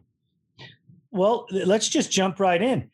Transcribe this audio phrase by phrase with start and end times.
[1.11, 2.89] Well, let's just jump right in.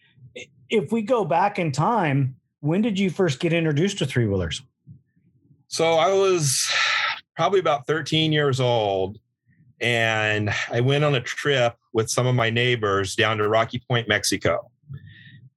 [0.69, 4.62] If we go back in time, when did you first get introduced to three wheelers?
[5.68, 6.68] So I was
[7.35, 9.19] probably about 13 years old.
[9.79, 14.07] And I went on a trip with some of my neighbors down to Rocky Point,
[14.07, 14.72] Mexico.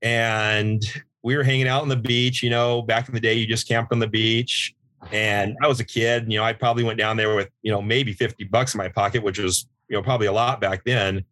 [0.02, 0.82] And
[1.22, 2.42] we were hanging out on the beach.
[2.42, 4.74] You know, back in the day, you just camped on the beach.
[5.10, 7.80] And I was a kid, you know, I probably went down there with, you know,
[7.80, 11.24] maybe 50 bucks in my pocket, which was, you know, probably a lot back then.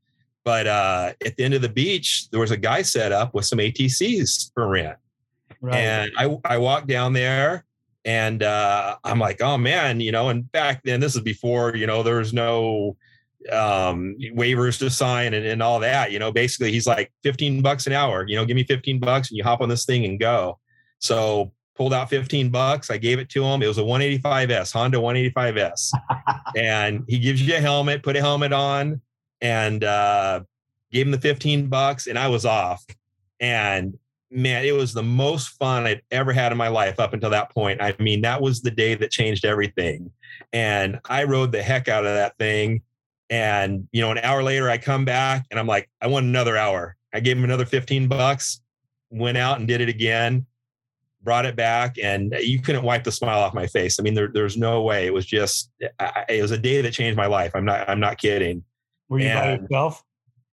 [0.43, 3.45] But uh, at the end of the beach, there was a guy set up with
[3.45, 4.97] some ATCs for rent.
[5.61, 5.77] Right.
[5.77, 7.65] And I, I walked down there
[8.05, 11.87] and uh, I'm like, oh man, you know, and back then, this is before, you
[11.87, 12.97] know, there was no
[13.53, 16.13] um, waivers to sign and, and all that.
[16.13, 19.31] You know, basically, he's like 15 bucks an hour, you know, give me 15 bucks
[19.31, 20.59] and you hop on this thing and go.
[21.01, 22.91] So pulled out 15 bucks.
[22.91, 23.63] I gave it to him.
[23.63, 25.93] It was a 185S, Honda 185S.
[26.57, 29.01] and he gives you a helmet, put a helmet on,
[29.41, 30.41] and uh,
[30.91, 32.85] gave him the 15 bucks, and I was off.
[33.39, 33.97] And
[34.31, 37.51] man, it was the most fun I'd ever had in my life up until that
[37.51, 37.81] point.
[37.81, 40.11] I mean, that was the day that changed everything.
[40.53, 42.83] And I rode the heck out of that thing.
[43.31, 46.57] And, you know, an hour later, I come back and I'm like, I want another
[46.57, 46.97] hour.
[47.13, 48.61] I gave him another 15 bucks,
[49.11, 50.47] went out and did it again,
[51.23, 53.99] brought it back, and you couldn't wipe the smile off my face.
[53.99, 55.07] I mean, there, there's no way.
[55.07, 57.53] It was just, I, it was a day that changed my life.
[57.55, 58.63] I'm not, I'm not kidding.
[59.09, 60.05] Were you and, by yourself?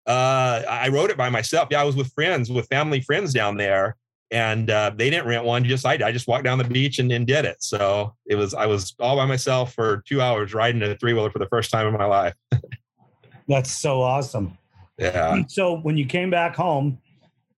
[0.06, 1.68] Uh, I wrote it by myself.
[1.70, 3.96] Yeah, I was with friends, with family friends down there,
[4.30, 5.64] and uh, they didn't rent one.
[5.64, 7.62] Just I, I just walked down the beach and, and did it.
[7.62, 11.30] So it was I was all by myself for two hours riding a three wheeler
[11.30, 12.34] for the first time in my life.
[13.48, 14.56] That's so awesome.
[14.98, 15.42] Yeah.
[15.48, 16.98] So when you came back home,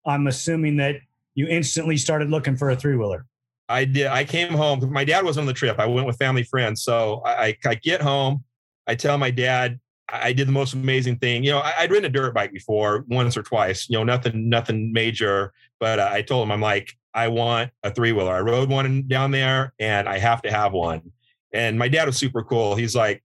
[0.06, 0.96] I'm assuming that
[1.34, 3.26] you instantly started looking for a three wheeler.
[3.68, 4.08] I did.
[4.08, 4.92] I came home.
[4.92, 5.78] My dad was on the trip.
[5.78, 6.82] I went with family friends.
[6.82, 8.44] So I, I, I get home.
[8.86, 11.44] I tell my dad, I did the most amazing thing.
[11.44, 13.88] You know, I, would ridden a dirt bike before once or twice.
[13.88, 15.52] You know, nothing, nothing major.
[15.80, 18.34] But uh, I told him, I'm like, I want a three wheeler.
[18.34, 21.12] I rode one down there, and I have to have one.
[21.52, 22.74] And my dad was super cool.
[22.74, 23.22] He's like,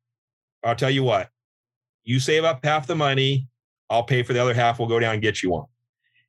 [0.64, 1.30] I'll tell you what,
[2.04, 3.48] you save up half the money,
[3.90, 4.80] I'll pay for the other half.
[4.80, 5.66] We'll go down and get you one.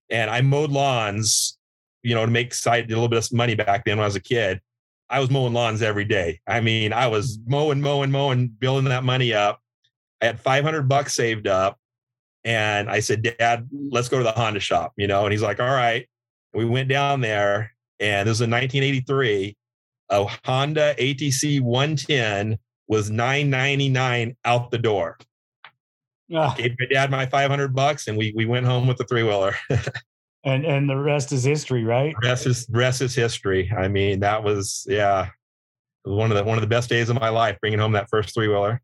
[0.09, 1.59] And I mowed lawns,
[2.03, 4.17] you know, to make side a little bit of money back then when I was
[4.17, 4.61] a kid.
[5.09, 6.41] I was mowing lawns every day.
[6.47, 9.61] I mean, I was mowing, mowing, mowing, building that money up
[10.21, 11.79] I had 500 bucks saved up.
[12.45, 15.25] And I said, Dad, let's go to the Honda shop, you know?
[15.25, 16.09] And he's like, all right.
[16.55, 19.57] We went down there and this was in 1983.
[20.11, 22.59] A Honda ATC 110
[22.89, 25.19] was 999 out the door.
[26.35, 26.55] Ah.
[26.57, 29.55] Gave my dad my 500 bucks and we, we went home with the three wheeler.
[30.45, 32.15] and, and the rest is history, right?
[32.23, 33.71] Rest is, rest is history.
[33.77, 35.29] I mean, that was, yeah,
[36.05, 38.35] one of the, one of the best days of my life, bringing home that first
[38.35, 38.81] three wheeler.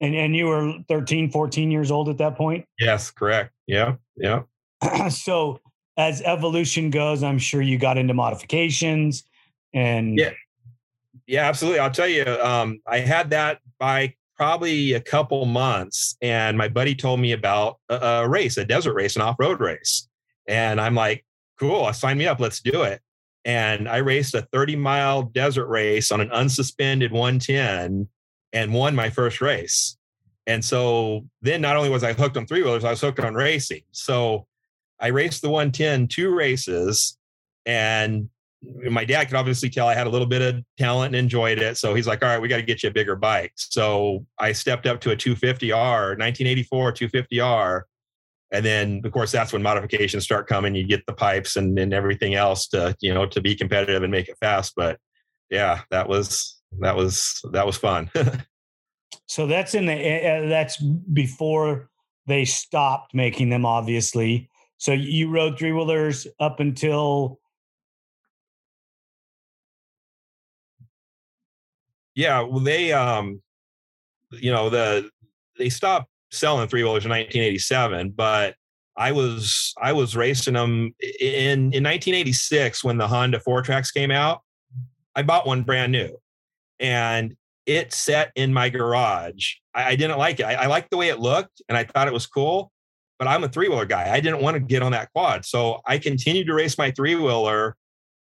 [0.00, 2.66] And, and you were 13, 14 years old at that point?
[2.78, 3.52] Yes, correct.
[3.66, 3.96] Yeah.
[4.16, 4.42] Yeah.
[5.08, 5.60] so
[5.96, 9.24] as evolution goes, I'm sure you got into modifications
[9.72, 10.30] and yeah,
[11.26, 11.80] yeah, absolutely.
[11.80, 16.94] I'll tell you, um, I had that bike probably a couple months, and my buddy
[16.94, 20.08] told me about a, a race, a desert race, an off-road race,
[20.46, 21.24] and I'm like,
[21.58, 23.00] cool, sign me up, let's do it.
[23.44, 28.08] And I raced a 30 mile desert race on an unsuspended 110
[28.56, 29.98] and won my first race.
[30.46, 33.34] And so then not only was I hooked on three wheelers, I was hooked on
[33.34, 33.82] racing.
[33.92, 34.46] So
[34.98, 37.18] I raced the 110 two races
[37.66, 38.30] and
[38.90, 41.76] my dad could obviously tell I had a little bit of talent and enjoyed it.
[41.76, 43.52] So he's like, all right, we got to get you a bigger bike.
[43.56, 47.82] So I stepped up to a 250R, 1984 250R.
[48.52, 50.74] And then of course that's when modifications start coming.
[50.74, 54.10] You get the pipes and, and everything else to, you know, to be competitive and
[54.10, 54.72] make it fast.
[54.74, 54.98] But
[55.50, 58.10] yeah, that was, that was, that was fun.
[59.26, 61.90] so that's in the, uh, that's before
[62.26, 64.50] they stopped making them, obviously.
[64.78, 67.38] So you rode three wheelers up until
[72.14, 73.42] yeah, well, they, um,
[74.32, 75.08] you know, the
[75.58, 78.56] they stopped selling three wheelers in 1987, but
[78.96, 84.40] I was I was racing them in in 1986 when the Honda FourTrax came out.
[85.14, 86.18] I bought one brand new,
[86.80, 87.34] and
[87.66, 89.54] it sat in my garage.
[89.74, 90.44] I, I didn't like it.
[90.44, 92.72] I, I liked the way it looked, and I thought it was cool.
[93.18, 94.12] But I'm a three wheeler guy.
[94.12, 97.14] I didn't want to get on that quad, so I continued to race my three
[97.14, 97.76] wheeler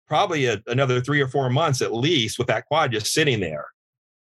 [0.08, 3.66] probably a, another three or four months at least with that quad just sitting there.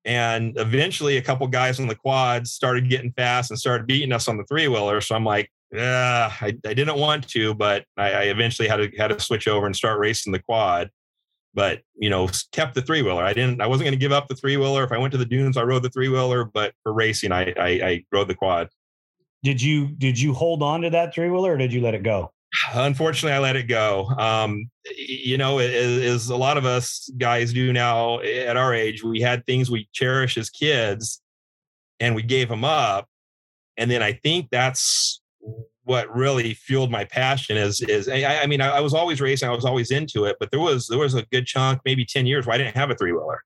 [0.06, 4.30] And eventually, a couple guys on the quads started getting fast and started beating us
[4.30, 5.01] on the three wheeler.
[5.01, 8.89] So I'm like, yeah, I, I didn't want to, but I, I, eventually had to
[8.98, 10.89] had to switch over and start racing the quad.
[11.57, 13.24] But you know, kept the three wheeler.
[13.24, 13.62] I didn't.
[13.62, 14.83] I wasn't going to give up the three wheeler.
[14.83, 16.45] If I went to the dunes, I rode the three wheeler.
[16.45, 18.69] But for racing, I, I I rode the quad.
[19.44, 22.04] Did you did you hold on to that three wheeler, or did you let it
[22.04, 22.31] go?
[22.75, 24.06] Unfortunately, I let it go.
[24.19, 29.19] Um, you know, as a lot of us guys do now at our age, we
[29.19, 31.24] had things we cherish as kids,
[32.00, 33.07] and we gave them up.
[33.77, 35.21] And then I think that's
[35.88, 37.56] what really fueled my passion.
[37.57, 40.36] Is is I, I mean, I, I was always racing, I was always into it,
[40.39, 42.92] but there was there was a good chunk, maybe ten years, where I didn't have
[42.92, 43.42] a three wheeler.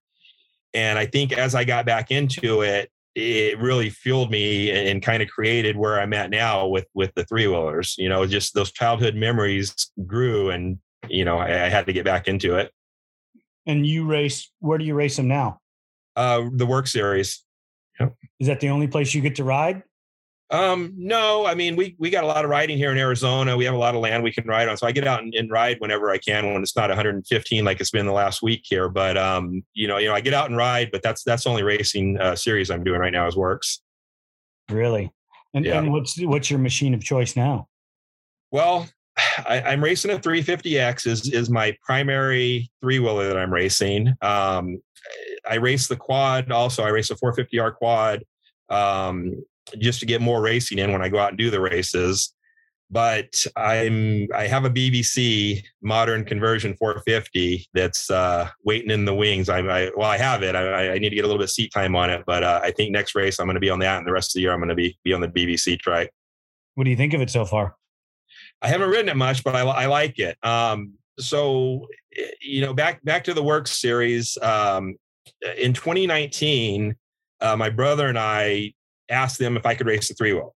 [0.74, 5.22] And I think as I got back into it, it really fueled me and kind
[5.22, 7.94] of created where I'm at now with with the three wheelers.
[7.96, 9.74] You know, just those childhood memories
[10.06, 10.78] grew, and
[11.08, 12.72] you know, I, I, had to get back into it.
[13.66, 14.50] And you race?
[14.58, 15.60] Where do you race them now?
[16.16, 17.44] Uh, the WORCS Series.
[18.00, 18.14] Yep.
[18.40, 19.82] Is that the only place you get to ride?
[20.52, 23.56] Um, no, I mean we we got a lot of riding here in Arizona.
[23.56, 25.34] We have a lot of land we can ride on, so I get out and,
[25.34, 28.60] and, ride whenever I can when it's not 115 like it's been the last week
[28.64, 28.90] here.
[28.90, 31.50] But um, you know, you know, I get out and ride, but that's that's the
[31.50, 33.80] only racing uh, series I'm doing right now is WORCS.
[34.70, 35.10] Really,
[35.54, 35.78] and, yeah.
[35.78, 37.68] and what's what's your machine of choice now?
[38.50, 38.86] Well,
[39.46, 44.14] I, am racing a 350X is is my primary three wheeler that I'm racing.
[44.20, 44.82] Um,
[45.48, 46.84] I race the quad also.
[46.84, 48.22] I race a 450R quad.
[48.68, 49.42] Um,
[49.78, 52.34] just to get more racing in when I go out and do the races.
[52.90, 59.48] But I'm I have a BBC modern conversion 450 that's uh, waiting in the wings.
[59.48, 60.54] I, I well I have it.
[60.54, 62.60] I, I, need to get a little bit of seat time on it, but uh,
[62.62, 64.42] I think next race I'm going to be on that, and the rest of the
[64.42, 66.12] year I'm going to be be on the BBC trike.
[66.74, 67.76] What do you think of it so far?
[68.60, 70.36] I haven't ridden it much, but I, I like it.
[70.42, 71.86] Um, so
[72.40, 74.36] you know, back back to the WORCS series.
[74.42, 74.96] Um,
[75.56, 76.94] in 2019,
[77.40, 78.72] uh, my brother and I
[79.12, 80.54] asked them if I could race the three wheel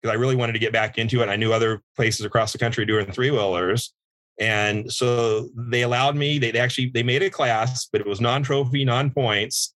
[0.00, 1.28] because I really wanted to get back into it.
[1.28, 3.92] I knew other places across the country doing three wheelers.
[4.40, 8.84] And so they allowed me, they actually, they made a class, but it was non-trophy,
[8.84, 9.74] non-points.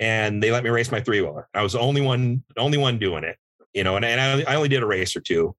[0.00, 1.48] And they let me race my three wheeler.
[1.54, 3.36] I was the only one, only one doing it,
[3.72, 5.54] you know, and, and I, I only did a race or two.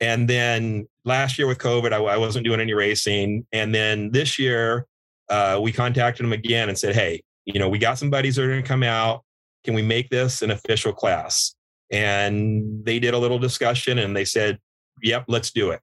[0.00, 3.46] And then last year with COVID, I, I wasn't doing any racing.
[3.52, 4.86] And then this year,
[5.28, 8.44] uh, we contacted them again and said, Hey, you know, we got some buddies that
[8.44, 9.24] are going to come out
[9.68, 11.54] can we make this an official class?
[11.92, 14.58] And they did a little discussion and they said,
[15.02, 15.80] yep, let's do it.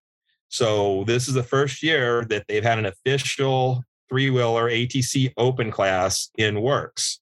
[0.48, 5.70] So this is the first year that they've had an official three wheeler ATC open
[5.70, 7.20] class in WORCS.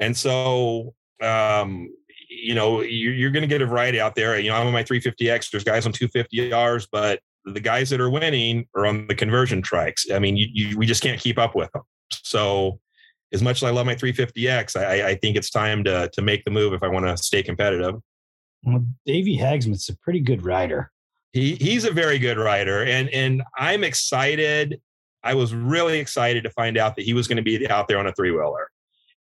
[0.00, 1.88] And so, um,
[2.28, 4.38] you know, you're, going to get a variety out there.
[4.38, 8.10] You know, I'm on my 350X, there's guys on 250Rs, but the guys that are
[8.10, 10.12] winning are on the conversion trikes.
[10.12, 11.84] I mean, you, you, we just can't keep up with them.
[12.10, 12.80] So
[13.32, 16.44] as much as I love my 350X, I, I think it's time to to make
[16.44, 17.96] the move if I want to stay competitive.
[18.62, 20.90] Well, Davey Hagsmith's a pretty good rider.
[21.32, 24.80] He he's a very good rider, and and I'm excited.
[25.22, 27.98] I was really excited to find out that he was going to be out there
[27.98, 28.70] on a three wheeler.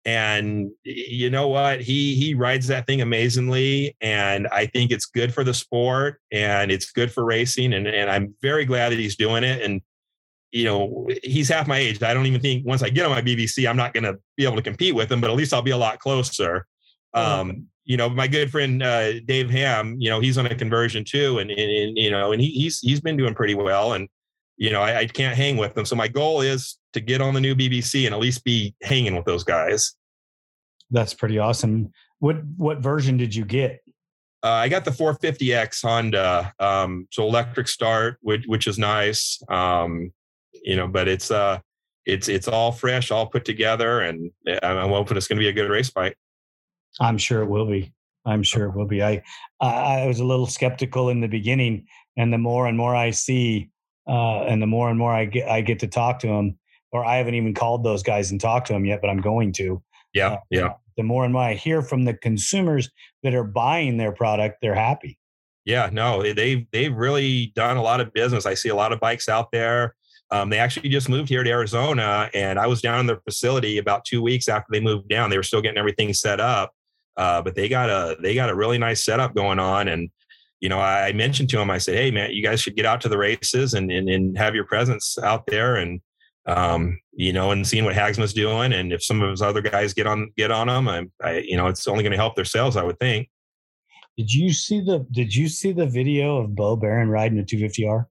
[0.06, 1.82] And you know what?
[1.82, 6.72] He he rides that thing amazingly, and I think it's good for the sport and
[6.72, 7.74] it's good for racing.
[7.74, 9.62] And and I'm very glad that he's doing it.
[9.62, 9.82] And
[10.52, 12.02] you know, he's half my age.
[12.02, 14.46] I don't even think once I get on my BBC, I'm not going to be
[14.46, 16.66] able to compete with him, but at least I'll be a lot closer.
[17.14, 21.04] Um, you know, my good friend uh, Dave Ham, you know, he's on a conversion
[21.04, 24.08] too, and, and, and you know, and he, he's he's been doing pretty well, and
[24.58, 25.86] you know, I, I, can't hang with them.
[25.86, 29.16] So my goal is to get on the new BBC and at least be hanging
[29.16, 29.96] with those guys.
[30.92, 31.92] That's pretty awesome.
[32.20, 33.82] What what version did you get?
[34.44, 39.42] Uh, I got the 450X Honda, um, so electric start, which which is nice.
[39.50, 40.12] Um,
[40.64, 41.60] you know, but it's uh,
[42.06, 44.32] it's it's all fresh, all put together, and
[44.64, 46.18] I'm hoping it's going to be a good race bike.
[47.00, 47.94] I'm sure it will be.
[48.26, 49.04] I'm sure it will be.
[49.04, 49.22] I
[49.62, 51.88] I was a little skeptical in the beginning,
[52.18, 53.70] and the more and more I see,
[54.08, 56.58] uh, and the more and more I get I get to talk to them,
[56.92, 59.54] or I haven't even called those guys and talked to them yet, but I'm going
[59.54, 59.82] to.
[60.14, 60.74] Yeah, uh, yeah.
[60.98, 62.90] The more and more I hear from the consumers
[63.24, 65.18] that are buying their product, they're happy.
[65.66, 68.46] Yeah, no, they've they've really done a lot of business.
[68.46, 69.96] I see a lot of bikes out there.
[70.32, 73.80] Um, they actually just moved here to Arizona, and I was down in their facility
[73.80, 75.30] about two weeks after they moved down.
[75.30, 76.72] They were still getting everything set up,
[77.18, 79.88] uh, but they got a they got a really nice setup going on.
[79.88, 80.10] And
[80.62, 83.02] you know, I mentioned to him, I said, "Hey, man, you guys should get out
[83.02, 86.00] to the races and and, and have your presence out there, and
[86.46, 89.96] um, you know, and seeing what Hagsman's doing, and if some of his other guys
[89.96, 92.46] get on get on them, I, I you know, it's only going to help their
[92.46, 93.30] sales, I would think."
[94.20, 98.06] Did you see the Did you see the video of Beau Baron riding a 250R?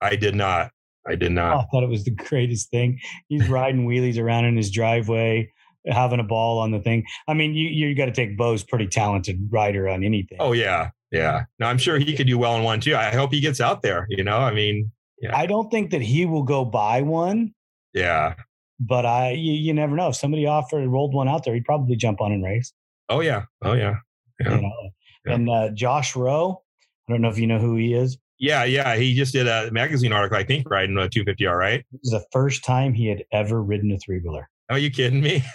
[0.00, 0.70] I did not.
[1.08, 1.56] I did not.
[1.56, 3.00] I thought it was the greatest thing.
[3.28, 5.50] He's riding wheelies around in his driveway
[5.86, 7.04] having a ball on the thing.
[7.26, 10.38] I mean, you you got to take Beau's pretty talented rider on anything.
[10.40, 11.44] Oh yeah, yeah.
[11.58, 12.96] No, I'm sure he could do well in one too.
[12.96, 14.06] I hope he gets out there.
[14.08, 15.36] You know, I mean, yeah.
[15.36, 17.54] I don't think that he will go buy one.
[17.94, 18.34] Yeah.
[18.80, 20.08] But I, you, you never know.
[20.08, 22.72] If somebody offered rolled one out there, he'd probably jump on and race.
[23.08, 23.44] Oh yeah.
[23.62, 23.96] Oh yeah.
[24.40, 24.54] yeah.
[24.54, 24.90] You know?
[25.26, 25.32] yeah.
[25.32, 26.62] And uh, Josh Rowe,
[27.08, 28.18] I don't know if you know who he is.
[28.38, 28.96] Yeah, yeah.
[28.96, 31.80] He just did a magazine article, I think, riding a 250R, right?
[31.80, 34.48] It was the first time he had ever ridden a three wheeler.
[34.70, 35.42] Are you kidding me?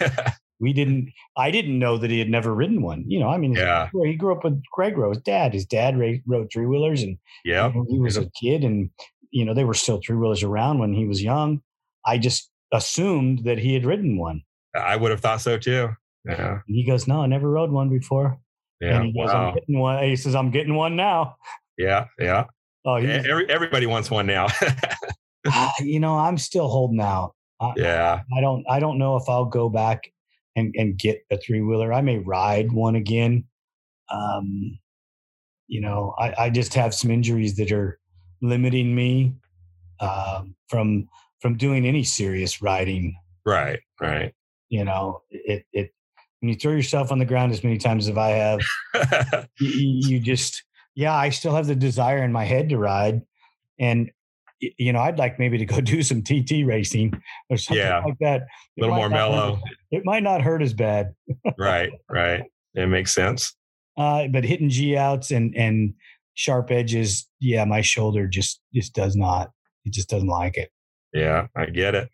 [0.60, 3.52] we didn't i didn't know that he had never ridden one you know i mean
[3.52, 3.88] yeah.
[4.04, 7.74] he grew up with greg rowe's dad his dad rode three wheelers and yeah you
[7.74, 8.90] know, he was a kid and
[9.30, 11.60] you know they were still three wheelers around when he was young
[12.06, 14.42] i just assumed that he had ridden one
[14.74, 15.88] i would have thought so too
[16.24, 18.38] yeah and he goes no i never rode one before
[18.80, 19.48] yeah and he goes wow.
[19.48, 21.36] i'm getting one he says i'm getting one now
[21.76, 22.44] yeah yeah
[22.84, 24.48] oh Every, everybody wants one now
[25.50, 29.28] uh, you know i'm still holding out I, yeah I don't i don't know if
[29.28, 30.02] i'll go back
[30.56, 31.92] and, and get a three wheeler.
[31.92, 33.44] I may ride one again.
[34.10, 34.78] Um,
[35.66, 37.98] you know, I, I just have some injuries that are
[38.42, 39.34] limiting me
[40.00, 41.08] um, from
[41.40, 43.16] from doing any serious riding.
[43.44, 44.34] Right, right.
[44.68, 45.92] You know, it it
[46.40, 48.60] when you throw yourself on the ground as many times as I have,
[49.60, 50.62] you, you just
[50.94, 53.22] yeah, I still have the desire in my head to ride,
[53.78, 54.10] and
[54.60, 57.12] you know, I'd like maybe to go do some TT racing
[57.50, 58.00] or something yeah.
[58.04, 58.42] like that.
[58.76, 59.60] It a little more mellow.
[59.90, 61.14] It might not hurt as bad.
[61.58, 62.44] right, right.
[62.74, 63.54] It makes sense.
[63.96, 65.94] Uh, but hitting G outs and and
[66.34, 69.50] sharp edges, yeah, my shoulder just just does not.
[69.84, 70.70] It just doesn't like it.
[71.12, 72.08] Yeah, I get it.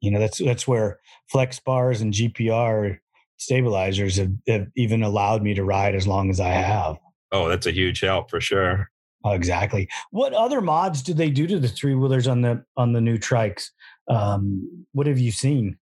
[0.00, 2.98] You know, that's that's where flex bars and GPR
[3.36, 6.96] stabilizers have, have even allowed me to ride as long as I have.
[7.32, 8.90] Oh, that's a huge help for sure.
[9.24, 9.88] Oh, exactly.
[10.10, 13.18] What other mods do they do to the three wheelers on the on the new
[13.18, 13.70] trikes?
[14.08, 15.78] Um, what have you seen?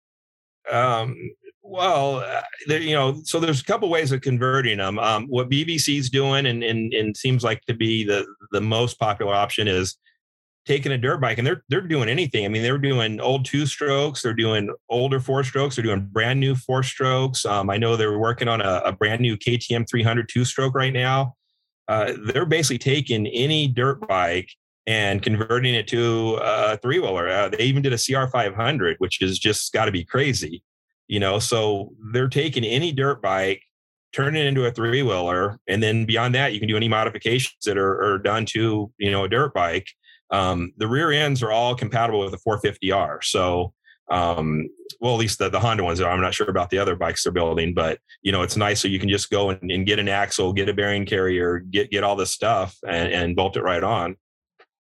[0.71, 1.15] Um,
[1.63, 4.99] well, uh, there, you know, so there's a couple ways of converting them.
[4.99, 9.35] Um, what BBC's doing, and, and and seems like to be the the most popular
[9.35, 9.97] option is
[10.67, 12.45] taking a dirt bike, and they're they're doing anything.
[12.45, 16.41] I mean, they're doing old two strokes, they're doing older four strokes, they're doing brand
[16.41, 17.45] new four strokes.
[17.45, 20.93] Um, I know they're working on a, a brand new KTM 300 two stroke right
[20.93, 21.35] now
[21.89, 24.51] uh, they're basically taking any dirt bike
[24.87, 27.29] and converting it to a three wheeler.
[27.29, 30.63] Uh, they even did a CR 500, which is just got to be crazy,
[31.09, 31.39] you know.
[31.39, 33.63] So they're taking any dirt bike,
[34.13, 37.65] turning it into a three wheeler, and then beyond that, you can do any modifications
[37.65, 39.87] that are, are done to you know a dirt bike.
[40.35, 43.73] Um, the rear ends are all compatible with the 450R, so
[44.11, 44.69] um,
[45.01, 46.11] well, at least the, the Honda ones are.
[46.11, 48.89] I'm not sure about the other bikes they're building, but you know, it's nice so
[48.89, 52.05] you can just go and, and get an axle, get a bearing carrier, get get
[52.05, 54.17] all this stuff, and, and bolt it right on.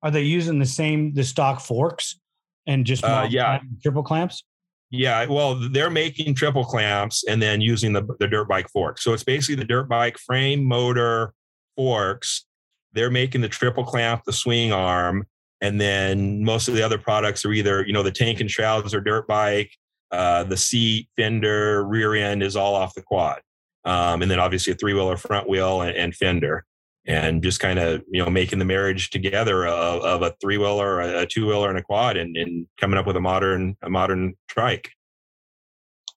[0.01, 2.19] Are they using the same the stock forks
[2.67, 4.43] and just uh, yeah triple clamps?
[4.91, 8.99] Yeah, well, they're making triple clamps and then using the the dirt bike fork.
[8.99, 11.33] So it's basically the dirt bike frame, motor,
[11.75, 12.45] forks.
[12.93, 15.25] They're making the triple clamp, the swing arm,
[15.62, 18.93] and then most of the other products are either you know the tank and shrouds
[18.93, 19.71] or dirt bike,
[20.12, 23.41] uh, the seat, fender, rear end is all off the quad,
[23.85, 26.65] um, and then obviously a three wheeler front wheel and, and fender
[27.07, 31.01] and just kind of you know making the marriage together of, of a three wheeler,
[31.01, 34.33] a two wheeler, and a quad, and, and coming up with a modern a modern
[34.47, 34.91] trike.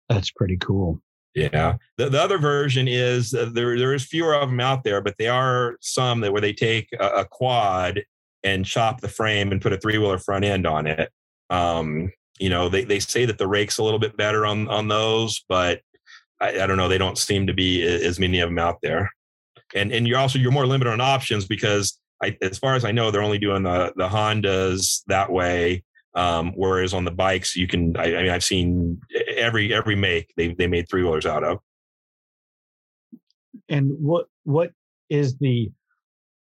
[0.09, 1.02] That's pretty cool.
[1.35, 1.76] Yeah.
[1.99, 5.16] The, the other version is uh, there there is fewer of them out there, but
[5.18, 8.02] they are some that where they take a, a quad
[8.45, 11.11] and chop the frame and put a three wheeler front end on it.
[11.50, 14.88] Um, you know, they, they say that the rake's a little bit better on on
[14.88, 15.80] those, but
[16.40, 16.88] I, I don't know.
[16.88, 19.11] They don't seem to be as many of them out there
[19.75, 22.92] and and you're also you're more limited on options because I, as far as I
[22.92, 25.85] know, they're only doing the the Hondas that way.
[26.14, 27.97] Um, whereas on the bikes, you can.
[27.97, 29.00] I, I mean, I've seen
[29.37, 31.59] every every make they they made three wheelers out of.
[33.68, 34.73] And what what
[35.11, 35.71] is the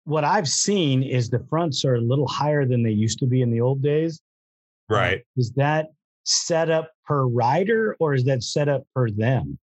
[0.05, 3.43] what I've seen is the fronts are a little higher than they used to be
[3.43, 4.21] in the old days.
[4.89, 5.19] Right.
[5.19, 5.89] Uh, is that
[6.25, 9.59] set up per rider or is that set up per them?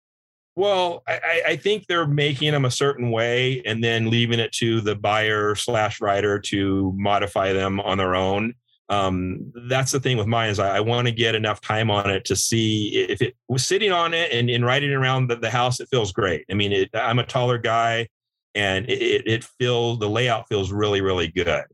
[0.58, 4.80] Well, I, I, think they're making them a certain way and then leaving it to
[4.80, 8.54] the buyer slash rider to modify them on their own.
[8.88, 12.10] Um, that's the thing with mine is I, I want to get enough time on
[12.10, 15.50] it to see if it was sitting on it and, and riding around the, the
[15.50, 15.82] house.
[15.82, 16.46] It feels great.
[16.50, 18.08] I mean, it, I'm a taller guy,
[18.56, 21.66] and it, it feels the layout feels really really good.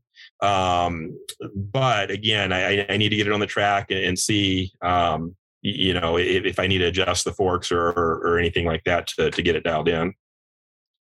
[0.42, 1.18] Um,
[1.56, 5.36] but again, I, I need to get it on the track and, and see um,
[5.62, 8.84] you know, if, if I need to adjust the forks or, or, or anything like
[8.86, 10.14] that to, to get it dialed in.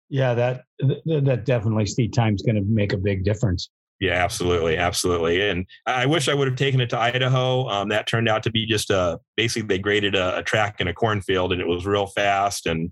[0.09, 3.69] Yeah, that that definitely seat time's going to make a big difference.
[3.99, 5.49] Yeah, absolutely, absolutely.
[5.49, 7.67] And I wish I would have taken it to Idaho.
[7.67, 10.87] Um, that turned out to be just a basically they graded a, a, track in
[10.87, 12.65] a cornfield, and it was real fast.
[12.65, 12.91] And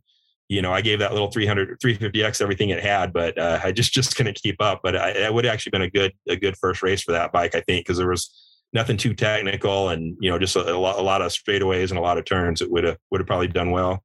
[0.50, 3.92] you know, I gave that little 300 350x everything it had, but uh, I just
[3.92, 4.82] just couldn't keep up.
[4.82, 7.32] But I, it would have actually been a good a good first race for that
[7.32, 8.32] bike, I think, because there was
[8.74, 11.98] nothing too technical and you know just a, a, lot, a lot of straightaways and
[11.98, 14.04] a lot of turns it would have would have probably done well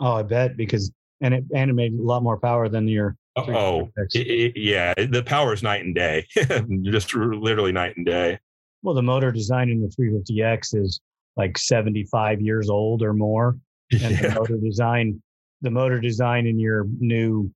[0.00, 3.16] oh i bet because and it and it made a lot more power than your
[3.36, 6.26] oh it, it, yeah the power is night and day
[6.82, 8.38] just literally night and day
[8.82, 11.00] well the motor design in the 350x is
[11.36, 13.58] like 75 years old or more
[13.90, 14.28] and yeah.
[14.28, 15.20] the motor design
[15.62, 17.50] the motor design in your new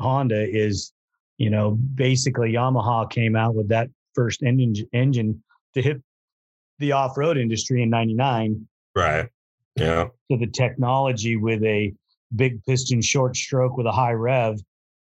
[0.00, 0.92] honda is
[1.38, 6.02] you know basically yamaha came out with that first engine engine to hit
[6.78, 9.28] the off-road industry in 99 right.
[9.76, 10.08] Yeah.
[10.30, 11.92] So the technology with a
[12.34, 14.60] big piston short stroke with a high rev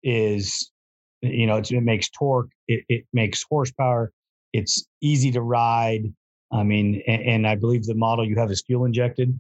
[0.04, 0.72] is
[1.22, 4.12] you know it makes torque it, it makes horsepower
[4.54, 6.14] it's easy to ride.
[6.52, 9.38] I mean and, and, i believe the model you have is fuel injected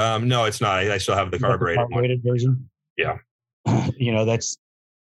[0.00, 3.18] um no it's not i still have the carbureted, the carbureted version yeah
[3.96, 4.58] you know that's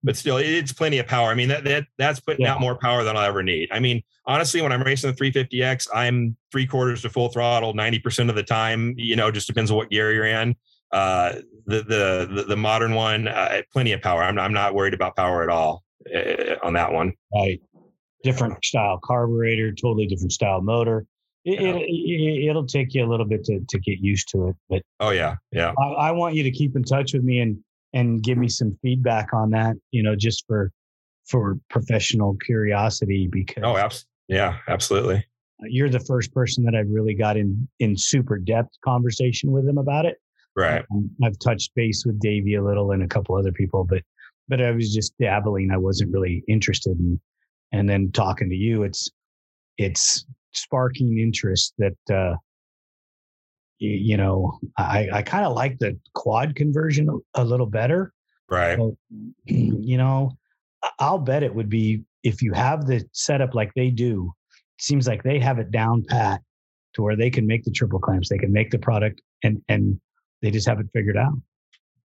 [0.07, 1.31] but still, it's plenty of power.
[1.31, 2.55] I mean, that, that that's putting yeah.
[2.55, 3.69] out more power than I'll ever need.
[3.73, 8.29] I mean, honestly, when I'm racing the 350X, I'm three quarters to full throttle 90%
[8.29, 8.95] of the time.
[8.97, 10.55] You know, just depends on what gear you're in.
[10.93, 14.23] Uh, the, the, the the modern one, uh, plenty of power.
[14.23, 15.83] I'm I'm not worried about power at all
[16.15, 17.13] uh, on that one.
[17.35, 17.61] Right,
[18.23, 21.05] different style carburetor, totally different style motor.
[21.49, 24.83] It, will it, take you a little bit to, to get used to it, but
[25.01, 25.73] oh yeah, yeah.
[25.79, 27.59] I, I want you to keep in touch with me and
[27.93, 30.73] and give me some feedback on that, you know, just for
[31.27, 35.25] for professional curiosity because Oh, abs- yeah, absolutely.
[35.61, 39.79] You're the first person that I've really got in in super depth conversation with him
[39.79, 40.19] about it.
[40.57, 40.85] Right.
[40.91, 44.03] Um, I've touched base with Davey a little and a couple other people, but
[44.49, 45.71] but I was just dabbling.
[45.71, 47.21] I wasn't really interested in
[47.73, 49.11] and then talking to you, it's
[49.79, 50.25] it's
[50.57, 52.37] sparking interest that uh
[53.79, 58.13] you know, I, I kind of like the quad conversion a, little better.
[58.49, 58.79] Right.
[58.79, 58.97] So,
[59.45, 60.33] you know,
[60.99, 64.33] I'll bet it would be if you have the setup like they do,
[64.79, 66.41] seems like they have it down pat
[66.95, 70.01] to where they can make the triple clamps, they can make the product and and
[70.43, 71.35] they just have it figured out.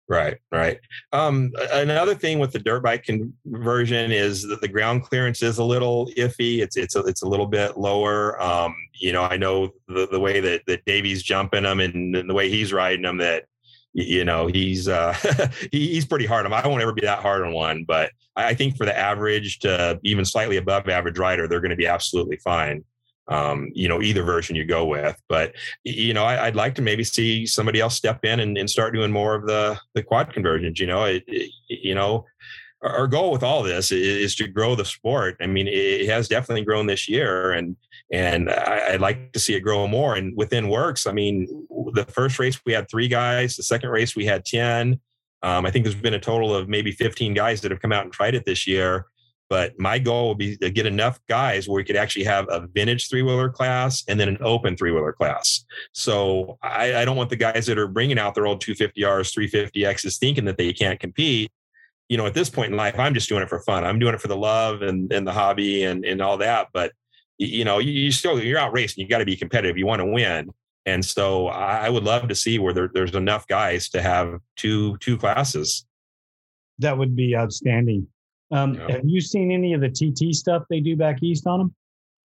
[0.09, 0.79] Right, right.
[1.11, 5.63] Um, another thing with the dirt bike conversion is that the ground clearance is a
[5.65, 6.59] little iffy.
[6.59, 8.41] It's it's a, it's a little bit lower.
[8.41, 12.29] Um, you know, I know the, the way that that Davey's jumping them and, and
[12.29, 13.45] the way he's riding them that
[13.91, 15.13] you know he's uh
[15.73, 16.53] he, he's pretty hard on.
[16.53, 19.99] I won't ever be that hard on one, but I think for the average to
[20.03, 22.85] even slightly above average rider, they're going to be absolutely fine
[23.29, 25.21] um, you know, either version you go with.
[25.27, 28.69] But you know, I, would like to maybe see somebody else step in and, and,
[28.69, 30.79] start doing more of the the quad conversions.
[30.79, 32.25] You know, it, it, you know,
[32.81, 35.37] our goal with all this is, to grow the sport.
[35.41, 37.75] I mean, it has definitely grown this year, and
[38.11, 40.15] and I, would like to see it grow more.
[40.15, 41.47] And within WORCS, I mean,
[41.93, 43.55] the first race we had three guys.
[43.55, 44.99] The second race we had ten.
[45.43, 48.03] Um, I think there's been a total of maybe 15 guys that have come out
[48.03, 49.05] and tried it this year.
[49.49, 52.67] But my goal would be to get enough guys where we could actually have a
[52.67, 55.65] vintage three wheeler class and then an open three wheeler class.
[55.93, 60.17] So I, I, don't want the guys that are bringing out their old 250Rs, 350Xs
[60.17, 61.49] thinking that they can't compete.
[62.09, 63.85] You know, at this point in life, I'm just doing it for fun.
[63.85, 66.67] I'm doing it for the love and, and the hobby and, and all that.
[66.73, 66.91] But,
[67.37, 69.01] you know, you, you still, you're out racing.
[69.01, 69.77] You got to be competitive.
[69.77, 70.51] You want to win.
[70.87, 74.97] And so I would love to see where there, there's enough guys to have two
[74.99, 75.85] two classes.
[76.79, 78.07] That would be outstanding.
[78.51, 78.91] Um, yeah.
[78.91, 81.75] Have you seen any of the TT stuff they do back east on them?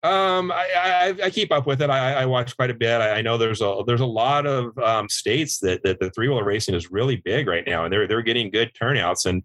[0.03, 1.89] Um, I, I, I, keep up with it.
[1.89, 2.99] I, I watch quite a bit.
[2.99, 6.27] I, I, know there's a there's a lot of um, states that that the three
[6.27, 9.25] wheeler racing is really big right now, and they're they're getting good turnouts.
[9.25, 9.43] And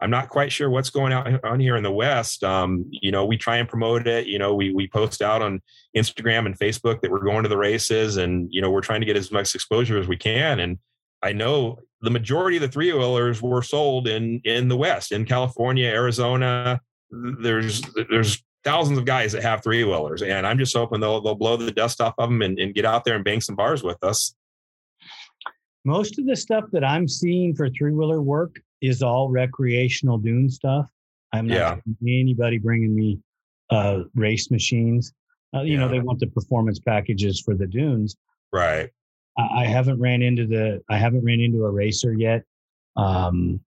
[0.00, 2.42] I'm not quite sure what's going on here in the West.
[2.42, 4.26] Um, you know, we try and promote it.
[4.26, 5.62] You know, we we post out on
[5.96, 9.06] Instagram and Facebook that we're going to the races, and you know, we're trying to
[9.06, 10.58] get as much exposure as we can.
[10.58, 10.78] And
[11.22, 15.24] I know the majority of the three wheelers were sold in in the West, in
[15.24, 16.80] California, Arizona.
[17.10, 21.34] There's there's thousands of guys that have three wheelers, and I'm just hoping they'll they'll
[21.34, 23.82] blow the dust off of them and, and get out there and bang some bars
[23.82, 24.34] with us.
[25.84, 30.50] Most of the stuff that I'm seeing for three wheeler work is all recreational dune
[30.50, 30.86] stuff.
[31.32, 32.20] I'm not yeah.
[32.20, 33.18] anybody bringing me
[33.70, 35.12] uh, race machines.
[35.54, 35.80] Uh, you yeah.
[35.80, 38.16] know, they want the performance packages for the dunes.
[38.52, 38.90] Right.
[39.38, 40.82] I, I, haven't ran into the.
[40.88, 42.42] I haven't ran into a racer yet.
[42.96, 43.60] Um,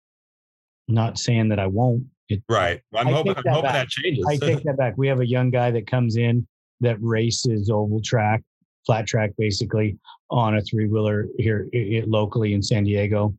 [0.88, 2.04] not saying that I won't.
[2.30, 2.82] It, right.
[2.92, 4.26] Well, I'm I hoping, I'm that, hoping that changes.
[4.28, 4.94] I take that back.
[4.98, 6.48] We have a young guy that comes in
[6.80, 8.42] that races oval track,
[8.86, 9.98] flat track, basically
[10.30, 13.36] on a three wheeler here it, locally in San Diego.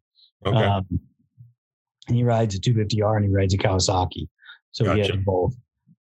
[0.46, 0.56] Okay.
[0.56, 0.86] Um,
[2.08, 4.28] and he rides a 250R and he rides a Kawasaki.
[4.72, 5.02] So gotcha.
[5.02, 5.54] he has both.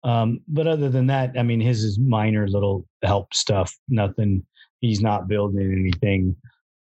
[0.03, 3.75] Um, but other than that, I mean, his is minor little help stuff.
[3.87, 4.45] Nothing.
[4.81, 6.35] He's not building anything,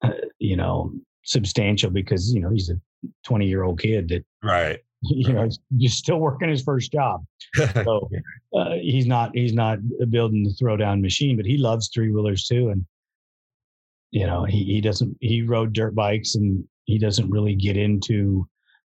[0.02, 0.92] uh, you know,
[1.24, 2.80] substantial because you know he's a
[3.24, 4.80] 20 year old kid that right.
[5.02, 5.48] You know,
[5.78, 7.24] he's still working his first job.
[7.56, 8.10] So
[8.54, 9.78] uh, he's not he's not
[10.10, 12.68] building the throwdown machine, but he loves three wheelers too.
[12.68, 12.84] And
[14.10, 18.46] you know, he he doesn't he rode dirt bikes and he doesn't really get into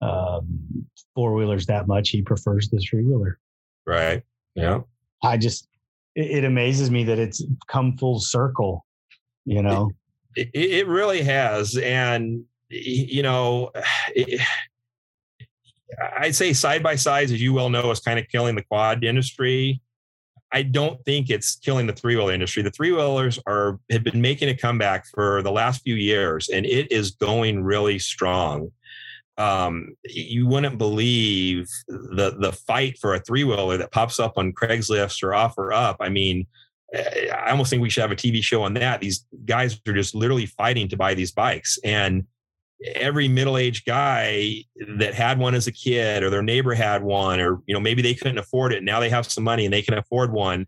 [0.00, 2.10] um, four wheelers that much.
[2.10, 3.38] He prefers the three wheeler.
[3.86, 4.22] Right.
[4.54, 4.80] Yeah.
[5.22, 5.68] I just,
[6.14, 8.84] it, it, amazes me that it's come full circle,
[9.44, 9.90] you know?
[10.34, 11.76] It, it, really has.
[11.76, 13.70] And, you know,
[14.14, 14.40] it,
[16.16, 19.04] I'd say side by sides, as you well know, is kind of killing the quad
[19.04, 19.80] industry.
[20.54, 22.62] I don't think it's killing the three wheeler industry.
[22.62, 26.66] The three wheelers are have been making a comeback for the last few years, and
[26.66, 28.70] it is going really strong
[29.38, 34.52] um, you wouldn't believe the the fight for a three wheeler that pops up on
[34.52, 35.96] Craigslist or OfferUp.
[36.00, 36.46] I mean,
[36.92, 39.00] eh, I almost think we should have a TV show on that.
[39.00, 42.26] These guys are just literally fighting to buy these bikes, and
[42.94, 44.64] every middle aged guy
[44.98, 48.02] that had one as a kid, or their neighbor had one, or you know maybe
[48.02, 48.82] they couldn't afford it.
[48.82, 50.66] Now they have some money and they can afford one.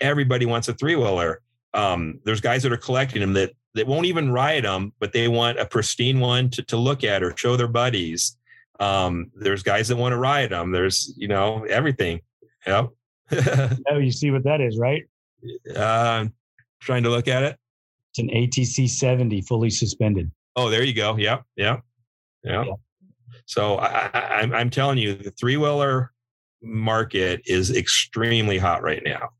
[0.00, 1.40] Everybody wants a three wheeler.
[1.74, 5.28] Um, there's guys that are collecting them that that won't even ride them, but they
[5.28, 8.36] want a pristine one to, to look at or show their buddies.
[8.80, 10.72] Um, there's guys that want to ride them.
[10.72, 12.20] There's, you know, everything.
[12.66, 12.90] Yep.
[13.90, 15.04] oh, you see what that is, right?
[15.74, 16.26] Uh,
[16.80, 17.58] trying to look at it.
[18.12, 20.30] It's an ATC 70 fully suspended.
[20.56, 21.16] Oh, there you go.
[21.16, 21.42] Yep.
[21.56, 21.82] Yep.
[22.44, 22.66] Yep.
[22.66, 22.72] Yeah.
[23.46, 26.12] So I, I, I'm, I'm telling you, the three wheeler
[26.62, 29.30] market is extremely hot right now.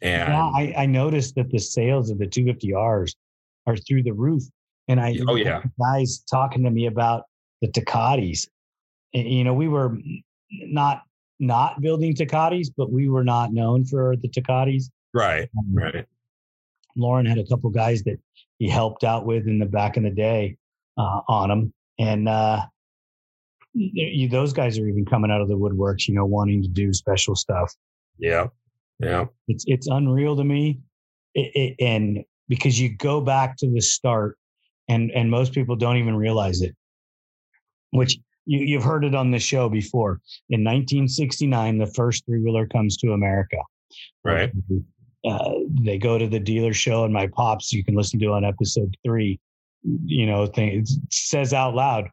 [0.00, 3.14] And yeah, I, I noticed that the sales of the 250Rs
[3.66, 4.42] are through the roof.
[4.88, 7.24] And I, oh yeah, guys talking to me about
[7.60, 8.48] the Tecates.
[9.12, 9.96] You know, we were
[10.50, 11.02] not
[11.38, 14.90] not building Tecates, but we were not known for the Tecates.
[15.14, 16.06] Right, um, right.
[16.96, 18.18] Lauren had a couple guys that
[18.58, 20.56] he helped out with in the back in the day
[20.98, 22.62] uh, on them, and uh,
[23.74, 26.92] you, those guys are even coming out of the woodworks, you know, wanting to do
[26.92, 27.72] special stuff.
[28.18, 28.48] Yeah,
[28.98, 29.26] yeah.
[29.48, 30.80] It's it's unreal to me,
[31.34, 34.38] it, it, and because you go back to the start
[34.88, 36.74] and and most people don't even realize it.
[37.90, 40.20] Which you, you've heard it on the show before.
[40.50, 43.58] In 1969 the first three-wheeler comes to america.
[44.24, 44.52] Right.
[45.24, 48.44] Uh, they go to the dealer show and my pops you can listen to on
[48.44, 49.38] episode three
[50.04, 52.08] you know thing says out loud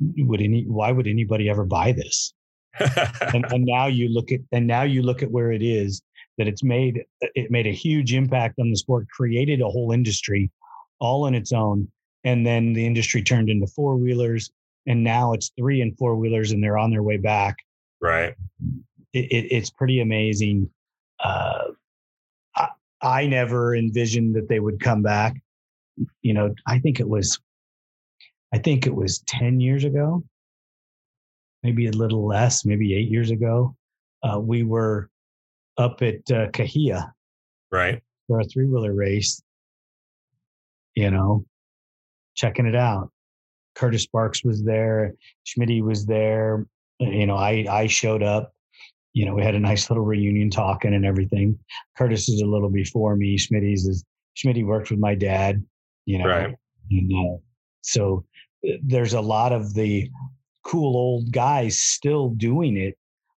[0.00, 2.32] would any why would anybody ever buy this?
[3.34, 6.02] And, and now you look at and now you look at where it is
[6.38, 10.50] that it's made it made a huge impact on the sport, created a whole industry
[11.00, 11.88] all on its own,
[12.24, 14.50] and then the industry turned into four wheelers,
[14.86, 17.56] and now it's three and four wheelers, and they're on their way back.
[18.00, 18.34] Right.
[19.12, 20.70] It, it, it's pretty amazing.
[21.22, 21.72] Uh,
[22.56, 22.68] I,
[23.02, 25.34] I never envisioned that they would come back.
[26.22, 27.38] You know, I think it was
[28.52, 30.24] I think it was 10 years ago,
[31.62, 33.76] maybe a little less, maybe eight years ago.
[34.22, 35.10] Uh, we were
[35.78, 37.12] up at uh, Cahuilla
[37.70, 39.42] right for a three wheeler race,
[40.94, 41.44] you know,
[42.34, 43.10] checking it out.
[43.74, 45.14] Curtis Sparks was there,
[45.46, 46.66] Schmitty was there.
[46.98, 48.52] You know, I I showed up.
[49.14, 51.58] You know, we had a nice little reunion talking and everything.
[51.96, 53.38] Curtis is a little before me.
[53.38, 54.04] Schmitty's is
[54.36, 55.64] Schmitty worked with my dad.
[56.06, 56.54] You know, right.
[56.90, 57.38] And, uh,
[57.82, 58.24] so
[58.66, 60.10] uh, there's a lot of the
[60.64, 62.96] cool old guys still doing it.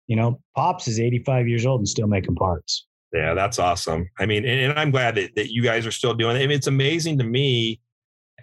[0.10, 2.88] You know, Pops is 85 years old and still making parts.
[3.14, 4.10] Yeah, that's awesome.
[4.18, 6.40] I mean, and, and I'm glad that, that you guys are still doing it.
[6.40, 7.80] I mean, it's amazing to me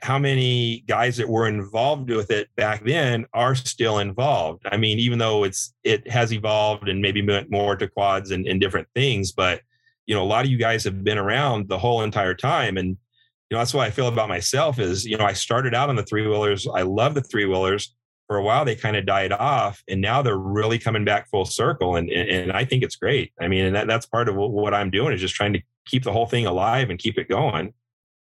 [0.02, 4.62] how many guys that were involved with it back then are still involved.
[4.70, 8.46] I mean, even though it's it has evolved and maybe went more to quads and,
[8.46, 9.61] and different things, but
[10.07, 12.76] you know, a lot of you guys have been around the whole entire time.
[12.76, 15.88] And you know, that's what I feel about myself is, you know, I started out
[15.88, 16.66] on the three wheelers.
[16.72, 17.92] I love the three wheelers.
[18.26, 21.44] For a while, they kind of died off, and now they're really coming back full
[21.44, 21.94] circle.
[21.94, 23.32] And and, I think it's great.
[23.40, 26.02] I mean, and that, that's part of what I'm doing is just trying to keep
[26.02, 27.72] the whole thing alive and keep it going.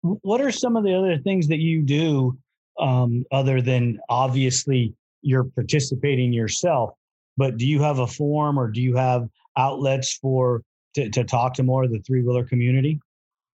[0.01, 2.37] What are some of the other things that you do
[2.79, 6.95] um, other than obviously you're participating yourself?
[7.37, 10.63] But do you have a forum or do you have outlets for
[10.95, 12.99] to, to talk to more of the three wheeler community?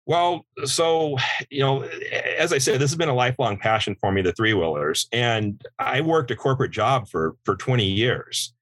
[0.05, 1.17] Well, so,
[1.49, 1.83] you know,
[2.37, 5.07] as I said, this has been a lifelong passion for me, the three wheelers.
[5.13, 8.53] And I worked a corporate job for, for 20 years.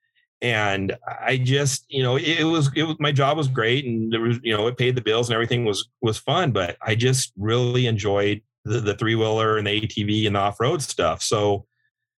[0.43, 4.21] And I just, you know, it, was, it was, my job was great and there
[4.21, 7.31] was, you know, it paid the bills and everything was, was fun, but I just
[7.37, 11.21] really enjoyed the, the three wheeler and the ATV and the off road stuff.
[11.21, 11.65] So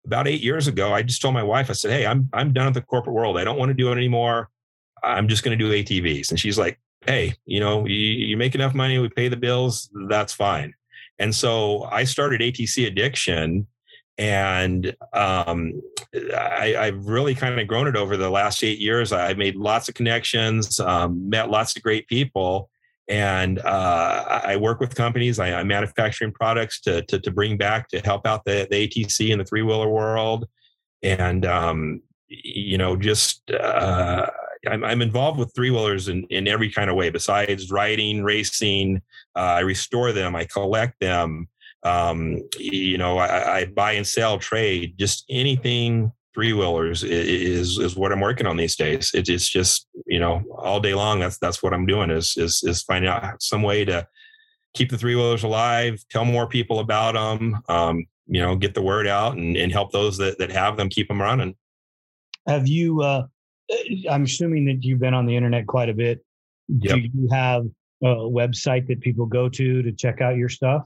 [0.05, 2.65] about eight years ago, I just told my wife, I said, Hey, I'm, I'm done
[2.65, 3.37] with the corporate world.
[3.37, 4.49] I don't want to do it anymore.
[5.03, 6.29] I'm just going to do ATVs.
[6.29, 9.89] And she's like, hey, you know, you, you make enough money, we pay the bills,
[10.07, 10.73] that's fine.
[11.19, 13.67] And so I started ATC Addiction
[14.17, 15.81] and um,
[16.13, 19.11] I, have really kind of grown it over the last eight years.
[19.11, 22.69] I made lots of connections, um, met lots of great people,
[23.07, 25.39] and uh, I work with companies.
[25.39, 29.31] I, am manufacturing products to, to, to bring back to help out the, the ATC
[29.31, 30.47] and the three wheeler world,
[31.01, 34.27] and um, you know, just uh,
[34.69, 39.01] I'm, I'm involved with three wheelers in, in every kind of way besides riding, racing.
[39.35, 41.47] Uh, I restore them, I collect them.
[41.83, 47.95] Um, you know, I, I, buy and sell, trade, just anything three wheelers is, is
[47.95, 49.11] what I'm working on these days.
[49.15, 51.19] It, it's just you know all day long.
[51.19, 54.07] That's that's what I'm doing is is is finding out some way to
[54.73, 57.61] keep the three wheelers alive, tell more people about them.
[57.67, 60.89] Um, you know, get the word out and, and help those that, that have them
[60.89, 61.55] keep them running.
[62.47, 63.27] Have you uh,
[64.09, 66.23] I'm assuming that you've been on the internet quite a bit.
[66.67, 66.95] Yep.
[66.95, 67.65] Do you have
[68.03, 70.83] a website that people go to to check out your stuff?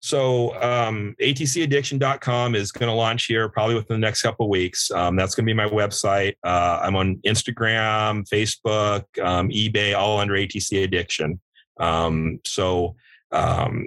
[0.00, 4.90] So um, atcaddiction.com is going to launch here probably within the next couple weeks.
[4.90, 6.34] Um, that's going to be my website.
[6.44, 11.40] Uh, I'm on Instagram, Facebook, um, eBay, all under ATC Addiction.
[11.80, 12.96] Um, so
[13.32, 13.86] um,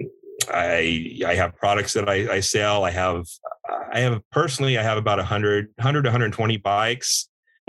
[0.52, 2.84] I I have products that I, I, sell.
[2.84, 3.24] I have
[3.92, 7.28] I have personally I have about 100 100 to 120 bikes.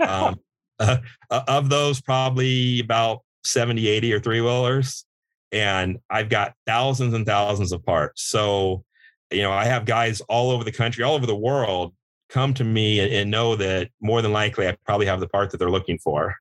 [1.30, 5.04] Uh, of those, probably about 70, 80 or three wheelers.
[5.52, 8.24] And I've got thousands and thousands of parts.
[8.24, 8.82] So,
[9.30, 11.94] you know, I have guys all over the country, all over the world
[12.30, 15.50] come to me and, and know that more than likely I probably have the part
[15.50, 16.34] that they're looking for.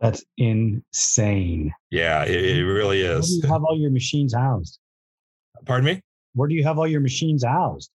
[0.00, 1.72] That's insane.
[1.90, 3.12] Yeah, it, it really is.
[3.12, 4.78] Where do you have all your machines housed?
[5.64, 6.02] Pardon me?
[6.34, 7.90] Where do you have all your machines housed?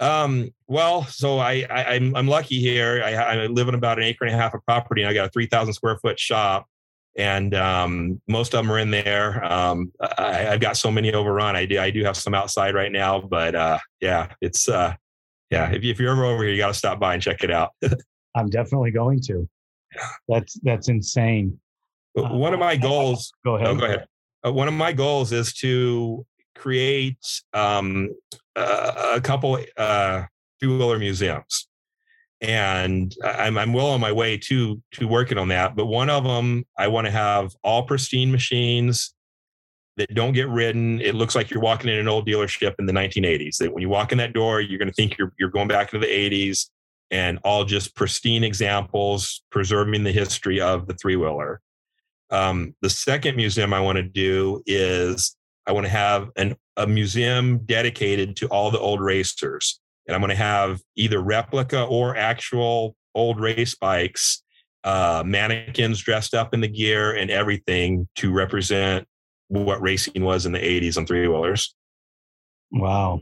[0.00, 3.02] Um, well, so I, I am I'm, I'm lucky here.
[3.04, 5.26] I, I live in about an acre and a half of property, and I got
[5.26, 6.66] a three thousand square foot shop,
[7.16, 9.44] and um, most of them are in there.
[9.44, 11.54] Um, I, have got so many overrun.
[11.54, 14.94] I do I do have some outside right now, but uh, yeah, it's uh,
[15.50, 15.70] yeah.
[15.70, 17.72] If, if you're ever over here, you got to stop by and check it out.
[18.34, 19.48] I'm definitely going to.
[20.28, 21.60] That's that's insane.
[22.14, 23.32] One of my uh, goals.
[23.44, 23.68] Go ahead.
[23.68, 24.06] Oh, go ahead.
[24.46, 28.10] Uh, one of my goals is to create um,
[28.56, 30.24] a couple uh,
[30.60, 31.68] two-wheeler museums,
[32.40, 35.76] and I'm, I'm well on my way to to working on that.
[35.76, 39.14] But one of them, I want to have all pristine machines
[39.96, 41.00] that don't get ridden.
[41.00, 43.58] It looks like you're walking in an old dealership in the 1980s.
[43.58, 45.92] That when you walk in that door, you're going to think you're you're going back
[45.92, 46.68] into the 80s,
[47.10, 51.60] and all just pristine examples preserving the history of the three wheeler.
[52.30, 55.36] Um, the second museum I want to do is
[55.66, 59.80] I want to have an, a museum dedicated to all the old racers.
[60.06, 64.42] And I'm going to have either replica or actual old race bikes,
[64.84, 69.06] uh, mannequins dressed up in the gear and everything to represent
[69.48, 71.74] what racing was in the 80s on three wheelers.
[72.70, 73.20] Wow.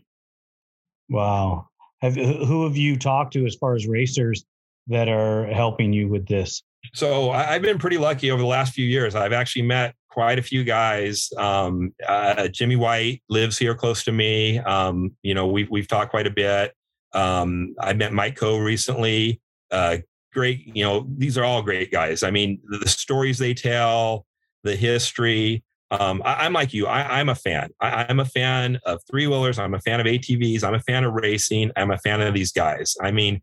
[1.08, 1.68] Wow.
[2.00, 4.44] have who have you talked to as far as racers
[4.88, 6.62] that are helping you with this?
[6.94, 9.14] So I've been pretty lucky over the last few years.
[9.14, 11.30] I've actually met quite a few guys.
[11.36, 14.58] Um, uh, Jimmy White lives here close to me.
[14.58, 16.74] Um, you know, we've we've talked quite a bit.
[17.12, 19.40] Um, I met Mike Coe recently.
[19.70, 19.98] Uh,
[20.32, 22.22] great, you know, these are all great guys.
[22.22, 24.26] I mean, the, the stories they tell,
[24.64, 25.64] the history.
[25.90, 26.86] Um, I, am like you.
[26.86, 27.70] I, am a fan.
[27.80, 29.58] I, I'm a fan of three wheelers.
[29.58, 30.62] I'm a fan of ATVs.
[30.62, 31.70] I'm a fan of racing.
[31.76, 32.94] I'm a fan of these guys.
[33.02, 33.40] I mean,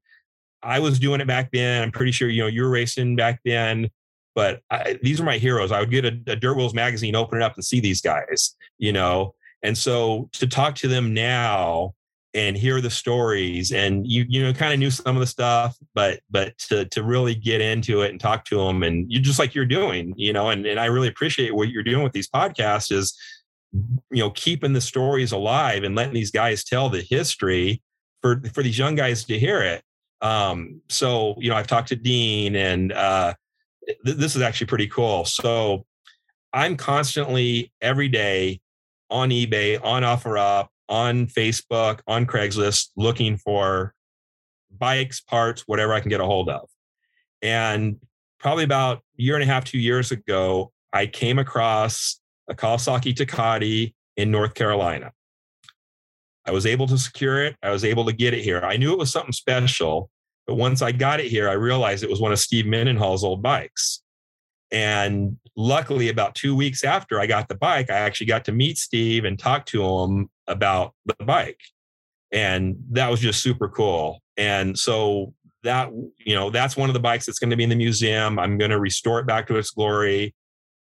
[0.66, 1.84] I was doing it back then.
[1.84, 3.90] I'm pretty sure you know you were racing back then.
[4.34, 5.72] But I, these are my heroes.
[5.72, 8.56] I would get a, a Dirt Wheels magazine, open it up, and see these guys.
[8.78, 11.94] You know, and so to talk to them now
[12.36, 15.78] and hear the stories and you you know kind of knew some of the stuff
[15.94, 19.40] but but to to really get into it and talk to them and you just
[19.40, 22.28] like you're doing you know and and I really appreciate what you're doing with these
[22.28, 23.18] podcasts is
[23.72, 27.82] you know keeping the stories alive and letting these guys tell the history
[28.22, 29.82] for for these young guys to hear it
[30.26, 33.36] um, so, you know, I've talked to Dean and uh,
[34.06, 35.24] th- this is actually pretty cool.
[35.24, 35.86] So
[36.52, 38.60] I'm constantly every day
[39.12, 43.94] on eBay, on OfferUp, on Facebook, on Craigslist looking for
[44.76, 46.68] bikes, parts, whatever I can get a hold of.
[47.44, 47.98] And
[48.40, 53.14] probably about a year and a half, two years ago, I came across a Kawasaki
[53.14, 55.12] Tecate in North Carolina.
[56.48, 57.56] I was able to secure it.
[57.62, 58.62] I was able to get it here.
[58.62, 60.10] I knew it was something special,
[60.48, 63.42] but once I got it here, I realized it was one of Steve Mendenhall's old
[63.42, 64.02] bikes.
[64.72, 68.78] And luckily, about two weeks after I got the bike, I actually got to meet
[68.78, 71.60] Steve and talk to him about the bike.
[72.32, 74.22] And that was just super cool.
[74.38, 77.70] And so that, you know, that's one of the bikes that's going to be in
[77.70, 78.38] the museum.
[78.38, 80.36] I'm going to restore it back to its glory.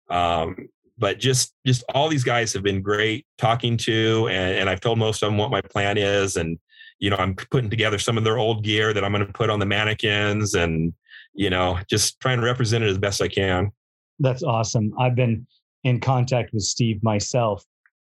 [0.09, 4.79] Um, but just just all these guys have been great talking to and, and i've
[4.79, 6.57] told most of them what my plan is and
[7.05, 9.51] you know i'm putting together some of their old gear that i'm going to put
[9.51, 10.91] on the mannequins and
[11.33, 13.71] you know just trying to represent it as best i can
[14.19, 15.45] that's awesome i've been
[15.83, 17.63] in contact with steve myself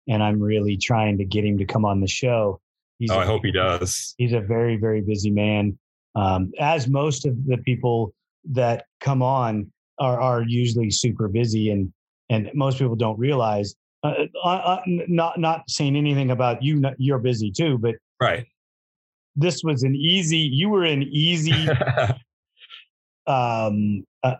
[0.10, 2.60] and i'm really trying to get him to come on the show
[2.98, 5.78] he's oh, a, i hope he does he's a very very busy man
[6.16, 8.14] um, as most of the people
[8.52, 11.94] that come on are, are usually super busy and
[12.30, 13.76] and most people don't realize.
[14.04, 16.82] Uh, uh, uh not not saying anything about you.
[16.98, 18.48] You're busy too, but right.
[19.40, 20.38] This was an easy.
[20.38, 21.70] You were an easy,
[23.28, 24.36] um, uh,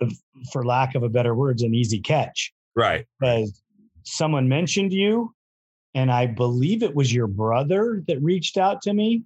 [0.52, 2.52] for lack of a better words, an easy catch.
[2.76, 3.06] Right.
[3.20, 3.62] Because
[4.04, 5.34] someone mentioned you,
[5.96, 9.24] and I believe it was your brother that reached out to me.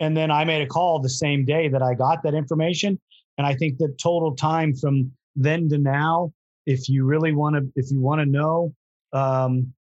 [0.00, 3.00] And then I made a call the same day that I got that information.
[3.36, 6.32] And I think the total time from then to now
[6.68, 8.74] if you really want to, if you want to know,
[9.14, 9.72] um,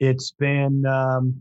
[0.00, 1.40] it's been um,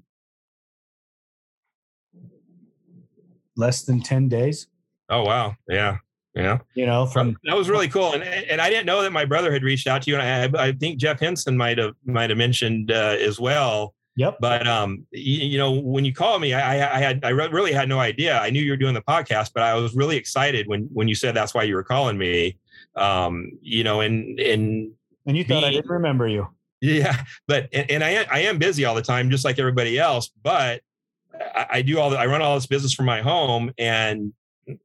[3.56, 4.68] less than 10 days.
[5.10, 5.56] Oh, wow.
[5.68, 5.98] Yeah.
[6.36, 6.60] Yeah.
[6.74, 8.14] You know, from that was really cool.
[8.14, 10.18] And, and I didn't know that my brother had reached out to you.
[10.18, 13.94] And I, I think Jeff Henson might have, might have mentioned uh, as well.
[14.16, 14.38] Yep.
[14.40, 17.90] But um, you, you, know, when you called me, I, I had I really had
[17.90, 18.40] no idea.
[18.40, 21.16] I knew you were doing the podcast, but I was really excited when when you
[21.16, 22.58] said that's why you were calling me
[22.96, 24.92] um, you know, and and
[25.26, 26.48] and you thought being, I didn't remember you.
[26.82, 30.30] Yeah, but and, and, I I am busy all the time, just like everybody else.
[30.44, 30.82] But
[31.34, 34.34] I, I do all the, I run all this business from my home, and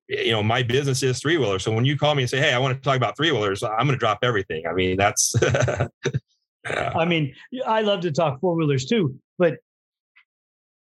[0.08, 1.62] you know my business is three wheelers.
[1.62, 3.62] So when you call me and say, "Hey, I want to talk about three wheelers,"
[3.62, 4.66] I'm going to drop everything.
[4.66, 5.34] I mean, that's.
[6.66, 7.34] I mean,
[7.66, 9.58] I love to talk four wheelers too, but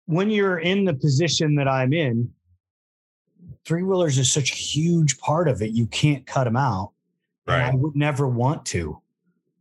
[0.06, 2.30] when you're in the position that I'm in,
[3.64, 5.70] three wheelers is such a huge part of it.
[5.70, 6.92] You can't cut them out.
[7.46, 7.62] Right.
[7.62, 9.00] I would never want to.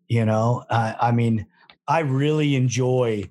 [0.08, 1.46] You know, uh, I mean,
[1.88, 3.30] I really enjoy.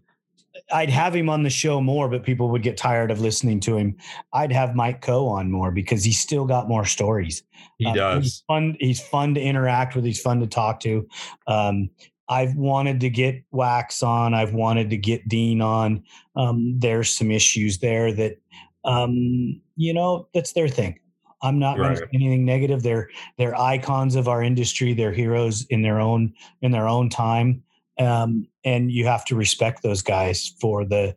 [0.73, 3.77] I'd have him on the show more, but people would get tired of listening to
[3.77, 3.97] him.
[4.33, 7.43] I'd have Mike Coe on more because he's still got more stories.
[7.79, 8.23] He um, does.
[8.25, 8.77] He's fun.
[8.81, 10.05] He's fun to interact with.
[10.05, 11.07] He's fun to talk to.
[11.47, 11.91] Um,
[12.29, 14.35] I've wanted to get Wax on.
[14.35, 16.03] I've wanted to get Dean on.
[16.37, 18.39] Um, there's some issues there that,
[18.85, 20.99] um, you know, that's their thing.
[21.43, 21.85] I'm not right.
[21.85, 22.83] going to say anything negative.
[22.83, 24.95] They're they're icons of our industry.
[24.95, 26.33] They're heroes in their own
[26.63, 27.63] in their own time,
[27.99, 31.15] um, and you have to respect those guys for the.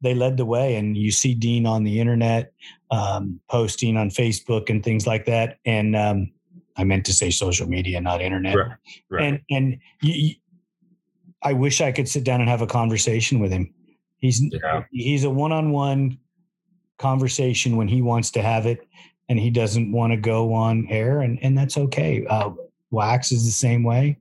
[0.00, 2.52] They led the way, and you see Dean on the internet,
[2.92, 5.58] um, posting on Facebook and things like that.
[5.64, 6.30] And um,
[6.76, 8.54] I meant to say social media, not internet.
[8.54, 8.70] Right.
[9.10, 9.24] Right.
[9.24, 10.36] And and you,
[11.42, 13.74] I wish I could sit down and have a conversation with him.
[14.18, 14.84] He's yeah.
[14.92, 16.18] he's a one on one
[16.98, 18.86] conversation when he wants to have it
[19.28, 22.26] and he doesn't want to go on air and, and that's okay.
[22.26, 22.50] Uh,
[22.90, 24.18] Wax is the same way.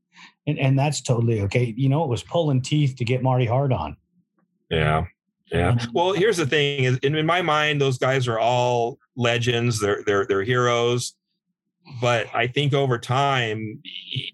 [0.48, 1.74] And, and that's totally okay.
[1.78, 3.98] You know, it was pulling teeth to get Marty Hart on.
[4.70, 5.06] Yeah.
[5.52, 5.78] Yeah.
[5.94, 9.80] Well, here's the thing: is in, in my mind, those guys are all legends.
[9.80, 11.14] They're they're they're heroes.
[12.02, 13.82] But I think over time,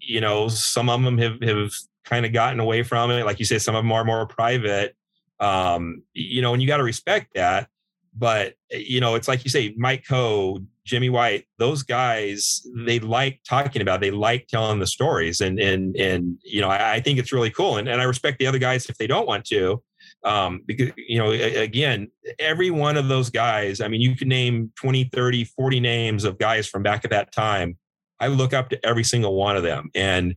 [0.00, 1.70] you know, some of them have have
[2.04, 3.24] kind of gotten away from it.
[3.24, 4.96] Like you say, some of them are more private.
[5.38, 7.68] Um, you know, and you got to respect that.
[8.16, 13.40] But you know, it's like you say, Mike Coe, Jimmy White, those guys, they like
[13.48, 14.00] talking about, it.
[14.00, 17.50] they like telling the stories, and and and you know, I, I think it's really
[17.50, 17.76] cool.
[17.76, 19.82] And and I respect the other guys if they don't want to
[20.24, 24.72] um, because you know again every one of those guys i mean you can name
[24.76, 27.76] 20 30 40 names of guys from back at that time
[28.20, 30.34] i look up to every single one of them and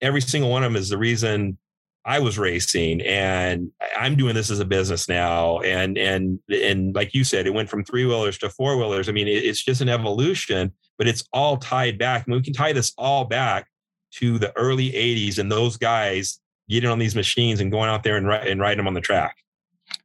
[0.00, 1.58] every single one of them is the reason
[2.06, 7.12] i was racing and i'm doing this as a business now and and and like
[7.12, 9.88] you said it went from three wheelers to four wheelers i mean it's just an
[9.88, 13.66] evolution but it's all tied back mean, we can tie this all back
[14.12, 18.16] to the early 80s and those guys getting on these machines and going out there
[18.16, 19.36] and, and riding them on the track.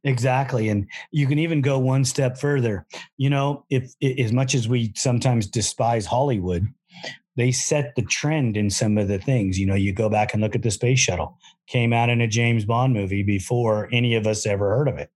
[0.04, 0.68] Exactly.
[0.68, 2.86] And you can even go one step further.
[3.16, 6.66] You know, if as much as we sometimes despise Hollywood,
[7.36, 9.58] they set the trend in some of the things.
[9.58, 12.26] You know, you go back and look at the space shuttle, came out in a
[12.26, 15.10] James Bond movie before any of us ever heard of it.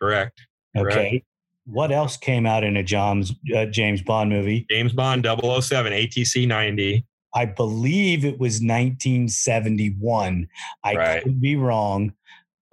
[0.00, 0.40] Correct.
[0.76, 1.10] Okay.
[1.10, 1.24] Correct.
[1.64, 4.66] What else came out in a James uh, James Bond movie?
[4.68, 7.06] James Bond 007 ATC 90.
[7.34, 10.48] I believe it was 1971.
[10.84, 11.22] I right.
[11.22, 12.12] could be wrong.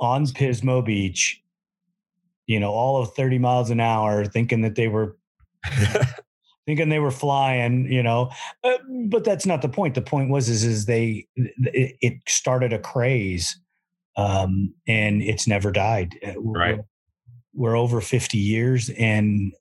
[0.01, 1.41] On Pismo Beach,
[2.47, 5.17] you know, all of 30 miles an hour, thinking that they were
[6.69, 8.31] thinking they were flying, you know.
[8.63, 9.95] Uh, but that's not the point.
[9.95, 13.59] The point was is is they it, it started a craze,
[14.15, 16.17] um, and it's never died.
[16.25, 16.77] Uh, right.
[16.77, 16.83] We're,
[17.53, 19.51] we're over 50 years, and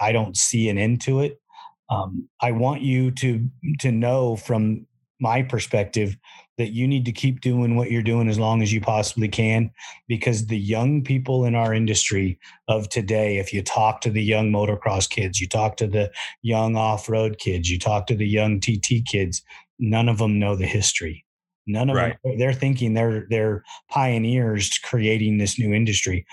[0.00, 1.40] I don't see an end to it
[1.88, 3.48] um, I want you to
[3.80, 4.86] to know from
[5.20, 6.16] my perspective
[6.58, 9.70] that you need to keep doing what you're doing as long as you possibly can
[10.08, 12.38] because the young people in our industry
[12.68, 16.10] of today if you talk to the young motocross kids you talk to the
[16.42, 19.42] young off-road kids you talk to the young tt kids
[19.78, 21.24] none of them know the history.
[21.66, 22.16] None of right.
[22.24, 26.24] them they're thinking they're they're pioneers creating this new industry.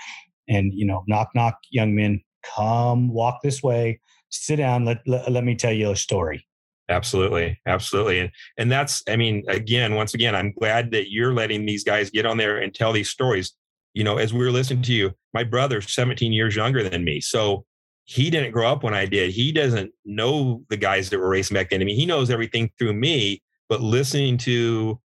[0.48, 2.22] And you know knock knock young men
[2.54, 4.00] come walk this way.
[4.30, 4.84] Sit down.
[4.84, 6.46] Let, let, let me tell you a story
[6.88, 11.64] absolutely absolutely and and that's i mean again once again i'm glad that you're letting
[11.64, 13.52] these guys get on there and tell these stories.
[13.94, 17.20] You know as we were listening to you my brother's 17 years younger than me
[17.20, 17.64] so
[18.04, 19.30] he didn't grow up when i did.
[19.30, 22.70] He doesn't know the guys that were racing back then i mean he knows everything
[22.78, 25.00] through me but listening to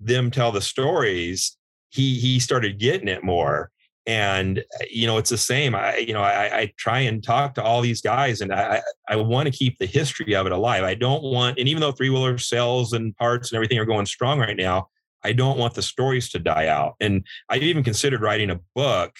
[0.00, 1.56] them tell the stories
[1.88, 3.70] he he started getting it more
[4.06, 5.74] and uh, you know it's the same.
[5.74, 9.16] I you know i, I try and talk to all these guys and i i
[9.16, 10.82] want to keep the history of it alive.
[10.82, 14.06] I don't want and even though three wheeler sales and parts and everything are going
[14.06, 14.88] strong right now
[15.24, 16.94] i don't want the stories to die out.
[17.00, 19.14] And i even considered writing a book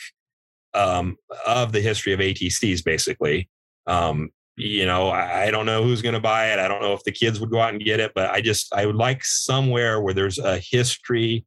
[0.74, 1.16] um,
[1.46, 3.48] of the history of atcs basically.
[3.86, 6.58] Um, you know I, I don't know who's going to buy it.
[6.58, 8.74] I don't know if the kids would go out and get it but i just
[8.74, 11.46] i would like somewhere where there's a history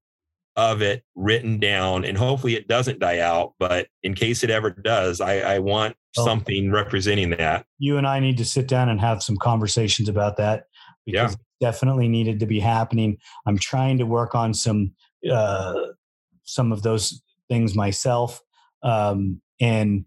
[0.55, 4.69] of it written down and hopefully it doesn't die out but in case it ever
[4.69, 7.65] does i, I want well, something representing that.
[7.77, 10.65] You and i need to sit down and have some conversations about that
[11.05, 11.69] because yeah.
[11.69, 13.17] definitely needed to be happening.
[13.45, 14.93] I'm trying to work on some
[15.29, 15.73] uh,
[16.43, 18.41] some of those things myself
[18.83, 20.05] um, and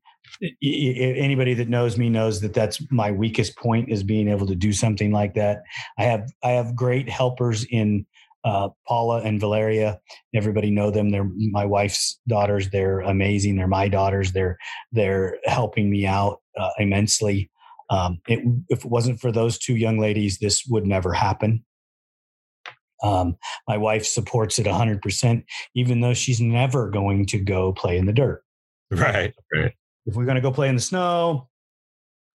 [0.62, 4.72] anybody that knows me knows that that's my weakest point is being able to do
[4.72, 5.62] something like that.
[5.99, 8.07] I have i have great helpers in
[8.45, 10.01] uh, Paula and Valeria.
[10.34, 11.11] Everybody know them.
[11.11, 12.70] They're my wife's daughters.
[12.70, 13.57] They're amazing.
[13.57, 14.32] They're my daughters.
[14.32, 14.59] They're
[14.93, 17.51] they're helping me out uh, immensely.
[17.91, 21.64] Um, it, if it wasn't for those two young ladies, this would never happen.
[23.03, 23.36] Um,
[23.66, 28.12] my wife supports it 100%, even though she's never going to go play in the
[28.12, 28.43] dirt.
[28.91, 29.72] Right, right.
[30.07, 31.49] If we're going to go play in the snow,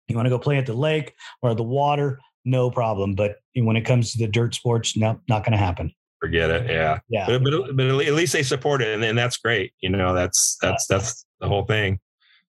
[0.09, 3.15] you want to go play at the lake or the water, no problem.
[3.15, 5.93] But when it comes to the dirt sports, no, not going to happen.
[6.21, 6.71] Forget it.
[6.71, 6.99] Yeah.
[7.09, 7.27] Yeah.
[7.27, 8.89] But, but, but, at least they support it.
[8.89, 9.73] And, and that's great.
[9.81, 11.99] You know, that's, that's, that's the whole thing.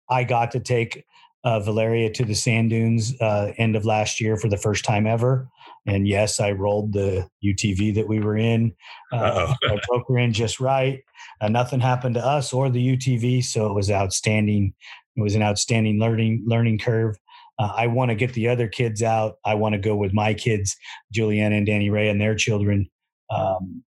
[0.08, 1.04] I got to take
[1.44, 5.06] uh, Valeria to the sand dunes uh, end of last year for the first time
[5.06, 5.48] ever.
[5.86, 8.74] And yes, I rolled the UTV that we were in.
[9.12, 11.02] Uh, I broke her in just right.
[11.40, 14.74] Uh, nothing happened to us or the UTV, so it was outstanding.
[15.16, 17.16] It was an outstanding learning learning curve.
[17.60, 19.34] Uh, I want to get the other kids out.
[19.44, 20.76] I want to go with my kids,
[21.12, 22.88] Juliana and Danny Ray, and their children.
[23.30, 23.84] Um,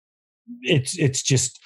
[0.60, 1.58] it's it's just,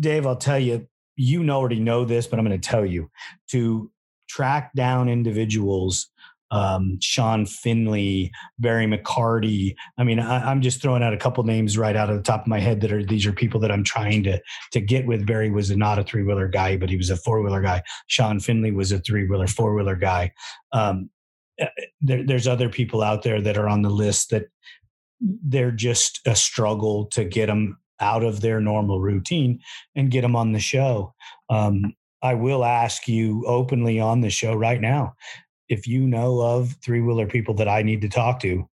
[0.00, 0.26] Dave.
[0.26, 3.10] I'll tell you, you already know this, but I'm going to tell you
[3.50, 3.90] to
[4.28, 6.08] track down individuals
[6.50, 9.74] um, Sean Finley, Barry McCarty.
[9.98, 12.42] I mean, I, am just throwing out a couple names right out of the top
[12.42, 14.40] of my head that are these are people that I'm trying to
[14.72, 15.26] to get with.
[15.26, 17.82] Barry was not a three wheeler guy, but he was a four wheeler guy.
[18.06, 20.32] Sean Finley was a three wheeler, four wheeler guy.
[20.72, 21.10] Um,
[21.60, 21.66] uh,
[22.00, 24.44] there, there's other people out there that are on the list that
[25.20, 29.58] they're just a struggle to get them out of their normal routine
[29.96, 31.12] and get them on the show.
[31.50, 35.14] Um, I will ask you openly on the show right now
[35.68, 38.68] if you know of three wheeler people that I need to talk to,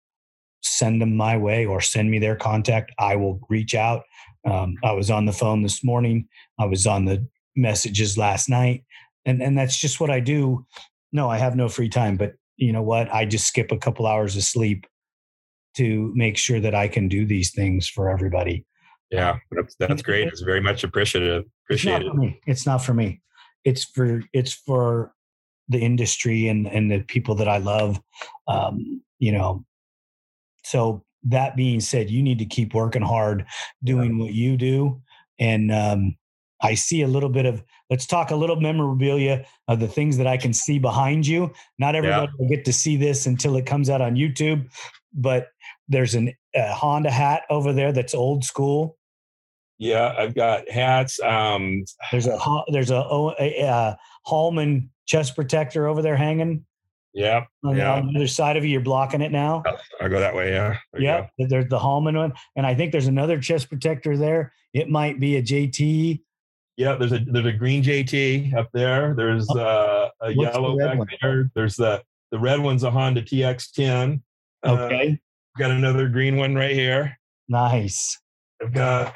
[0.62, 2.92] send them my way or send me their contact.
[3.00, 4.04] I will reach out.
[4.46, 6.28] Um, I was on the phone this morning.
[6.60, 8.84] I was on the messages last night,
[9.26, 10.66] and and that's just what I do.
[11.12, 13.14] No, I have no free time, but you know what?
[13.14, 14.86] I just skip a couple hours of sleep
[15.76, 18.66] to make sure that I can do these things for everybody.
[19.12, 20.28] Yeah, that's, that's great.
[20.28, 21.44] It's very much appreciative.
[21.66, 22.34] Appreciate it's it.
[22.48, 23.22] It's not for me.
[23.64, 25.14] It's for it's for
[25.70, 28.02] the industry and and the people that I love.
[28.48, 29.66] Um, you know,
[30.64, 33.46] so that being said, you need to keep working hard,
[33.84, 35.02] doing what you do,
[35.40, 36.16] and um,
[36.62, 37.64] I see a little bit of.
[37.90, 41.52] Let's talk a little memorabilia of the things that I can see behind you.
[41.78, 42.38] Not everybody yeah.
[42.40, 44.68] will get to see this until it comes out on YouTube,
[45.14, 45.50] but
[45.88, 48.98] there's an, a Honda hat over there that's old school.
[49.78, 51.20] Yeah, I've got hats.
[51.22, 52.38] Um, there's a
[52.72, 52.96] there's a,
[53.40, 56.66] a, a Hallman chest protector over there hanging.
[57.14, 57.46] Yeah.
[57.64, 57.94] On, yeah.
[57.94, 59.64] on the other side of you, you're blocking it now.
[60.02, 60.52] I'll go that way.
[60.52, 60.78] Yeah.
[60.98, 61.28] Yeah.
[61.38, 64.54] There's the Hallman one, and I think there's another chest protector there.
[64.74, 66.22] It might be a JT.
[66.78, 69.14] Yeah, there's a there's a green JT up there.
[69.16, 71.08] There's oh, uh, a yellow the back one?
[71.22, 71.50] there.
[71.56, 74.22] There's the the red one's a Honda TX10.
[74.66, 75.12] Okay.
[75.12, 77.18] Uh, got another green one right here.
[77.48, 78.20] Nice.
[78.62, 79.12] I've got uh,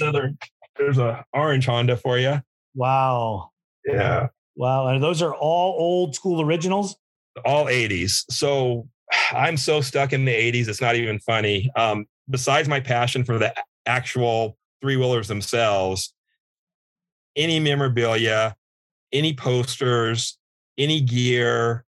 [0.00, 0.34] another.
[0.78, 2.40] There's a orange Honda for you.
[2.74, 3.50] Wow.
[3.86, 4.28] Yeah.
[4.56, 4.88] Wow.
[4.88, 6.96] And those are all old school originals?
[7.44, 8.24] All 80s.
[8.30, 8.88] So
[9.30, 10.68] I'm so stuck in the 80s.
[10.68, 11.70] It's not even funny.
[11.76, 13.54] Um, besides my passion for the
[13.86, 16.14] actual three wheelers themselves,
[17.36, 18.54] any memorabilia,
[19.12, 20.38] any posters,
[20.78, 21.84] any gear,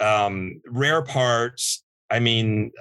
[0.00, 2.72] um, rare parts, I mean,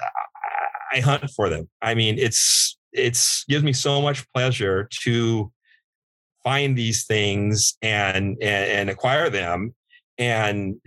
[0.94, 1.70] I hunt for them.
[1.82, 5.52] I mean, it's it's gives me so much pleasure to
[6.44, 9.74] find these things and and, and acquire them.
[10.20, 10.78] And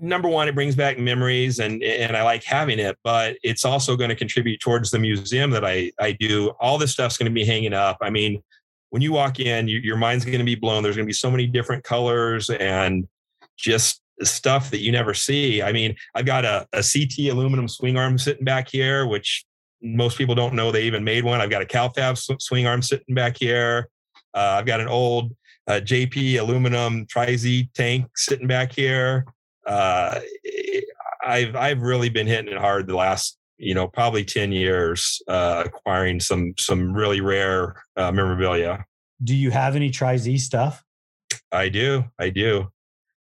[0.00, 2.96] number one, it brings back memories, and and I like having it.
[3.04, 6.52] But it's also going to contribute towards the museum that I I do.
[6.60, 7.98] All this stuff's going to be hanging up.
[8.00, 8.42] I mean,
[8.90, 10.82] when you walk in, you, your mind's going to be blown.
[10.82, 13.06] There's going to be so many different colors and
[13.58, 15.62] just stuff that you never see.
[15.62, 19.44] I mean, I've got a, a CT aluminum swing arm sitting back here, which
[19.82, 21.40] most people don't know they even made one.
[21.40, 23.88] I've got a Calfab swing arm sitting back here.
[24.34, 25.34] Uh, I've got an old
[25.66, 29.26] uh, JP aluminum Tri Z tank sitting back here.
[29.66, 30.20] Uh,
[31.24, 35.64] I've I've really been hitting it hard the last you know probably ten years uh,
[35.66, 38.84] acquiring some some really rare uh, memorabilia.
[39.22, 40.82] Do you have any Tri Z stuff?
[41.52, 42.04] I do.
[42.18, 42.68] I do.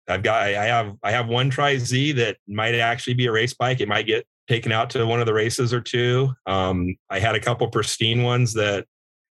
[0.08, 3.54] I've got I have I have one Tri Z that might actually be a race
[3.54, 3.80] bike.
[3.80, 6.32] It might get taken out to one of the races or two.
[6.46, 8.86] Um, I had a couple pristine ones that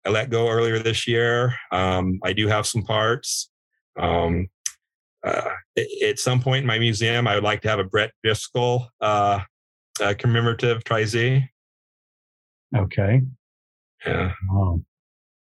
[0.05, 1.55] I let go earlier this year.
[1.73, 3.51] Um, I do have some parts.
[3.99, 4.49] Um,
[5.25, 5.51] uh,
[6.05, 9.41] at some point in my museum, I would like to have a Brett Driscoll uh,
[10.01, 11.45] uh, commemorative Tri Z.
[12.77, 13.23] Okay.
[14.05, 14.33] Yeah.
[14.51, 14.81] Wow.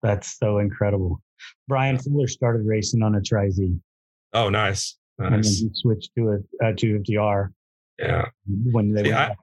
[0.02, 1.22] That's so incredible.
[1.68, 3.74] Brian Fuller started racing on a Tri Z.
[4.32, 4.96] Oh, nice.
[5.18, 5.32] Nice.
[5.32, 7.50] And then he switched to a, a 250R.
[8.00, 8.28] Yeah.
[8.72, 9.34] When they I,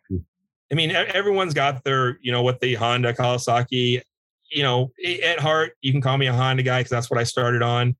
[0.72, 4.02] I mean, everyone's got their, you know, what the Honda Kawasaki,
[4.52, 4.92] you know,
[5.24, 7.96] at heart, you can call me a Honda guy because that's what I started on.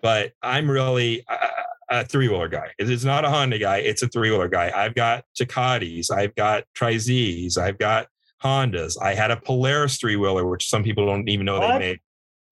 [0.00, 2.68] But I'm really a, a three wheeler guy.
[2.78, 4.72] It's not a Honda guy, it's a three wheeler guy.
[4.74, 8.06] I've got Tecates, I've got Tri-Zs, I've got
[8.42, 8.94] Hondas.
[9.00, 11.72] I had a Polaris three wheeler, which some people don't even know what?
[11.72, 12.00] they made.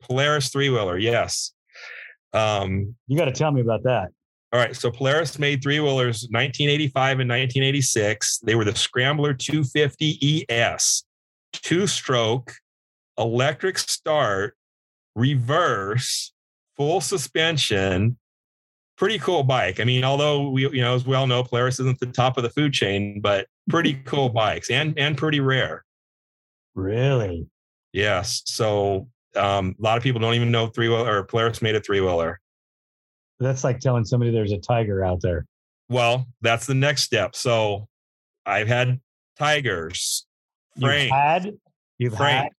[0.00, 1.52] Polaris three wheeler, yes.
[2.32, 4.08] Um, you got to tell me about that.
[4.52, 8.38] All right, so Polaris made three wheelers 1985 and 1986.
[8.38, 11.04] They were the Scrambler 250 ES,
[11.52, 12.52] two stroke,
[13.16, 14.56] electric start,
[15.14, 16.32] reverse,
[16.76, 18.18] full suspension.
[18.96, 19.78] Pretty cool bike.
[19.78, 22.42] I mean, although we, you know, as we all know, Polaris isn't the top of
[22.42, 25.84] the food chain, but pretty cool bikes and and pretty rare.
[26.74, 27.46] Really?
[27.92, 28.42] Yes.
[28.46, 31.80] So um, a lot of people don't even know three wheeler or Polaris made a
[31.80, 32.40] three wheeler.
[33.40, 35.46] That's like telling somebody there's a tiger out there.
[35.88, 37.34] Well, that's the next step.
[37.34, 37.88] So
[38.46, 39.00] I've had
[39.38, 40.26] tigers.
[40.78, 41.58] Frank, you've had
[41.98, 42.52] you've Frank,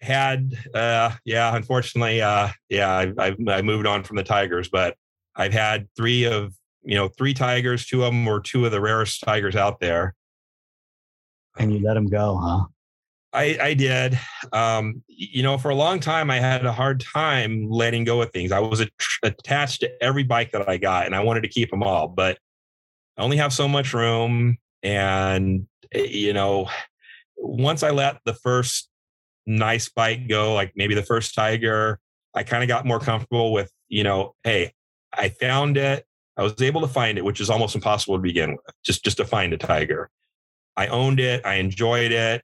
[0.00, 4.68] had had uh yeah unfortunately uh yeah I, I, I moved on from the tigers
[4.68, 4.94] but
[5.34, 6.52] i've had three of
[6.86, 7.84] you know, three tigers.
[7.84, 10.14] Two of them were two of the rarest tigers out there.
[11.58, 12.64] And you let them go, huh?
[13.36, 14.18] I, I did.
[14.52, 18.30] Um, you know, for a long time, I had a hard time letting go of
[18.30, 18.50] things.
[18.50, 18.84] I was
[19.22, 22.38] attached to every bike that I got, and I wanted to keep them all, but
[23.18, 24.56] I only have so much room.
[24.82, 26.70] And eh, you know,
[27.36, 28.88] once I let the first
[29.46, 32.00] nice bike go, like maybe the first Tiger,
[32.34, 34.72] I kind of got more comfortable with, you know, hey,
[35.12, 36.06] I found it.
[36.38, 39.18] I was able to find it, which is almost impossible to begin with, just just
[39.18, 40.08] to find a Tiger.
[40.74, 41.44] I owned it.
[41.44, 42.42] I enjoyed it.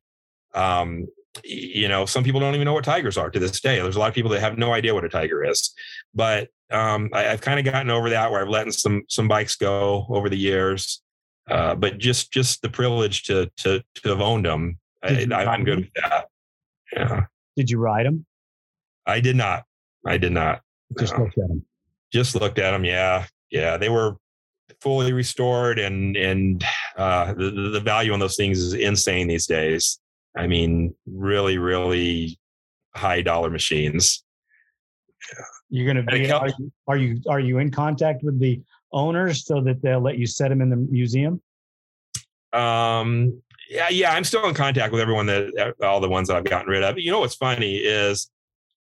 [0.54, 1.06] Um,
[1.44, 3.80] you know, some people don't even know what tigers are to this day.
[3.80, 5.74] There's a lot of people that have no idea what a tiger is.
[6.14, 9.56] But um, I, have kind of gotten over that where I've let some some bikes
[9.56, 11.02] go over the years.
[11.50, 15.78] Uh, but just just the privilege to to to have owned them, I, I'm good
[15.80, 16.26] with that.
[16.92, 17.24] Yeah.
[17.56, 18.26] Did you ride them?
[19.06, 19.64] I did not.
[20.06, 20.60] I did not.
[20.98, 21.24] Just no.
[21.24, 21.64] looked at them.
[22.12, 22.84] Just looked at them.
[22.84, 23.76] Yeah, yeah.
[23.76, 24.16] They were
[24.80, 26.64] fully restored, and and
[26.96, 29.98] uh, the the value on those things is insane these days.
[30.36, 32.38] I mean, really, really
[32.94, 34.24] high dollar machines.
[35.68, 36.30] You're going to be.
[36.30, 38.60] Are you, are you are you in contact with the
[38.92, 41.40] owners so that they'll let you set them in the museum?
[42.52, 43.40] Um.
[43.70, 44.12] Yeah, yeah.
[44.12, 46.98] I'm still in contact with everyone that all the ones that I've gotten rid of.
[46.98, 48.30] You know what's funny is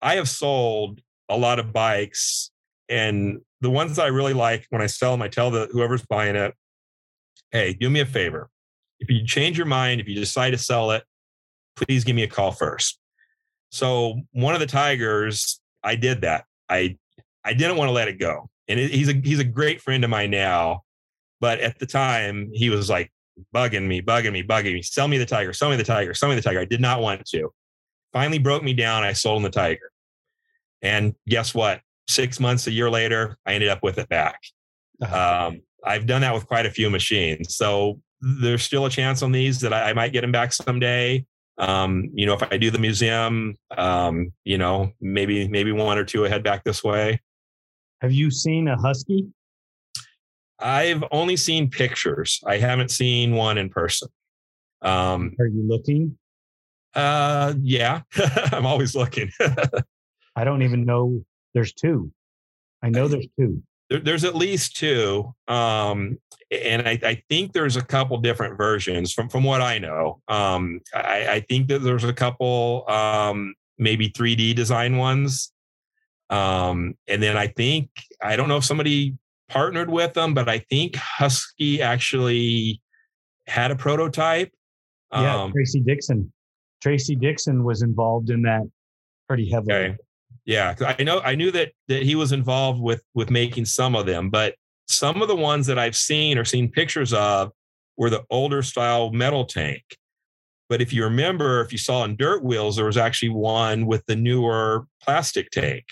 [0.02, 2.50] I have sold a lot of bikes,
[2.88, 6.04] and the ones that I really like when I sell them, I tell the whoever's
[6.04, 6.54] buying it,
[7.50, 8.50] "Hey, do me a favor.
[9.00, 11.04] If you change your mind, if you decide to sell it,
[11.76, 12.98] please give me a call first.
[13.70, 16.44] So one of the Tigers, I did that.
[16.68, 16.96] I
[17.44, 18.48] I didn't want to let it go.
[18.68, 20.82] And it, he's a he's a great friend of mine now,
[21.40, 23.12] but at the time he was like
[23.54, 24.82] bugging me, bugging me, bugging me.
[24.82, 26.60] Sell me the Tiger, sell me the Tiger, sell me the Tiger.
[26.60, 27.52] I did not want to.
[28.12, 29.02] Finally broke me down.
[29.02, 29.90] I sold him the Tiger.
[30.82, 31.80] And guess what?
[32.06, 34.40] Six months, a year later, I ended up with it back.
[35.02, 35.48] Uh-huh.
[35.48, 37.56] Um, I've done that with quite a few machines.
[37.56, 41.26] So there's still a chance on these that I, I might get them back someday
[41.58, 46.04] um, you know, if I do the museum, um, you know, maybe maybe one or
[46.04, 47.20] two will head back this way.
[48.00, 49.26] Have you seen a husky?
[50.58, 52.40] I've only seen pictures.
[52.46, 54.08] I haven't seen one in person.
[54.82, 56.18] Um, Are you looking?
[56.94, 58.02] Uh, yeah,
[58.52, 59.30] I'm always looking.
[60.36, 61.24] I don't even know.
[61.54, 62.12] There's two.
[62.82, 63.62] I know there's two.
[63.94, 65.32] There, there's at least two.
[65.46, 66.18] Um,
[66.50, 70.20] and I, I, think there's a couple different versions from from what I know.
[70.26, 75.52] Um, I, I, think that there's a couple um, maybe 3D design ones,
[76.30, 77.88] um, and then I think
[78.20, 79.16] I don't know if somebody
[79.48, 82.80] partnered with them, but I think Husky actually
[83.46, 84.52] had a prototype.
[85.12, 86.32] Yeah, um, Tracy Dixon.
[86.82, 88.62] Tracy Dixon was involved in that
[89.28, 89.72] pretty heavily.
[89.72, 89.96] Okay.
[90.46, 94.06] Yeah, I know I knew that that he was involved with with making some of
[94.06, 94.54] them, but
[94.86, 97.52] some of the ones that I've seen or seen pictures of
[97.96, 99.82] were the older style metal tank.
[100.68, 104.04] But if you remember, if you saw in dirt wheels, there was actually one with
[104.06, 105.84] the newer plastic tank.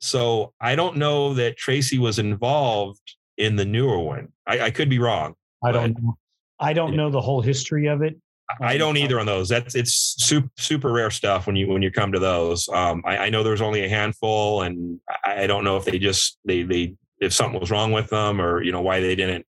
[0.00, 3.00] So I don't know that Tracy was involved
[3.38, 4.28] in the newer one.
[4.46, 5.34] I, I could be wrong.
[5.64, 6.16] I don't know.
[6.58, 6.96] I don't yeah.
[6.96, 8.16] know the whole history of it.
[8.60, 9.48] I don't either on those.
[9.48, 12.68] That's it's super super rare stuff when you when you come to those.
[12.68, 16.38] Um, I, I know there's only a handful, and I don't know if they just
[16.44, 19.46] they they if something was wrong with them or you know why they didn't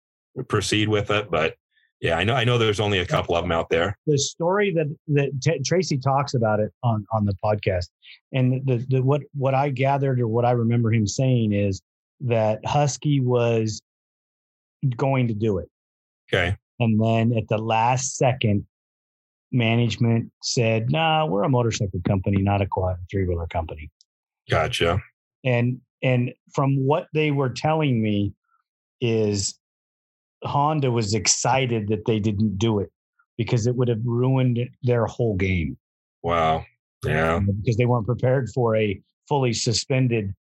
[0.48, 1.32] proceed with it.
[1.32, 1.56] But
[2.02, 3.98] yeah, I know I know there's only a couple of them out there.
[4.08, 7.88] The story that that T- Tracy talks about it on on the podcast,
[8.34, 11.82] and the, the what what I gathered or what I remember him saying is
[12.22, 13.82] that Husky was
[14.96, 15.70] going to do it.
[16.32, 16.56] Okay.
[16.80, 18.66] And then at the last second,
[19.52, 23.90] management said, "Nah, we're a motorcycle company, not a quad three wheeler company."
[24.50, 25.02] Gotcha.
[25.44, 28.34] And and from what they were telling me
[29.00, 29.58] is
[30.44, 32.92] Honda was excited that they didn't do it
[33.38, 35.78] because it would have ruined their whole game.
[36.24, 36.66] Wow.
[37.06, 37.40] Yeah.
[37.40, 40.34] Because they weren't prepared for a fully suspended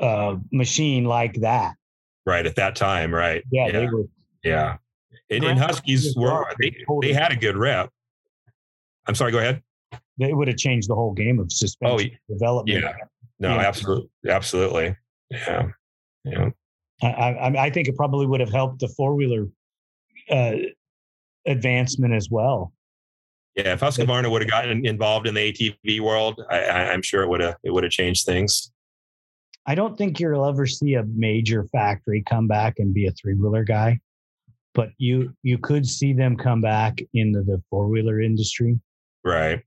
[0.00, 1.74] uh, machine like that.
[2.26, 2.46] Right.
[2.46, 3.14] At that time.
[3.14, 3.42] Right.
[3.50, 3.66] Yeah.
[3.66, 3.72] yeah.
[3.72, 4.04] They were.
[4.44, 4.76] Yeah.
[5.30, 7.90] And, and Huskies were, they, they had a good rep.
[9.06, 9.62] I'm sorry, go ahead.
[10.18, 12.82] They would have changed the whole game of suspension oh, development.
[12.82, 12.92] Yeah.
[13.38, 13.62] No, yeah.
[13.62, 14.10] absolutely.
[14.28, 14.96] Absolutely.
[15.30, 15.68] Yeah.
[16.24, 16.50] Yeah.
[17.02, 19.48] I, I, I think it probably would have helped the four wheeler
[20.30, 20.52] uh,
[21.46, 22.72] advancement as well.
[23.56, 26.58] Yeah, if Husqvarna would have gotten involved in the ATV world, I,
[26.92, 28.70] am sure it would have it would have changed things.
[29.66, 33.34] I don't think you'll ever see a major factory come back and be a three
[33.34, 34.00] wheeler guy,
[34.74, 38.80] but you you could see them come back into the four wheeler industry.
[39.24, 39.62] Right.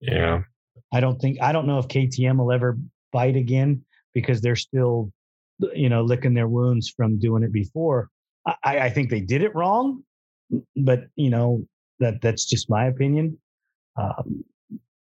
[0.00, 0.42] Yeah.
[0.92, 2.78] I don't think I don't know if KTM will ever
[3.12, 3.84] bite again
[4.14, 5.12] because they're still,
[5.74, 8.08] you know, licking their wounds from doing it before.
[8.46, 10.02] I, I think they did it wrong,
[10.76, 11.66] but you know
[12.00, 13.38] that that's just my opinion.
[13.96, 14.44] Um,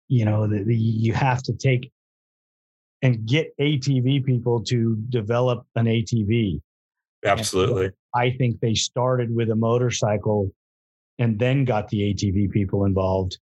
[0.07, 1.91] you know, the, the, you have to take
[3.01, 6.59] and get ATV people to develop an ATV.
[7.25, 7.91] Absolutely.
[8.13, 10.51] I think they started with a motorcycle
[11.17, 13.37] and then got the ATV people involved.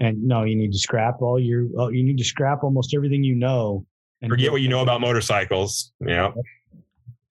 [0.00, 3.34] And no, you need to scrap all your, you need to scrap almost everything you
[3.34, 3.86] know.
[4.22, 5.92] And Forget what you know about motorcycles.
[6.00, 6.32] Yeah.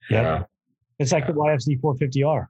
[0.10, 0.44] Yeah.
[1.00, 1.32] It's like yeah.
[1.32, 2.48] the YFZ 450R.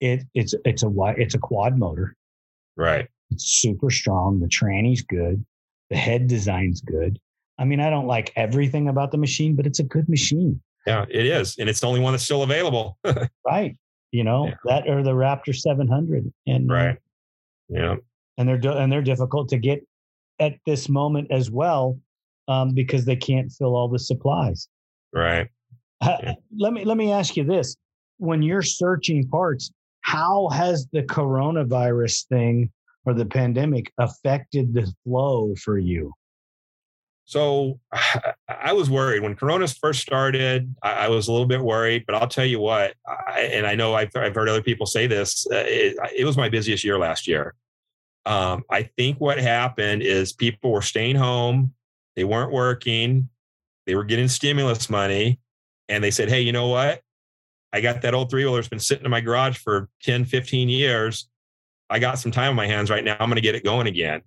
[0.00, 2.16] It it's it's a it's a quad motor.
[2.76, 3.08] Right.
[3.30, 4.40] It's super strong.
[4.40, 5.44] The tranny's good.
[5.90, 7.18] The head design's good.
[7.58, 10.60] I mean, I don't like everything about the machine, but it's a good machine.
[10.86, 12.98] Yeah, it is, and it's the only one that's still available.
[13.46, 13.76] right.
[14.10, 14.54] You know yeah.
[14.64, 16.98] that or the Raptor 700, and right.
[17.68, 17.96] Yeah.
[18.38, 19.86] And they're and they're difficult to get
[20.40, 21.98] at this moment as well,
[22.48, 24.68] um, because they can't fill all the supplies.
[25.12, 25.48] Right.
[26.00, 27.76] Uh, let me let me ask you this:
[28.18, 29.70] When you're searching parts,
[30.00, 32.70] how has the coronavirus thing
[33.04, 36.12] or the pandemic affected the flow for you?
[37.24, 37.80] So
[38.48, 40.74] I was worried when Corona first started.
[40.82, 43.94] I was a little bit worried, but I'll tell you what, I, and I know
[43.94, 45.46] I've, I've, heard other people say this.
[45.50, 47.54] Uh, it, it, was my busiest year last year.
[48.24, 51.74] Um, I think what happened is people were staying home,
[52.16, 53.28] they weren't working,
[53.86, 55.40] they were getting stimulus money,
[55.88, 57.02] and they said, "Hey, you know what?
[57.72, 58.58] I got that old three wheeler.
[58.58, 61.28] It's been sitting in my garage for 10, 15 years.
[61.90, 63.16] I got some time on my hands right now.
[63.18, 64.22] I'm going to get it going again."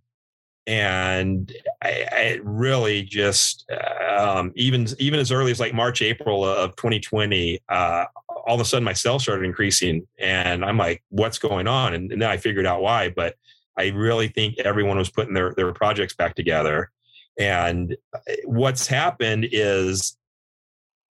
[0.68, 3.70] and I, I really just
[4.18, 8.06] um, even even as early as like March April of 2020 uh,
[8.48, 12.12] all of a sudden my sales started increasing and I'm like what's going on and,
[12.12, 13.36] and, then I figured out why but
[13.78, 16.92] I really think everyone was putting their their projects back together
[17.40, 20.18] and uh, what's happened is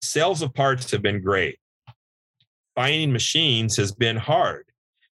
[0.02, 1.58] sales of parts have been great
[2.74, 4.64] finding machines has been hard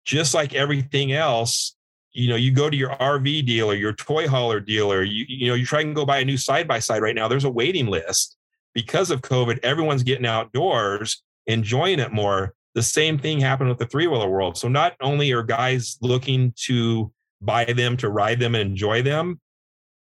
[0.05, 1.75] just like everything else
[2.13, 5.55] you know, you go to your RV dealer, your toy hauler dealer, you, you know,
[5.55, 7.27] you try and go buy a new side by side right now.
[7.27, 8.37] There's a waiting list
[8.73, 9.59] because of COVID.
[9.63, 12.53] Everyone's getting outdoors, enjoying it more.
[12.75, 14.57] The same thing happened with the three wheeler world.
[14.57, 17.11] So not only are guys looking to
[17.45, 19.39] buy them to ride them and enjoy them,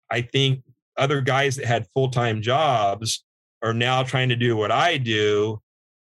[0.09, 0.63] I think
[0.97, 3.23] other guys that had full time jobs
[3.61, 5.61] are now trying to do what I do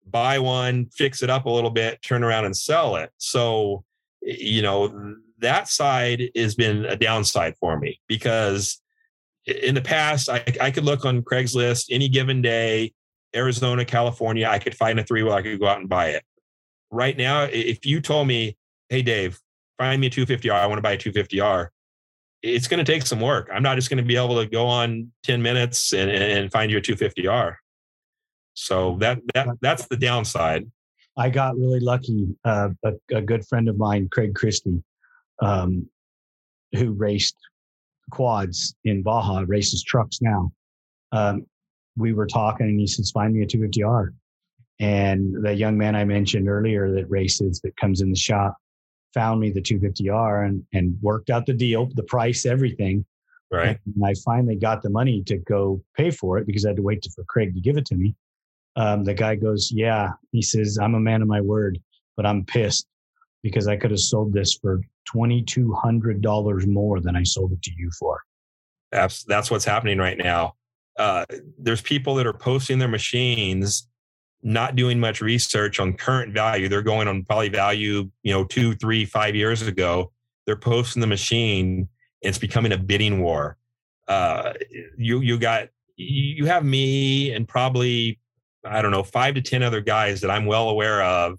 [0.06, 3.10] buy one, fix it up a little bit, turn around and sell it.
[3.18, 3.84] So,
[4.22, 8.80] you know, that side has been a downside for me because
[9.46, 12.92] in the past I, I could look on Craigslist any given day,
[13.34, 16.22] Arizona, California, I could find a three wheel, I could go out and buy it.
[16.90, 18.56] Right now, if you told me,
[18.88, 19.40] hey Dave,
[19.78, 21.68] find me a 250R, I want to buy a 250R,
[22.42, 23.48] it's going to take some work.
[23.52, 26.70] I'm not just going to be able to go on 10 minutes and, and find
[26.70, 27.56] you a 250R.
[28.54, 30.70] So that that that's the downside.
[31.16, 32.28] I got really lucky.
[32.44, 34.82] Uh, a, a, good friend of mine, Craig Christie,
[35.42, 35.88] um,
[36.72, 37.36] who raced
[38.10, 40.52] quads in Baja, races trucks now.
[41.12, 41.46] Um,
[41.96, 44.08] we were talking and he says, find me a 250R.
[44.80, 48.56] And the young man I mentioned earlier that races, that comes in the shop,
[49.14, 53.06] found me the 250R and, and worked out the deal, the price, everything.
[53.50, 53.78] Right.
[53.86, 56.82] And I finally got the money to go pay for it because I had to
[56.82, 58.14] wait for Craig to give it to me.
[58.76, 60.10] Um, the guy goes, Yeah.
[60.32, 61.78] He says, I'm a man of my word,
[62.16, 62.86] but I'm pissed
[63.42, 64.80] because I could have sold this for
[65.14, 68.20] $2,200 more than I sold it to you for.
[68.90, 70.54] That's, that's what's happening right now.
[70.98, 71.24] Uh,
[71.58, 73.88] there's people that are posting their machines,
[74.44, 76.68] not doing much research on current value.
[76.68, 80.12] They're going on probably value, you know, two, three, five years ago.
[80.46, 81.88] They're posting the machine.
[82.20, 83.56] it's becoming a bidding war.
[84.06, 84.52] Uh,
[84.98, 88.20] you you got you have me and probably
[88.64, 91.38] I don't know five to ten other guys that I'm well aware of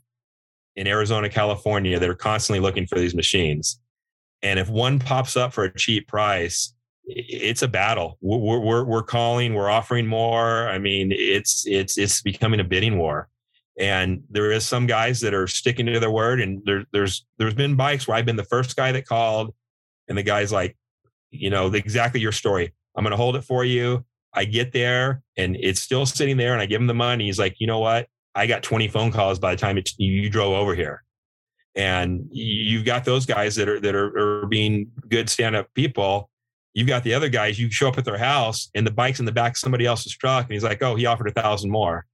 [0.75, 3.79] in Arizona, California that are constantly looking for these machines.
[4.41, 6.73] And if one pops up for a cheap price,
[7.07, 8.17] it's a battle.
[8.21, 10.67] We're, we're, we're calling, we're offering more.
[10.67, 13.29] I mean, it's, it's, it's becoming a bidding war.
[13.77, 16.41] And there is some guys that are sticking to their word.
[16.41, 19.53] And there, there's, there's been bikes where I've been the first guy that called
[20.07, 20.77] and the guy's like,
[21.31, 22.73] you know, exactly your story.
[22.95, 24.05] I'm going to hold it for you.
[24.33, 27.25] I get there and it's still sitting there and I give him the money.
[27.25, 28.07] He's like, you know what?
[28.33, 31.03] I got 20 phone calls by the time it, you drove over here.
[31.75, 36.29] And you've got those guys that are that are, are being good stand-up people.
[36.75, 37.57] You've got the other guys.
[37.57, 40.15] You show up at their house and the bike's in the back of somebody else's
[40.15, 42.05] truck, and he's like, "Oh, he offered a thousand more."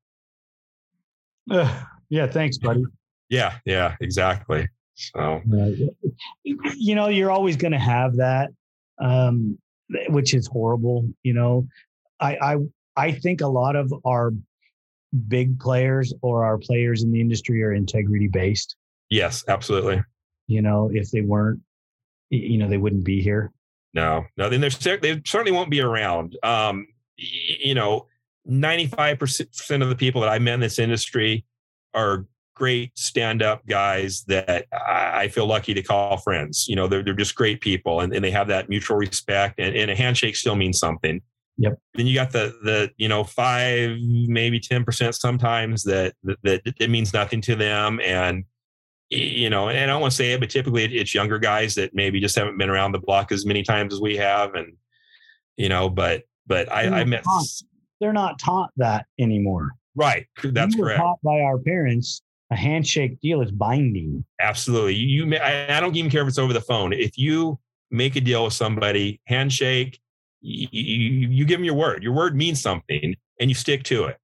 [1.49, 2.84] Uh, yeah, thanks, buddy.
[3.30, 4.70] yeah, yeah, exactly.
[4.93, 5.41] So,
[6.43, 8.51] you know, you're always going to have that,
[8.99, 9.57] um,
[10.09, 11.09] which is horrible.
[11.24, 11.68] You know,
[12.20, 12.57] I, I
[12.95, 14.32] I think a lot of our
[15.28, 18.76] big players or our players in the industry are integrity based.
[19.09, 20.03] Yes, absolutely.
[20.47, 21.62] You know, if they weren't,
[22.30, 23.51] you know, they wouldn't be here.
[23.94, 26.38] No, no, then they're they certainly won't be around.
[26.44, 26.88] Um,
[27.18, 28.08] you know,
[28.50, 31.46] 95% of the people that I met in this industry
[31.94, 32.26] are
[32.56, 36.68] great stand-up guys that I feel lucky to call friends.
[36.68, 39.76] You know, they're, they're just great people and, and they have that mutual respect and,
[39.76, 41.22] and a handshake still means something.
[41.58, 41.80] Yep.
[41.96, 46.62] Then you got the the you know five maybe ten percent sometimes that, that that
[46.80, 48.46] it means nothing to them and
[49.12, 51.93] you know and I don't want to say it but typically it's younger guys that
[51.93, 54.74] maybe just haven't been around the block as many times as we have and
[55.57, 57.45] you know but but I, I met taught,
[57.99, 59.72] they're not taught that anymore.
[59.95, 60.26] Right.
[60.43, 61.01] That's we were correct.
[61.01, 64.26] Taught by our parents a handshake deal is binding.
[64.39, 64.95] Absolutely.
[64.95, 66.93] You, you I, I don't even care if it's over the phone.
[66.93, 67.59] If you
[67.89, 69.99] make a deal with somebody, handshake,
[70.41, 72.03] you, you, you give them your word.
[72.03, 74.18] Your word means something, and you stick to it.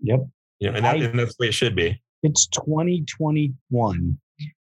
[0.00, 0.20] Yep.
[0.60, 2.00] You know, and, that, I, and that's the way it should be.
[2.22, 4.18] It's 2021,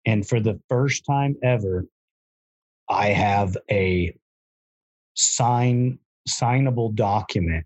[0.09, 1.85] and for the first time ever,
[2.89, 4.11] I have a
[5.13, 7.63] sign signable document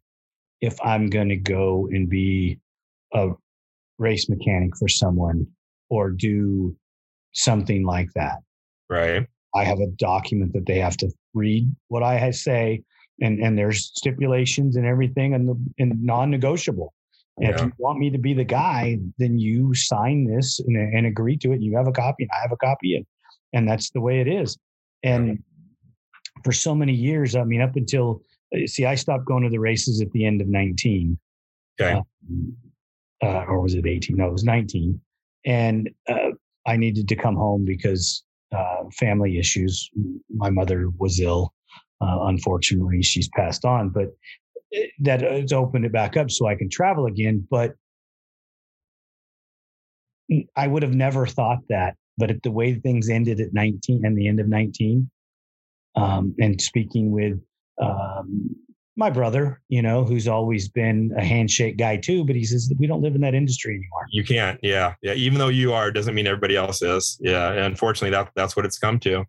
[0.59, 2.59] if I'm going to go and be
[3.13, 3.29] a
[3.97, 5.47] race mechanic for someone
[5.89, 6.75] or do
[7.31, 8.39] something like that.
[8.89, 9.25] Right.
[9.55, 12.83] I have a document that they have to read what I say,
[13.21, 16.93] and and there's stipulations and everything, and the and non-negotiable.
[17.37, 17.55] And yeah.
[17.55, 21.37] if you want me to be the guy, then you sign this and, and agree
[21.37, 21.55] to it.
[21.55, 23.05] And you have a copy, and I have a copy, and
[23.53, 24.57] and that's the way it is.
[25.03, 25.43] And
[26.43, 28.21] for so many years, I mean, up until
[28.65, 31.17] see, I stopped going to the races at the end of 19.
[31.81, 31.93] Okay.
[31.93, 32.55] Um,
[33.21, 34.17] uh, or was it 18?
[34.17, 34.99] No, it was 19.
[35.45, 36.31] And uh,
[36.65, 38.23] I needed to come home because
[38.55, 39.89] uh, family issues.
[40.29, 41.53] My mother was ill.
[42.01, 44.09] Uh, unfortunately, she's passed on, but
[44.99, 47.47] that it's opened it back up so I can travel again.
[47.49, 47.73] But
[50.55, 51.95] I would have never thought that.
[52.17, 55.09] But at the way things ended at 19 and the end of 19,
[55.95, 57.39] um, and speaking with
[57.81, 58.55] um,
[58.95, 62.85] my brother, you know, who's always been a handshake guy too, but he says we
[62.85, 64.05] don't live in that industry anymore.
[64.11, 64.59] You can't.
[64.61, 64.93] Yeah.
[65.01, 65.13] Yeah.
[65.13, 67.17] Even though you are, doesn't mean everybody else is.
[67.19, 67.51] Yeah.
[67.51, 69.25] And unfortunately, that that's what it's come to.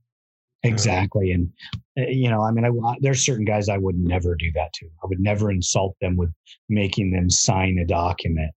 [0.65, 1.33] Exactly.
[1.33, 1.53] And,
[1.99, 4.87] uh, you know, I mean, I, there's certain guys I would never do that to.
[5.03, 6.33] I would never insult them with
[6.69, 8.51] making them sign a document.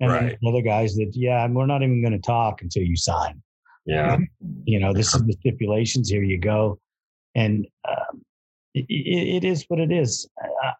[0.00, 0.38] And right.
[0.40, 3.42] then other guys that, yeah, we're not even going to talk until you sign.
[3.86, 4.18] Yeah.
[4.64, 6.08] You know, this is the stipulations.
[6.08, 6.78] Here you go.
[7.34, 8.22] And um,
[8.74, 10.28] it, it is what it is.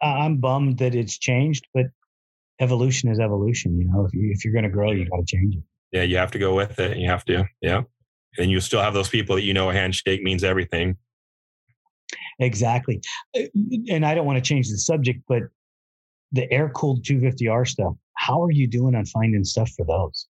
[0.01, 1.87] I, am bummed that it's changed, but
[2.61, 3.79] evolution is evolution.
[3.79, 5.63] You know, if, you, if you're going to grow, you got to change it.
[5.93, 6.99] Yeah, you have to go with it.
[6.99, 7.45] You have to.
[7.61, 7.83] Yeah,
[8.39, 10.97] and you still have those people that you know a handshake means everything.
[12.39, 13.01] Exactly,
[13.37, 13.43] uh,
[13.89, 15.43] and I don't want to change the subject, but
[16.33, 17.95] the air cooled 250R stuff.
[18.15, 20.27] How are you doing on finding stuff for those?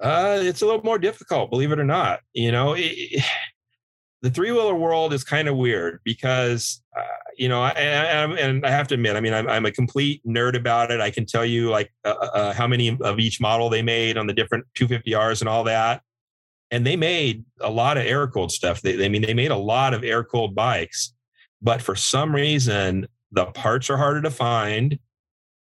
[0.00, 2.20] Uh, it's a little more difficult, believe it or not.
[2.32, 3.24] You know, it,
[4.22, 7.02] the three wheeler world is kind of weird because uh,
[7.36, 10.56] you know, and, and, I have to admit, I mean, I'm, I'm, a complete nerd
[10.56, 11.00] about it.
[11.00, 14.18] I can tell you like uh, uh, uh how many of each model they made
[14.18, 16.02] on the different 250Rs and all that.
[16.72, 18.80] And they made a lot of air cooled stuff.
[18.80, 21.14] They, I mean, they made a lot of air cooled bikes,
[21.60, 24.98] but for some reason, the parts are harder to find.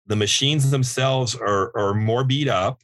[0.07, 2.82] The machines themselves are, are more beat up.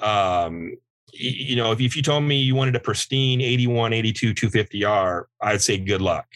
[0.00, 0.76] Um,
[1.12, 5.62] you know, if, if you told me you wanted a pristine 81, 82, 250R, I'd
[5.62, 6.26] say good luck.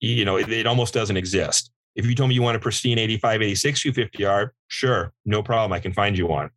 [0.00, 1.70] You know, it, it almost doesn't exist.
[1.94, 5.72] If you told me you want a pristine 85, 86, 250R, sure, no problem.
[5.72, 6.50] I can find you one.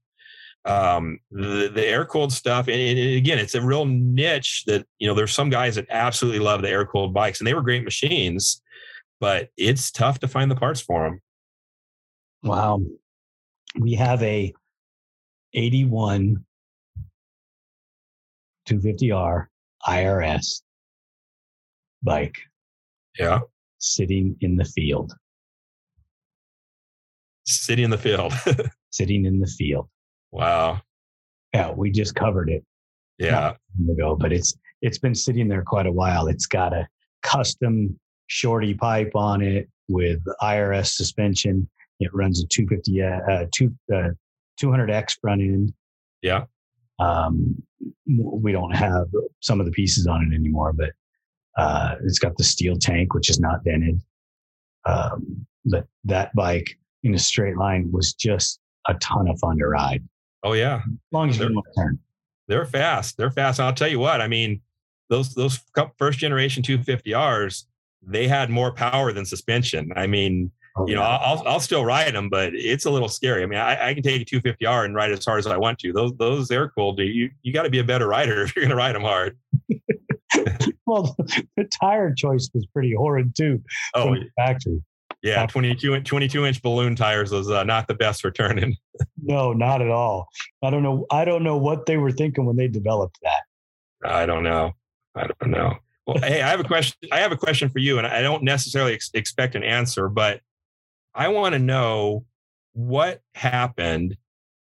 [0.66, 5.07] Um, the, the air cooled stuff, and, and again, it's a real niche that, you
[5.07, 7.84] know, there's some guys that absolutely love the air cooled bikes and they were great
[7.84, 8.62] machines,
[9.20, 11.22] but it's tough to find the parts for them.
[12.43, 12.82] Wow.
[13.78, 14.53] We have a
[15.53, 16.45] 81
[18.68, 19.47] 250R
[19.88, 20.62] IRS
[22.03, 22.38] bike.
[23.18, 23.39] Yeah.
[23.80, 25.14] Sitting in the field.
[27.45, 28.34] Sitting in the field.
[28.91, 29.89] sitting in the field.
[30.32, 30.82] Wow.
[31.54, 32.64] Yeah, we just covered it.
[33.18, 33.56] Yeah.
[33.92, 36.28] Ago, but it's it's been sitting there quite a while.
[36.28, 36.88] It's got a
[37.22, 41.70] custom shorty pipe on it with IRS suspension.
[42.00, 44.12] It runs a 250 uh, uh, two, uh,
[44.62, 45.74] 200X front end.
[46.22, 46.46] Yeah.
[47.00, 47.62] Um,
[48.08, 49.08] we don't have
[49.42, 50.92] some of the pieces on it anymore, but
[51.58, 54.02] uh, it's got the steel tank, which is not dented.
[54.86, 59.68] Um, but that bike in a straight line was just a ton of fun to
[59.68, 60.04] ride.
[60.44, 62.00] Oh yeah, as long as they're, you turn.
[62.48, 63.18] They're fast.
[63.18, 63.60] They're fast.
[63.60, 64.22] And I'll tell you what.
[64.22, 64.62] I mean,
[65.10, 65.60] those those
[65.98, 67.66] first generation 250Rs,
[68.02, 69.92] they had more power than suspension.
[69.96, 73.44] I mean, oh, you know, I'll I'll still ride them, but it's a little scary.
[73.44, 75.80] I mean, I, I can take a 250R and ride as hard as I want
[75.80, 75.94] to.
[75.94, 76.94] Those those they're cool.
[76.94, 77.14] Dude.
[77.14, 79.38] You you got to be a better rider if you're going to ride them hard.
[80.86, 81.16] well,
[81.56, 83.62] the tire choice was pretty horrid too.
[83.94, 84.82] Oh, factory.
[85.22, 88.78] Yeah, 22, 22 inch balloon tires was uh, not the best for turning.
[89.22, 90.28] no, not at all.
[90.64, 91.06] I don't know.
[91.12, 93.42] I don't know what they were thinking when they developed that.
[94.04, 94.74] I don't know.
[95.16, 95.76] I don't know.
[96.08, 96.98] Well, hey, I have a question.
[97.12, 100.40] I have a question for you, and I don't necessarily ex- expect an answer, but
[101.14, 102.26] I want to know
[102.74, 104.16] what happened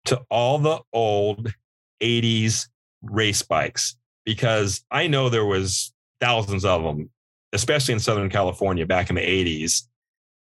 [0.04, 1.52] to all the old
[2.00, 2.68] 80s
[3.02, 7.10] race bikes because I know there was thousands of them,
[7.52, 9.82] especially in Southern California back in the 80s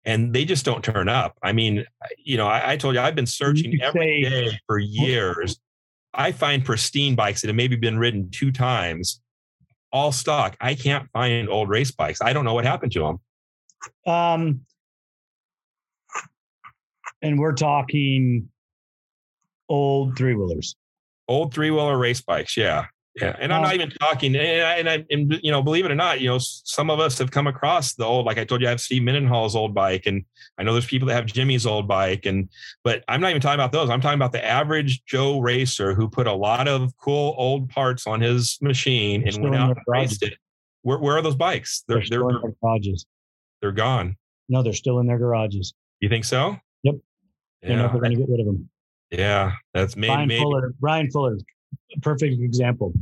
[0.05, 1.37] and they just don't turn up.
[1.41, 1.85] I mean,
[2.17, 5.59] you know, I, I told you I've been searching every say, day for years.
[6.13, 9.21] I find pristine bikes that have maybe been ridden two times,
[9.91, 10.55] all stock.
[10.61, 12.21] I can't find old race bikes.
[12.21, 14.13] I don't know what happened to them.
[14.13, 14.61] Um,
[17.21, 18.49] and we're talking
[19.69, 20.75] old three wheelers.
[21.27, 22.87] Old three wheeler race bikes, yeah.
[23.21, 25.91] Yeah, and I'm not even talking, and I, and I, and you know, believe it
[25.91, 28.61] or not, you know, some of us have come across the old, like I told
[28.61, 30.25] you, I have Steve Mendenhall's old bike, and
[30.57, 32.49] I know there's people that have Jimmy's old bike, and
[32.83, 33.91] but I'm not even talking about those.
[33.91, 38.07] I'm talking about the average Joe racer who put a lot of cool old parts
[38.07, 40.33] on his machine and went out and raced it.
[40.81, 41.83] Where, where are those bikes?
[41.87, 43.05] They're, they're, they're in their garages.
[43.61, 44.17] They're gone.
[44.49, 45.75] No, they're still in their garages.
[45.99, 46.57] You think so?
[46.81, 46.95] Yep.
[47.61, 47.77] They're yeah.
[47.77, 48.69] never going to get rid of them.
[49.11, 50.73] Yeah, that's maybe Brian Fuller.
[50.79, 51.37] Brian Fuller,
[52.01, 52.93] perfect example.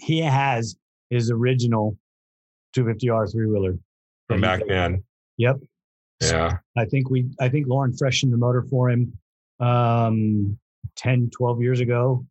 [0.00, 0.76] He has
[1.10, 1.96] his original
[2.76, 3.78] 250R three wheeler
[4.28, 5.02] from back then.
[5.38, 5.60] Yep.
[6.20, 6.58] Yeah.
[6.76, 9.12] I think we, I think Lauren freshened the motor for him
[9.60, 10.58] um,
[10.96, 12.24] 10, 12 years ago.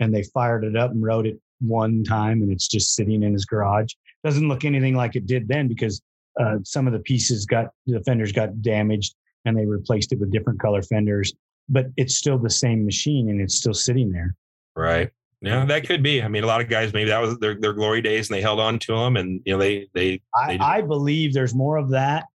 [0.00, 3.32] And they fired it up and rode it one time and it's just sitting in
[3.32, 3.92] his garage.
[4.24, 6.02] Doesn't look anything like it did then because
[6.40, 10.32] uh, some of the pieces got, the fenders got damaged and they replaced it with
[10.32, 11.32] different color fenders.
[11.68, 14.34] But it's still the same machine and it's still sitting there.
[14.76, 15.10] Right.
[15.42, 16.22] Yeah, that could be.
[16.22, 18.40] I mean, a lot of guys maybe that was their, their glory days and they
[18.40, 20.20] held on to them, and you know they they.
[20.36, 22.26] I, I believe there's more of that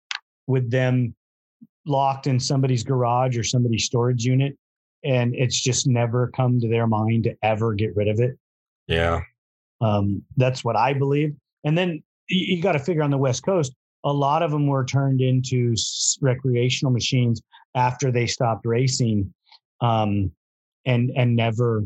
[0.48, 1.14] with them
[1.86, 4.58] locked in somebody's garage or somebody's storage unit,
[5.04, 8.36] and it's just never come to their mind to ever get rid of it.
[8.88, 9.20] Yeah,
[9.80, 11.32] um, that's what I believe.
[11.62, 13.72] And then you, you got to figure on the West Coast,
[14.02, 15.76] a lot of them were turned into
[16.20, 17.40] recreational machines
[17.76, 19.32] after they stopped racing,
[19.80, 20.32] um,
[20.86, 21.84] and and never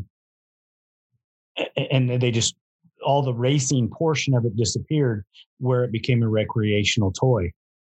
[1.91, 2.55] and they just
[3.03, 5.25] all the racing portion of it disappeared
[5.59, 7.51] where it became a recreational toy.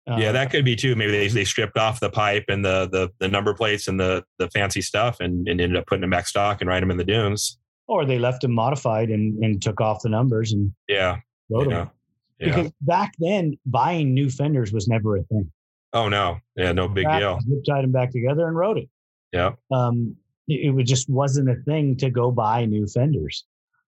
[0.08, 0.94] Uh, yeah, that could be too.
[0.94, 4.24] Maybe they, they stripped off the pipe and the, the the number plates and the
[4.38, 6.96] the fancy stuff and, and ended up putting them back stock and riding them in
[6.96, 7.58] the dunes.
[7.88, 11.90] Or they left them modified and, and took off the numbers and yeah, rode them.
[12.38, 12.46] Yeah.
[12.46, 15.50] Because back then, buying new fenders was never a thing.
[15.92, 17.40] Oh no, yeah, no big deal.
[17.40, 18.88] Zip tied them back together and rode it.
[19.32, 19.52] Yeah.
[19.72, 20.16] Um,
[20.48, 23.44] it, just wasn't a thing to go buy new fenders.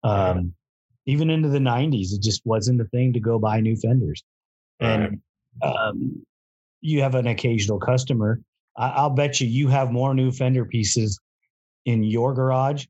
[0.04, 0.54] Um,
[1.06, 4.22] even into the 90s, it just wasn't a thing to go buy new fenders.
[4.80, 5.20] And
[5.62, 6.24] um,
[6.80, 8.40] you have an occasional customer.
[8.76, 11.18] I, I'll bet you you have more new fender pieces
[11.84, 12.86] in your garage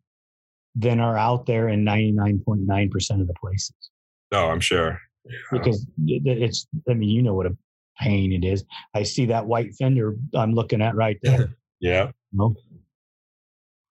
[0.75, 3.75] than are out there in 99.9% of the places.
[4.33, 5.01] Oh, I'm sure.
[5.25, 5.33] Yeah.
[5.53, 7.57] Because it's, I mean, you know what a
[7.99, 8.65] pain it is.
[8.95, 11.57] I see that white fender I'm looking at right there.
[11.81, 12.11] yeah.
[12.33, 12.55] No,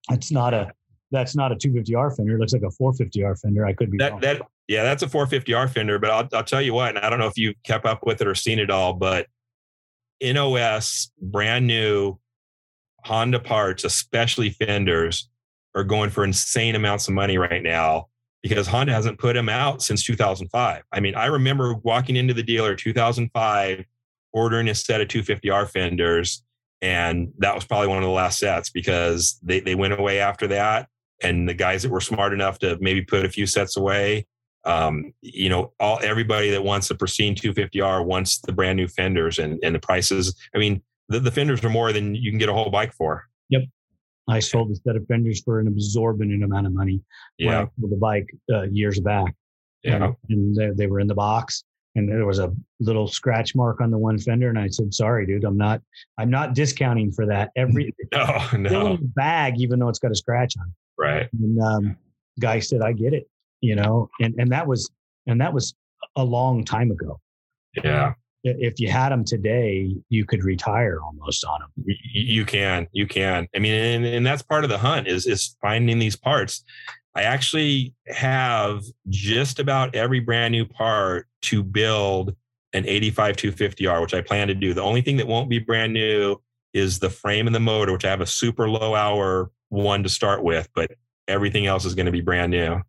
[0.10, 0.72] it's not a
[1.12, 2.36] that's not a 250R fender.
[2.36, 3.66] It looks like a 450R fender.
[3.66, 4.22] I could be that, wrong.
[4.22, 6.00] That, yeah, that's a 450R fender.
[6.00, 8.22] But I'll, I'll tell you what, and I don't know if you kept up with
[8.22, 9.28] it or seen it all, but
[10.22, 12.18] NOS, brand new
[13.04, 15.30] Honda parts, especially fenders,
[15.76, 18.08] are going for insane amounts of money right now
[18.42, 20.84] because Honda hasn't put them out since 2005.
[20.92, 23.86] I mean, I remember walking into the dealer 2005,
[24.34, 26.44] ordering a set of 250R fenders,
[26.82, 30.48] and that was probably one of the last sets because they, they went away after
[30.48, 30.88] that.
[31.24, 34.28] And the guys that were smart enough to maybe put a few sets away
[34.66, 39.40] um, you know all everybody that wants the pristine 250r wants the brand new fenders
[39.40, 40.36] and and the prices.
[40.56, 43.24] I mean the, the fenders are more than you can get a whole bike for.
[43.50, 43.64] Yep.
[44.28, 47.00] I sold a set of fenders for an absorbent amount of money
[47.38, 47.68] yeah.
[47.80, 49.36] with the bike uh, years back.
[49.84, 50.04] Yeah.
[50.04, 51.64] And, and they, they were in the box
[51.96, 55.26] and there was a little scratch mark on the one fender and i said sorry
[55.26, 55.82] dude i'm not
[56.18, 60.54] i'm not discounting for that every no no bag even though it's got a scratch
[60.60, 61.28] on it Right.
[61.34, 61.98] And um,
[62.40, 63.28] guy said, I get it,
[63.62, 64.90] you know, and, and that was,
[65.28, 65.76] and that was
[66.16, 67.20] a long time ago.
[67.84, 68.14] Yeah.
[68.44, 71.72] If you had them today, you could retire almost on them.
[72.14, 73.48] You can, you can.
[73.56, 76.64] I mean, and, and that's part of the hunt is, is finding these parts.
[77.16, 82.36] I actually have just about every brand new part to build
[82.74, 84.74] an 85 250R, which I plan to do.
[84.74, 86.42] The only thing that won't be brand new
[86.74, 90.10] is the frame and the motor, which I have a super low hour one to
[90.10, 90.92] start with, but
[91.28, 92.82] everything else is going to be brand new.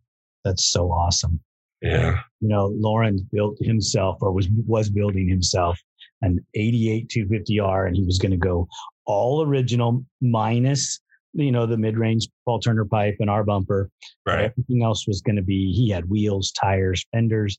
[0.43, 1.39] That's so awesome.
[1.81, 2.19] Yeah.
[2.41, 5.79] You know, Lauren built himself or was was building himself
[6.21, 8.67] an 88 250R and he was going to go
[9.05, 10.99] all original minus
[11.37, 13.89] you know the mid-range Paul Turner pipe and our bumper.
[14.25, 14.45] Right.
[14.45, 17.57] Everything else was going to be he had wheels, tires, fenders,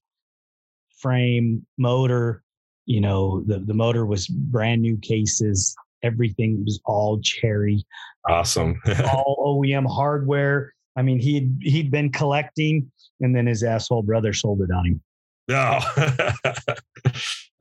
[0.99, 2.43] frame, motor.
[2.87, 5.74] You know the the motor was brand new cases.
[6.03, 7.85] Everything was all cherry.
[8.29, 8.81] Awesome.
[9.12, 10.74] all OEM hardware.
[10.97, 15.03] I mean, he'd he'd been collecting, and then his asshole brother sold it on him.
[15.49, 15.81] No.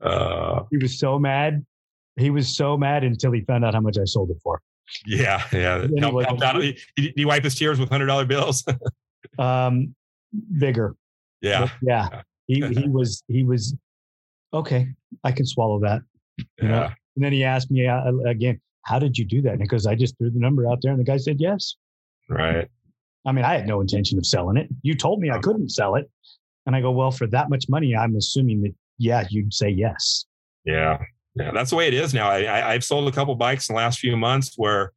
[0.02, 1.64] uh, He was so mad.
[2.16, 4.60] He was so mad until he found out how much I sold it for.
[5.06, 5.86] Yeah, yeah.
[5.86, 6.40] He Help.
[6.40, 8.64] Did did he wipe his tears with hundred dollar bills?
[9.38, 9.94] Um,
[10.58, 10.96] bigger.
[11.42, 11.68] yeah.
[11.82, 12.22] yeah.
[12.46, 13.76] He he was he was
[14.52, 14.88] okay.
[15.22, 16.02] I can swallow that.
[16.38, 16.68] You know?
[16.68, 16.94] Yeah.
[17.16, 20.16] And then he asked me uh, again, "How did you do that?" Because I just
[20.18, 21.76] threw the number out there, and the guy said yes.
[22.28, 22.68] Right.
[23.26, 24.68] I mean, I had no intention of selling it.
[24.82, 26.10] You told me I couldn't sell it,
[26.66, 30.26] and I go, "Well, for that much money, I'm assuming that yeah, you'd say yes."
[30.64, 30.98] Yeah.
[31.34, 31.50] Yeah.
[31.52, 32.28] That's the way it is now.
[32.28, 34.92] I, I, I've sold a couple bikes in the last few months where,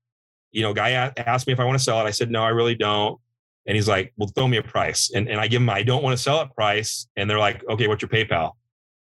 [0.52, 2.04] you know, guy asked me if I want to sell it.
[2.04, 3.20] I said, no, I really don't.
[3.68, 5.12] And he's like, well, throw me a price.
[5.14, 7.08] And, and I give him, I don't want to sell it price.
[7.16, 8.52] And they're like, okay, what's your PayPal?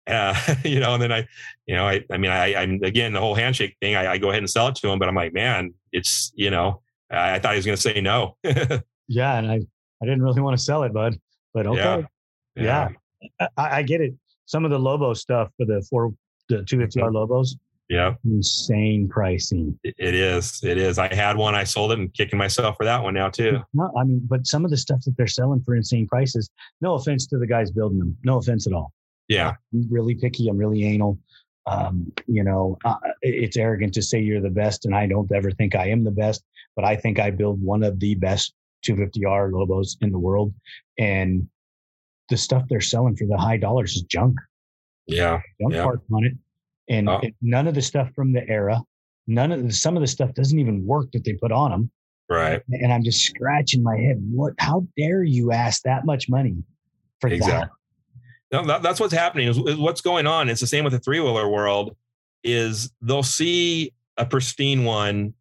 [0.09, 1.29] Uh, you know, and then I,
[1.67, 4.31] you know, I, I mean, I, I'm again, the whole handshake thing, I, I go
[4.31, 7.39] ahead and sell it to him, but I'm like, man, it's, you know, I, I
[7.39, 8.39] thought he was going to say no.
[9.09, 9.61] Yeah, and I
[10.01, 11.19] I didn't really want to sell it, bud,
[11.55, 12.07] but okay,
[12.55, 12.91] Yeah.
[13.41, 13.47] Yeah.
[13.57, 14.15] I, I get it.
[14.47, 16.13] Some of the Lobo stuff for the four
[16.49, 17.57] the two fifty R Lobos,
[17.89, 18.15] Yeah.
[18.25, 19.79] insane pricing.
[19.85, 20.63] It it is.
[20.65, 20.99] It is.
[20.99, 23.59] I had one, I sold it and kicking myself for that one now too.
[23.75, 26.51] No, I mean, but some of the stuff that they're selling for insane prices.
[26.81, 28.17] No offense to the guys building them.
[28.25, 28.93] No offense at all.
[29.29, 29.55] Yeah.
[29.75, 30.49] I'm really picky.
[30.49, 31.19] I'm really anal.
[31.67, 35.51] Um, you know, uh, it's arrogant to say you're the best, and I don't ever
[35.51, 36.43] think I am the best.
[36.75, 38.55] But I think I build one of the best
[38.87, 40.55] 250R Lobos in the world,
[40.99, 41.47] and
[42.31, 44.37] the stuff they're selling for the high dollars is junk.
[45.09, 45.41] Yeah.
[45.61, 45.83] Junk Yeah.
[45.85, 46.33] parts on it,
[46.89, 47.21] and Oh.
[47.43, 48.81] none of the stuff from the era,
[49.27, 51.91] none of the, some of the stuff doesn't even work that they put on them.
[52.31, 52.63] Right.
[52.71, 54.19] And I'm just scratching my head.
[54.31, 54.53] What?
[54.59, 56.57] How dare you ask that much money
[57.21, 57.71] for that?
[58.53, 59.49] No, that, that's what's happening.
[59.49, 60.49] Is, is what's going on.
[60.49, 61.97] It's the same with the three wheeler world.
[62.45, 65.35] Is they'll see a pristine one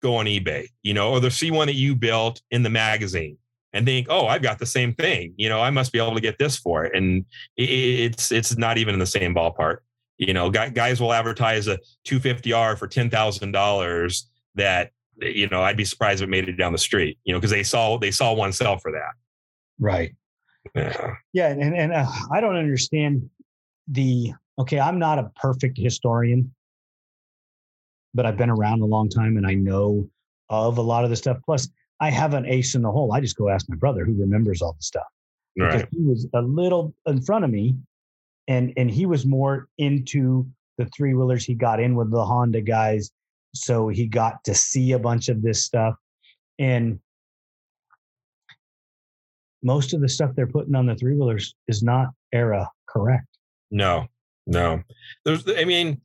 [0.00, 3.38] go on eBay, you know, or they'll see one that you built in the magazine
[3.74, 5.34] and think, "Oh, I've got the same thing.
[5.36, 8.78] You know, I must be able to get this for it." And it's it's not
[8.78, 9.78] even in the same ballpark.
[10.16, 14.30] You know, guys will advertise a 250R for ten thousand dollars.
[14.54, 17.18] That you know, I'd be surprised if it made it down the street.
[17.24, 19.12] You know, because they saw they saw one sell for that.
[19.78, 20.14] Right.
[20.74, 21.14] Yeah.
[21.32, 23.28] Yeah, and and uh, I don't understand
[23.88, 24.32] the.
[24.56, 26.54] Okay, I'm not a perfect historian,
[28.14, 30.08] but I've been around a long time and I know
[30.48, 31.38] of a lot of the stuff.
[31.44, 31.68] Plus,
[32.00, 33.12] I have an ace in the hole.
[33.12, 35.06] I just go ask my brother who remembers all the stuff
[35.54, 35.88] because Right.
[35.92, 37.76] he was a little in front of me,
[38.48, 40.46] and and he was more into
[40.78, 41.44] the three wheelers.
[41.44, 43.10] He got in with the Honda guys,
[43.54, 45.94] so he got to see a bunch of this stuff,
[46.58, 46.98] and
[49.62, 53.26] most of the stuff they're putting on the three wheelers is not era correct.
[53.70, 54.06] No,
[54.46, 54.82] no.
[55.24, 56.00] There's, I mean,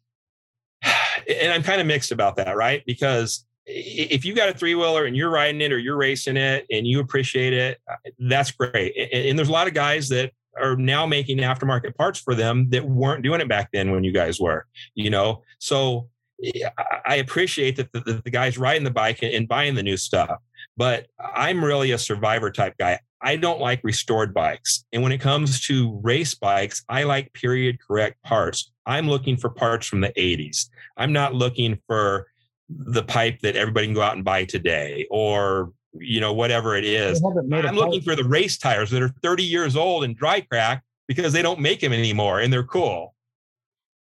[0.83, 2.83] and I'm kind of mixed about that, right?
[2.85, 6.65] Because if you got a three wheeler and you're riding it or you're racing it
[6.71, 8.95] and you appreciate it, uh, that's great.
[9.13, 12.83] And, there's a lot of guys that are now making aftermarket parts for them that
[12.83, 14.65] weren't doing it back then when you guys were,
[14.95, 15.43] you know?
[15.59, 16.09] So
[16.43, 20.39] I- I appreciate that the, the, guys riding the bike and buying the new stuff,
[20.75, 22.99] but I'm really a survivor type guy.
[23.21, 24.85] I don't like restored bikes.
[24.93, 28.71] And when it comes to race bikes, I like period correct parts.
[28.85, 30.69] I'm looking for parts from the 80s.
[30.97, 32.27] I'm not looking for
[32.69, 36.83] the pipe that everybody can go out and buy today or you know whatever it
[36.85, 37.19] is.
[37.19, 40.03] They haven't made a I'm looking for the race tires that are 30 years old
[40.03, 43.15] and dry crack because they don't make them anymore and they're cool.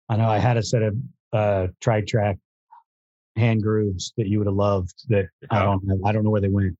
[0.09, 0.95] I know I had a set of
[1.31, 2.37] uh, tri track
[3.35, 5.97] hand grooves that you would have loved that I don't have.
[6.05, 6.77] I don't know where they went.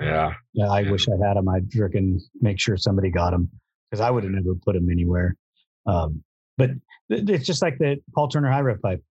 [0.00, 0.32] Yeah.
[0.52, 0.90] Yeah, I Yeah.
[0.90, 1.48] wish I had them.
[1.48, 3.48] I'd freaking make sure somebody got them
[3.88, 5.36] because I would have never put them anywhere.
[5.86, 6.24] Um,
[6.58, 6.70] but
[7.08, 9.04] it's just like the Paul Turner high rev pipe.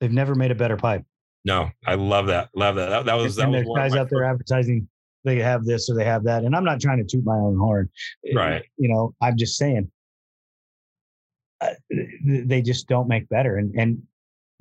[0.00, 1.04] They've never made a better pipe.
[1.44, 2.48] No, I love that.
[2.54, 2.88] Love that.
[2.88, 4.88] That, that was and was there's of guys out there advertising
[5.24, 6.44] they have this or they have that.
[6.44, 7.90] And I'm not trying to toot my own horn.
[8.34, 8.62] Right.
[8.76, 9.90] You know, I'm just saying
[11.60, 11.70] uh,
[12.24, 13.56] they just don't make better.
[13.56, 14.02] And and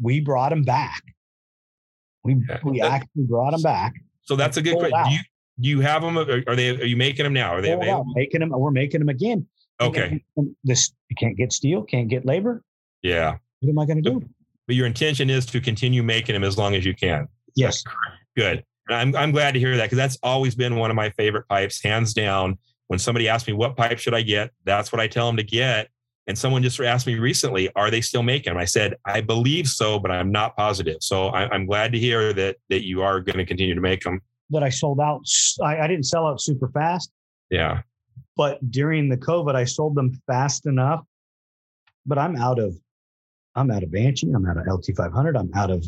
[0.01, 1.01] we brought them back.
[2.23, 2.59] We Yeah.
[2.63, 3.93] we That- actually brought them back.
[4.21, 4.97] So that's a good question.
[4.97, 5.07] out.
[5.07, 5.19] Do you
[5.59, 6.17] do you have them?
[6.17, 6.69] Are, are they?
[6.69, 7.53] Are you making them now?
[7.53, 8.13] Are they out, available?
[8.15, 8.49] making them.
[8.49, 9.45] We're making them again.
[9.81, 10.23] Okay.
[10.63, 12.63] This you can't get steel, can't get labor.
[13.01, 13.37] Yeah.
[13.59, 14.21] What am I going to do?
[14.67, 17.27] But your intention is to continue making them as long as you can.
[17.55, 17.83] Yes.
[18.35, 18.63] Good.
[18.87, 21.47] And I'm I'm glad to hear that because that's always been one of my favorite
[21.47, 22.57] pipes, hands down.
[22.87, 25.43] When somebody asks me what pipe should I get, that's what I tell them to
[25.43, 25.89] get.
[26.27, 28.57] And someone just asked me recently, are they still making them?
[28.57, 30.97] I said, I believe so, but I'm not positive.
[31.01, 34.03] So I, am glad to hear that that you are going to continue to make
[34.03, 34.21] them.
[34.49, 35.21] That I sold out.
[35.61, 37.11] I, I didn't sell out super fast.
[37.49, 37.81] Yeah.
[38.35, 41.03] But during the COVID, I sold them fast enough.
[42.05, 42.77] But I'm out of,
[43.55, 44.31] I'm out of Banshee.
[44.31, 45.39] I'm out of LT500.
[45.39, 45.85] I'm out of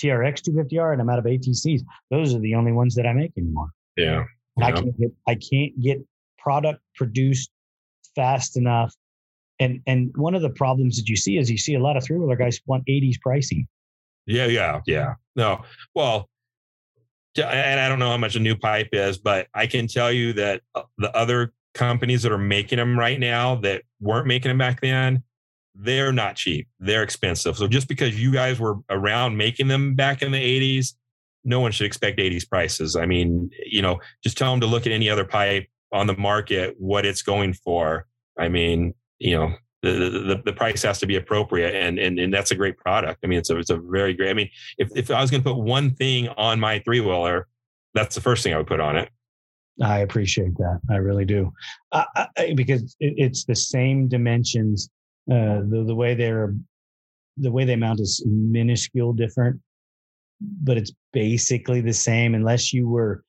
[0.00, 1.82] TRX 250R, and I'm out of ATCs.
[2.10, 3.68] Those are the only ones that I make anymore.
[3.96, 4.24] Yeah.
[4.56, 4.66] yeah.
[4.66, 5.98] I can't get, I can't get
[6.38, 7.50] product produced
[8.14, 8.94] fast enough
[9.62, 12.04] and and one of the problems that you see is you see a lot of
[12.04, 13.66] three wheeler guys want 80s pricing.
[14.26, 15.14] Yeah, yeah, yeah.
[15.36, 15.62] No,
[15.94, 16.28] well,
[17.36, 20.32] and I don't know how much a new pipe is, but I can tell you
[20.34, 24.58] that uh, the other companies that are making them right now that weren't making them
[24.58, 25.22] back then,
[25.74, 26.68] they're not cheap.
[26.80, 27.56] They're expensive.
[27.56, 30.94] So just because you guys were around making them back in the 80s,
[31.44, 32.94] no one should expect 80s prices.
[32.94, 36.16] I mean, you know, just tell them to look at any other pipe on the
[36.16, 38.06] market, what it's going for.
[38.38, 42.34] I mean, you know the, the, the price has to be appropriate and, and and
[42.34, 44.90] that's a great product i mean it's a, it's a very great i mean if,
[44.94, 47.46] if i was going to put one thing on my three-wheeler
[47.94, 49.10] that's the first thing i would put on it
[49.82, 51.52] i appreciate that i really do
[51.92, 52.04] I,
[52.54, 54.90] because it, it's the same dimensions
[55.30, 56.54] uh, the, the way they're
[57.36, 59.60] the way they mount is minuscule different
[60.40, 63.24] but it's basically the same unless you were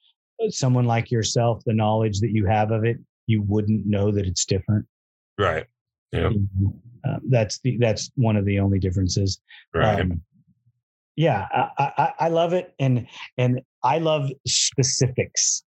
[0.49, 2.98] someone like yourself the knowledge that you have of it
[3.28, 4.86] you wouldn't know that it's different
[5.38, 5.65] Right.
[6.11, 6.30] Yeah.
[7.07, 9.41] Uh, that's the that's one of the only differences.
[9.74, 10.02] Right.
[10.02, 10.22] Um,
[11.15, 13.07] yeah, I, I, I love it, and
[13.38, 15.64] and I love specifics.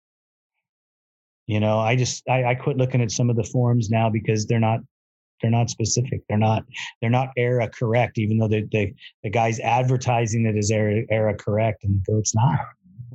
[1.47, 4.47] You know, I just I, I quit looking at some of the forums now because
[4.47, 4.81] they're not
[5.45, 6.23] they're not specific.
[6.27, 6.65] They're not
[7.03, 11.35] they're not era correct, even though the the, the guy's advertising it as era, era
[11.35, 12.61] correct, and go, it's not.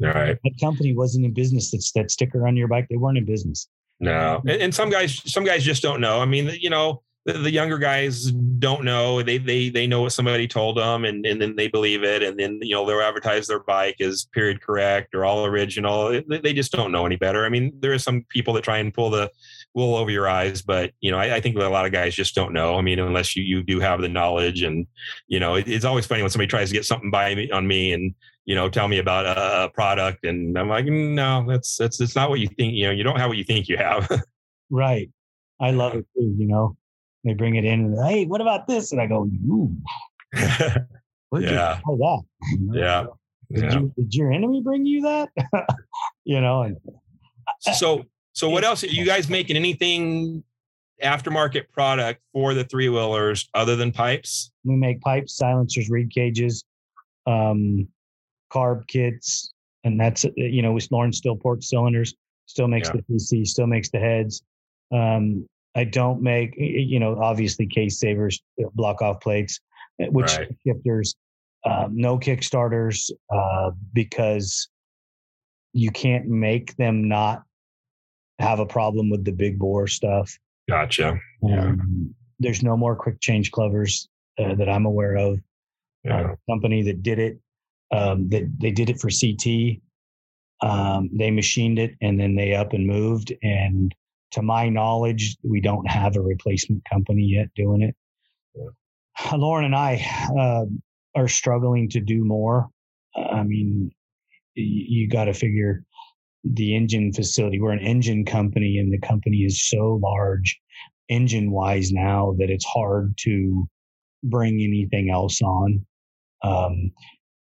[0.03, 0.37] All right.
[0.43, 1.71] That company wasn't in business.
[1.71, 2.85] That's that sticker on your bike.
[2.87, 3.67] They weren't in business.
[3.99, 6.21] No, and, and some guys, some guys just don't know.
[6.21, 9.23] I mean, you know, the, the, younger guys don't know.
[9.23, 12.39] They they they know what somebody told them, and and then they believe it, and
[12.39, 16.21] then you know they'll advertise their bike as period correct or all original.
[16.27, 17.43] They just don't know any better.
[17.43, 19.31] I mean, there are some people that try and pull the
[19.73, 22.35] wool over your eyes, but you know, I, I think a lot of guys just
[22.35, 22.75] don't know.
[22.75, 24.87] I mean, unless you you do have the knowledge, and
[25.27, 27.67] you know, it, it's always funny when somebody tries to get something by me on
[27.67, 28.13] me, and
[28.45, 31.97] you know, tell me about a, a product, and I'm like, mm, no, that's that's
[31.97, 32.73] that's not what you think.
[32.73, 34.09] You know, you don't have what you think you have.
[34.69, 35.09] right.
[35.61, 36.35] I love it too.
[36.37, 36.77] You know,
[37.23, 38.91] they bring it in and hey, what about this?
[38.91, 39.75] And I go, ooh.
[40.35, 41.79] yeah.
[41.91, 42.23] You that?
[42.73, 43.05] Yeah.
[43.51, 43.79] Did, yeah.
[43.79, 45.29] You, did your enemy bring you that?
[46.23, 46.61] you know.
[46.61, 46.77] And,
[47.73, 48.05] so
[48.39, 48.85] so what else?
[48.85, 50.45] Are you guys making anything
[51.03, 54.51] aftermarket product for the three wheelers other than pipes?
[54.63, 56.63] We make pipes, silencers, reed cages,
[57.27, 57.85] um,
[58.49, 59.51] carb kits,
[59.83, 62.13] and that's you know, with Lawrence still port cylinders,
[62.45, 63.01] still makes yeah.
[63.09, 64.41] the PC, still makes the heads.
[64.93, 65.45] Um,
[65.75, 69.59] I don't make you know, obviously case savers, uh, block off plates,
[70.01, 70.47] uh, which right.
[70.65, 71.13] shifters,
[71.65, 74.69] um, no kickstarters, uh, because
[75.73, 77.43] you can't make them not
[78.39, 80.37] have a problem with the big bore stuff.
[80.69, 81.19] Gotcha.
[81.43, 81.61] Yeah.
[81.61, 84.07] Um, there's no more quick change clovers
[84.37, 85.39] uh, that I'm aware of.
[86.03, 86.21] Yeah.
[86.21, 87.39] Uh, company that did it
[87.91, 89.81] um, that they did it for CT.
[90.61, 93.33] Um, they machined it and then they up and moved.
[93.41, 93.93] And
[94.31, 97.95] to my knowledge, we don't have a replacement company yet doing it.
[98.55, 99.35] Yeah.
[99.35, 100.05] Lauren and I
[100.37, 100.65] uh,
[101.15, 102.69] are struggling to do more.
[103.15, 103.91] I mean,
[104.55, 105.83] you, you got to figure
[106.43, 107.59] the engine facility.
[107.59, 110.59] We're an engine company, and the company is so large
[111.09, 113.67] engine wise now that it's hard to
[114.23, 115.85] bring anything else on.
[116.43, 116.91] Um,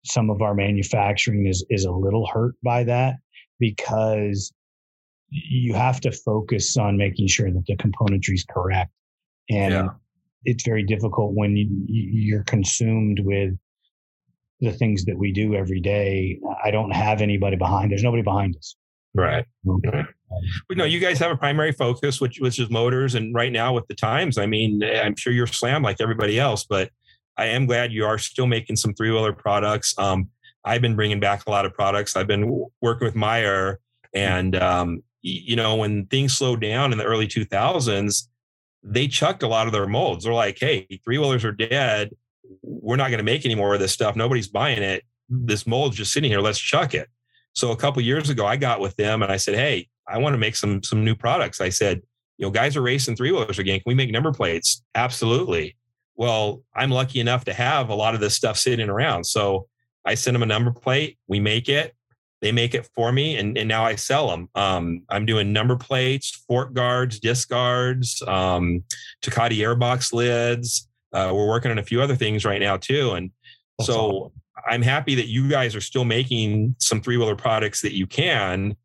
[0.05, 3.15] some of our manufacturing is is a little hurt by that
[3.59, 4.53] because
[5.30, 8.91] you have to focus on making sure that the componentry is correct
[9.49, 9.88] and yeah.
[10.45, 13.53] it's very difficult when you, you're consumed with
[14.61, 18.55] the things that we do every day i don't have anybody behind there's nobody behind
[18.55, 18.76] us
[19.15, 20.05] right, right.
[20.67, 23.73] But no, you guys have a primary focus, which which is motors, and right now
[23.73, 26.89] with the times, I mean, I'm sure you're slammed like everybody else, but
[27.37, 29.93] I am glad you are still making some three wheeler products.
[29.97, 30.29] Um,
[30.63, 32.15] I've been bringing back a lot of products.
[32.15, 33.79] I've been working with Meyer,
[34.13, 38.27] and um, you know, when things slowed down in the early 2000s,
[38.83, 40.23] they chucked a lot of their molds.
[40.23, 42.11] They're like, "Hey, three wheelers are dead.
[42.61, 44.15] We're not going to make any more of this stuff.
[44.15, 45.03] Nobody's buying it.
[45.29, 46.41] This mold's just sitting here.
[46.41, 47.09] Let's chuck it."
[47.56, 50.34] So a couple years ago, I got with them and I said, "Hey, I want
[50.34, 52.02] to make some some new products." I said,
[52.38, 53.77] you know, guys are racing three wheelers again.
[53.77, 54.84] Can we make number plates?
[54.94, 55.76] Absolutely.
[56.15, 59.26] Well, I'm lucky enough to have a lot of this stuff sitting around.
[59.26, 59.68] So
[60.06, 61.18] I send them a number plate.
[61.27, 61.95] We make it.
[62.41, 64.49] They make it for me, and, and now I sell them.
[64.53, 68.84] Um, I'm doing number plates, fork guards, disc guards, um,
[69.23, 70.88] Tecate airbox lids.
[71.14, 73.32] Uh, we're working on a few other things right now too, and
[73.82, 74.32] so.
[74.67, 78.75] I'm happy that you guys are still making some three wheeler products that you can.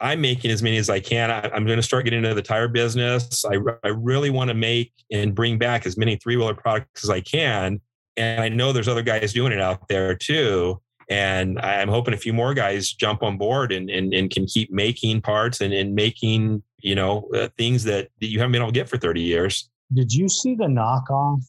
[0.00, 1.30] I'm making as many as I can.
[1.30, 3.44] I, am going to start getting into the tire business.
[3.44, 7.10] I, I really want to make and bring back as many three wheeler products as
[7.10, 7.80] I can.
[8.16, 10.80] And I know there's other guys doing it out there too.
[11.10, 14.72] And I'm hoping a few more guys jump on board and, and, and can keep
[14.72, 18.72] making parts and, and making, you know, uh, things that, that you haven't been able
[18.72, 19.68] to get for 30 years.
[19.92, 21.42] Did you see the knockoff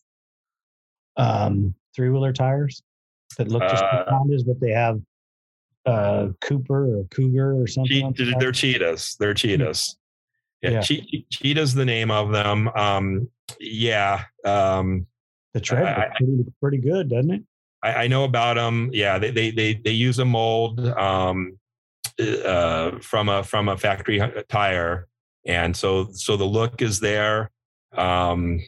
[1.18, 2.82] um, three wheeler tires
[3.36, 5.00] that look just uh, like Hondas, but they have
[5.86, 8.14] uh, Cooper or Cougar or something?
[8.14, 9.16] Che- like they're cheetahs.
[9.20, 9.98] They're cheetahs.
[10.62, 10.82] Yeah, yeah.
[10.82, 12.70] Che- cheetah's the name of them.
[12.76, 13.30] Um,
[13.60, 14.24] yeah.
[14.44, 15.08] Um,
[15.54, 17.44] the tread I, pretty, pretty good, doesn't it?
[17.82, 18.90] I, I, know about them.
[18.92, 21.58] Yeah, they they they, they use a mold um,
[22.20, 25.08] uh, from a from a factory tire,
[25.46, 27.52] and so so the look is there.
[27.94, 28.60] Um,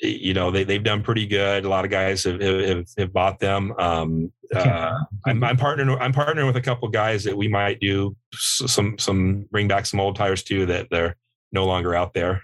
[0.00, 1.64] you know they they've done pretty good.
[1.64, 3.72] A lot of guys have have, have bought them.
[3.78, 8.16] Um, uh, I'm I'm partnering I'm partnering with a couple guys that we might do
[8.34, 11.16] some some bring back some old tires too that they're
[11.52, 12.42] no longer out there.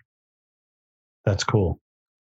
[1.24, 1.80] That's cool.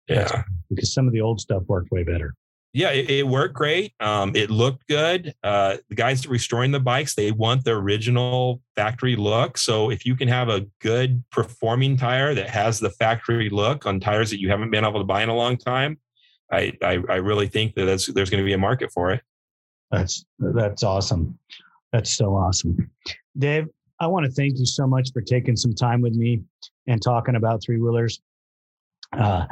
[0.07, 0.33] Yeah, That's,
[0.69, 2.33] because some of the old stuff worked way better
[2.73, 3.93] yeah, it, it, worked great.
[3.99, 5.33] Um, it looked good.
[5.43, 9.57] Uh, the guys restoring the bikes, they want the original factory look.
[9.57, 13.99] So if you can have a good performing tire that has the factory look on
[13.99, 15.97] tires that you haven't been able to buy in a long time,
[16.51, 19.21] I I, I really think that there's going to be a market for it.
[19.89, 21.39] That's that's awesome.
[21.91, 22.91] That's so awesome,
[23.37, 23.67] Dave.
[23.99, 26.43] I want to thank you so much for taking some time with me
[26.87, 28.21] and talking about three wheelers.
[29.11, 29.45] Uh,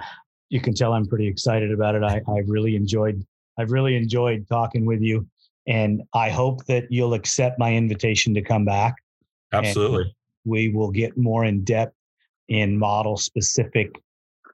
[0.50, 2.04] you can tell I'm pretty excited about it.
[2.04, 3.26] I, I really enjoyed
[3.58, 5.28] I've really enjoyed talking with you,
[5.66, 8.96] and I hope that you'll accept my invitation to come back.
[9.52, 10.16] Absolutely.
[10.46, 11.96] We will get more in depth
[12.48, 14.00] in model specific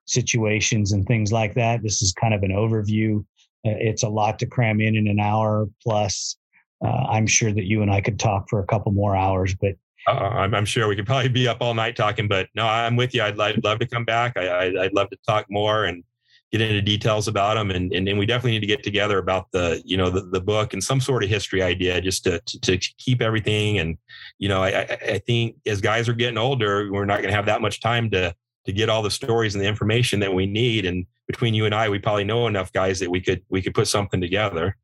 [0.06, 1.84] situations and things like that.
[1.84, 3.20] This is kind of an overview.
[3.66, 6.38] Uh, it's a lot to cram in in an hour plus.
[6.84, 9.76] Uh, I'm sure that you and I could talk for a couple more hours, but
[10.08, 12.96] uh, I'm, I'm, sure we could probably be up all night talking, but no, I'm
[12.96, 13.24] with you.
[13.24, 14.36] I'd, I'd love to come back.
[14.38, 16.04] I, would love to talk more and
[16.52, 17.72] get into details about them.
[17.72, 20.40] And, and, and, we definitely need to get together about the, you know, the, the
[20.40, 23.80] book and some sort of history idea just to, to, to keep everything.
[23.80, 23.98] And,
[24.38, 27.48] you know, I, I think as guys are getting older, we're not going to have
[27.48, 28.36] that much time to,
[28.66, 30.86] to get all the stories and the information that we need.
[30.86, 33.74] And between you and I, we probably know enough guys that we could, we could
[33.74, 34.78] put something together.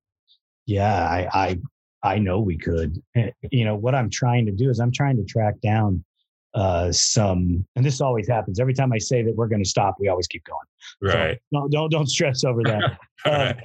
[0.66, 1.60] Yeah, I, I
[2.04, 3.02] I know we could.
[3.16, 6.04] Eh, you know, what I'm trying to do is I'm trying to track down
[6.54, 8.60] uh, some, and this always happens.
[8.60, 11.14] Every time I say that we're going to stop, we always keep going.
[11.14, 11.38] Right.
[11.54, 13.00] So don't, don't, don't stress over that.
[13.26, 13.56] um,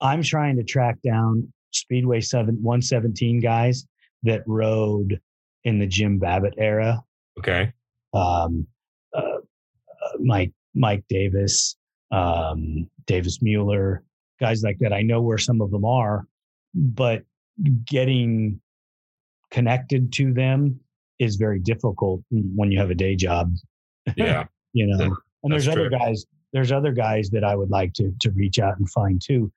[0.00, 3.86] I'm trying to track down Speedway 7 117 guys
[4.24, 5.20] that rode
[5.64, 7.02] in the Jim Babbitt era.
[7.38, 7.72] Okay.
[8.12, 8.66] Um,
[9.14, 11.76] uh, uh, Mike Mike Davis,
[12.10, 14.04] um, Davis Mueller,
[14.40, 14.92] guys like that.
[14.92, 16.26] I know where some of them are,
[16.76, 17.22] but
[17.86, 18.60] getting
[19.50, 20.78] connected to them
[21.18, 23.54] is very difficult when you have a day job.
[24.16, 24.44] Yeah.
[24.74, 25.98] you know, and there's other true.
[25.98, 29.50] guys, there's other guys that I would like to, to reach out and find too.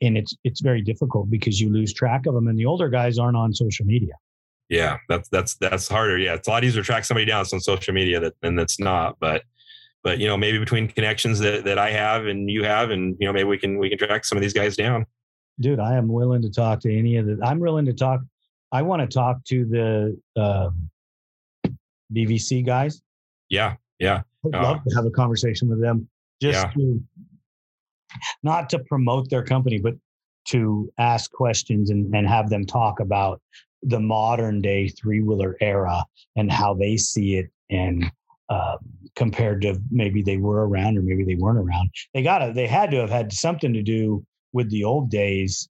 [0.00, 3.18] And it's, it's very difficult because you lose track of them and the older guys
[3.18, 4.14] aren't on social media.
[4.68, 4.98] Yeah.
[5.08, 6.18] That's, that's, that's harder.
[6.18, 6.34] Yeah.
[6.34, 8.80] It's a lot easier to track somebody down that's on social media that, than that's
[8.80, 9.44] not, but,
[10.02, 13.26] but, you know, maybe between connections that, that I have and you have, and, you
[13.26, 15.06] know, maybe we can, we can track some of these guys down
[15.60, 17.38] dude, I am willing to talk to any of the.
[17.42, 18.20] I'm willing to talk.
[18.72, 20.70] I want to talk to the uh,
[22.12, 23.02] DVC guys.
[23.48, 24.22] Yeah, yeah.
[24.46, 26.08] I'd love uh, to have a conversation with them,
[26.40, 26.72] just yeah.
[26.72, 27.02] to
[28.42, 29.94] not to promote their company, but
[30.46, 33.40] to ask questions and, and have them talk about
[33.82, 36.04] the modern day three wheeler era
[36.36, 38.10] and how they see it and
[38.48, 38.76] uh,
[39.16, 41.90] compared to maybe they were around or maybe they weren't around.
[42.12, 44.24] They got to, they had to have had something to do
[44.54, 45.68] with the old days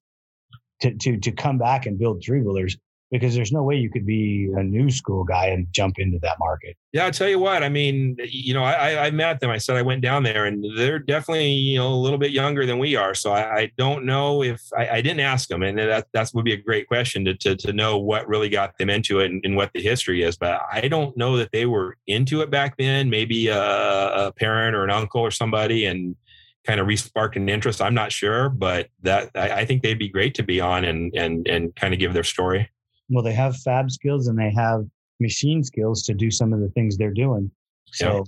[0.81, 2.77] to to to come back and build three wheelers
[3.11, 6.37] because there's no way you could be a new school guy and jump into that
[6.39, 6.75] market.
[6.91, 7.63] Yeah, I'll tell you what.
[7.63, 9.49] I mean, you know, I, I met them.
[9.49, 12.65] I said I went down there, and they're definitely you know a little bit younger
[12.65, 13.13] than we are.
[13.13, 16.45] So I, I don't know if I, I, didn't ask them, and that that would
[16.45, 19.41] be a great question to to, to know what really got them into it and,
[19.45, 20.35] and, what the history is.
[20.35, 23.09] But I don't know that they were into it back then.
[23.09, 26.15] Maybe a, a parent or an uncle or somebody, and
[26.65, 27.81] kind of resparked an interest.
[27.81, 31.13] I'm not sure, but that I, I, think they'd be great to be on and
[31.15, 32.69] and and kind of give their story.
[33.09, 34.85] Well, they have fab skills and they have
[35.19, 37.51] machine skills to do some of the things they're doing.
[37.91, 38.25] So,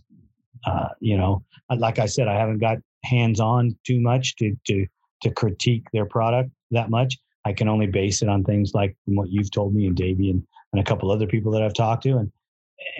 [0.65, 1.43] uh, you know,
[1.75, 4.85] like I said, I haven't got hands on too much to to
[5.23, 7.17] to critique their product that much.
[7.45, 10.45] I can only base it on things like what you've told me and Davey and,
[10.73, 12.31] and a couple other people that I've talked to, and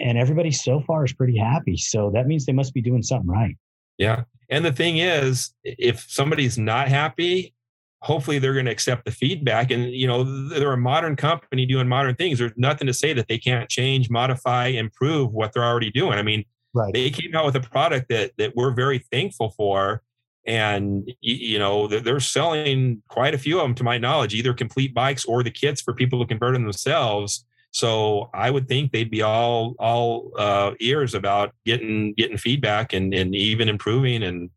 [0.00, 1.76] and everybody so far is pretty happy.
[1.76, 3.56] So that means they must be doing something right.
[3.98, 4.24] Yeah.
[4.50, 7.54] And the thing is, if somebody's not happy,
[8.00, 9.70] hopefully they're going to accept the feedback.
[9.70, 12.38] And, you know, they're a modern company doing modern things.
[12.38, 16.18] There's nothing to say that they can't change, modify, improve what they're already doing.
[16.18, 16.44] I mean,
[16.74, 16.92] right.
[16.94, 20.02] they came out with a product that, that we're very thankful for.
[20.46, 24.94] And, you know, they're selling quite a few of them to my knowledge, either complete
[24.94, 27.44] bikes or the kits for people to convert them themselves.
[27.70, 33.12] So I would think they'd be all all uh, ears about getting getting feedback and
[33.14, 34.50] and even improving and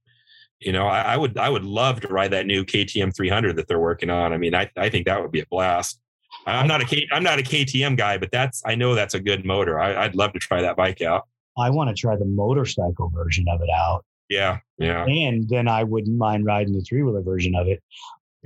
[0.62, 3.68] you know, I, I, would I would love to ride that new KTM 300 that
[3.68, 4.32] they're working on.
[4.32, 6.00] I mean, I, I think that would be a blast.
[6.46, 9.20] I'm not a K, I'm not a KTM guy, but that's I know that's a
[9.20, 9.80] good motor.
[9.80, 11.28] I, would love to try that bike out.
[11.58, 14.06] I want to try the motorcycle version of it out.
[14.30, 15.04] Yeah, yeah.
[15.06, 17.84] And then I wouldn't mind riding the three wheeler version of it.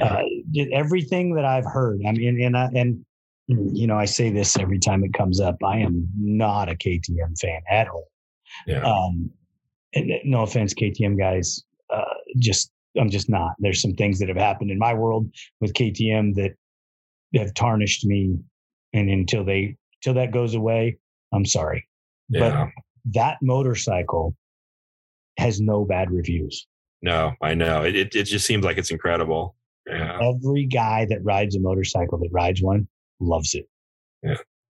[0.02, 0.24] Uh,
[0.74, 3.06] everything that I've heard, I mean, and and, and
[3.48, 5.56] you know, I say this every time it comes up.
[5.64, 8.08] I am not a KTM fan at all.
[8.66, 8.82] Yeah.
[8.82, 9.30] Um,
[10.24, 11.64] no offense, KTM guys
[11.94, 12.04] uh,
[12.38, 13.52] just I'm just not.
[13.60, 16.52] There's some things that have happened in my world with KTM that
[17.36, 18.38] have tarnished me,
[18.94, 20.98] and until they until that goes away,
[21.34, 21.88] I'm sorry.
[22.30, 22.40] Yeah.
[22.40, 24.36] But that motorcycle
[25.38, 26.66] has no bad reviews.
[27.02, 27.84] No, I know.
[27.84, 29.56] It, it, it just seems like it's incredible.
[29.86, 30.18] Yeah.
[30.22, 32.88] Every guy that rides a motorcycle that rides one
[33.20, 33.68] loves it.
[34.24, 34.38] Yeah.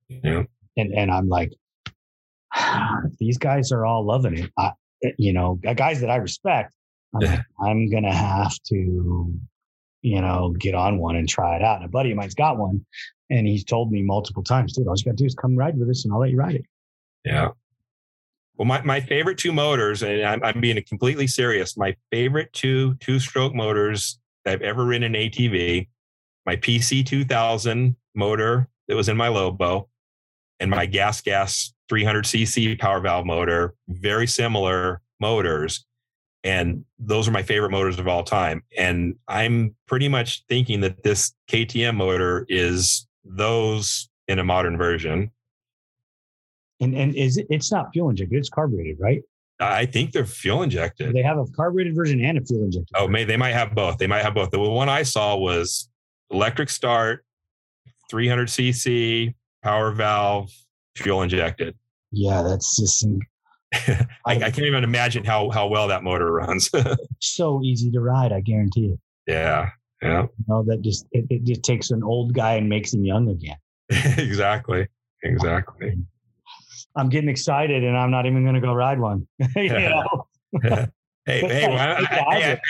[0.08, 0.42] Yeah.
[0.76, 1.52] And and I'm like,
[3.18, 4.50] these guys are all loving it.
[4.58, 4.72] I,
[5.18, 6.72] you know, guys that I respect
[7.14, 9.34] I'm, I'm gonna have to,
[10.02, 11.76] you know, get on one and try it out.
[11.76, 12.84] And a buddy of mine's got one,
[13.30, 15.88] and he's told me multiple times, dude, all you gotta do is come ride with
[15.88, 16.64] us, and I'll let you ride it.
[17.24, 17.48] Yeah.
[18.56, 21.76] Well, my, my favorite two motors, and I'm, I'm being completely serious.
[21.76, 25.88] My favorite two two stroke motors that I've ever ridden in ATV,
[26.47, 29.89] my PC 2000 motor that was in my Lobo,
[30.60, 35.85] and my gas gas 300cc power valve motor, very similar motors
[36.47, 38.62] and those are my favorite motors of all time.
[38.78, 45.32] And I'm pretty much thinking that this KTM motor is those in a modern version.
[46.81, 49.23] And and is it, it's not fuel injected; it's carbureted, right?
[49.59, 51.14] I think they're fuel injected.
[51.14, 52.90] They have a carbureted version and a fuel injected.
[52.94, 53.98] Oh, may they might have both.
[53.98, 54.51] They might have both.
[54.51, 55.89] The one I saw was
[56.31, 57.24] electric start,
[58.11, 60.51] 300 cc, power valve,
[60.97, 61.77] fuel injected.
[62.12, 63.07] Yeah, that's just
[63.73, 66.70] I, I, can't even imagine how how well that motor runs.
[67.20, 69.01] so easy to ride, I guarantee it.
[69.27, 69.70] Yeah,
[70.03, 70.23] yeah.
[70.23, 73.28] You know, that just it, it just takes an old guy and makes him young
[73.28, 73.57] again.
[74.19, 74.86] exactly,
[75.23, 75.98] exactly.
[76.94, 79.27] I'm getting excited, and I'm not even going to go ride one.
[79.57, 80.27] you know.
[80.62, 80.86] hey,
[81.27, 82.61] hey, well, I, I,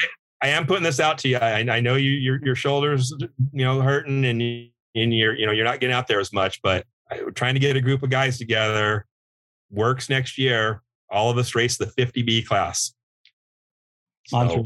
[0.42, 1.38] I, am putting this out to you.
[1.38, 3.14] I, I know you your your shoulders,
[3.52, 6.32] you know, hurting, and you, and you're you know you're not getting out there as
[6.32, 6.86] much, but
[7.22, 9.06] we're trying to get a group of guys together.
[9.72, 12.92] WORCS next year all of us race the 50B class.
[14.26, 14.64] So,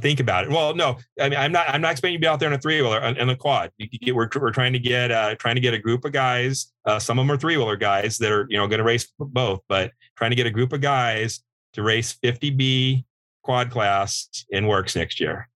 [0.00, 0.50] think about it.
[0.50, 1.68] Well, no, I mean, I'm not.
[1.68, 3.72] I'm not expecting you to be out there in a three wheeler and a quad.
[3.78, 6.72] Get, we're we're trying to get uh, trying to get a group of guys.
[6.84, 9.08] Uh, some of them are three wheeler guys that are you know going to race
[9.18, 11.40] both, but trying to get a group of guys
[11.72, 13.04] to race 50B
[13.46, 15.48] quad class in WORCS next year.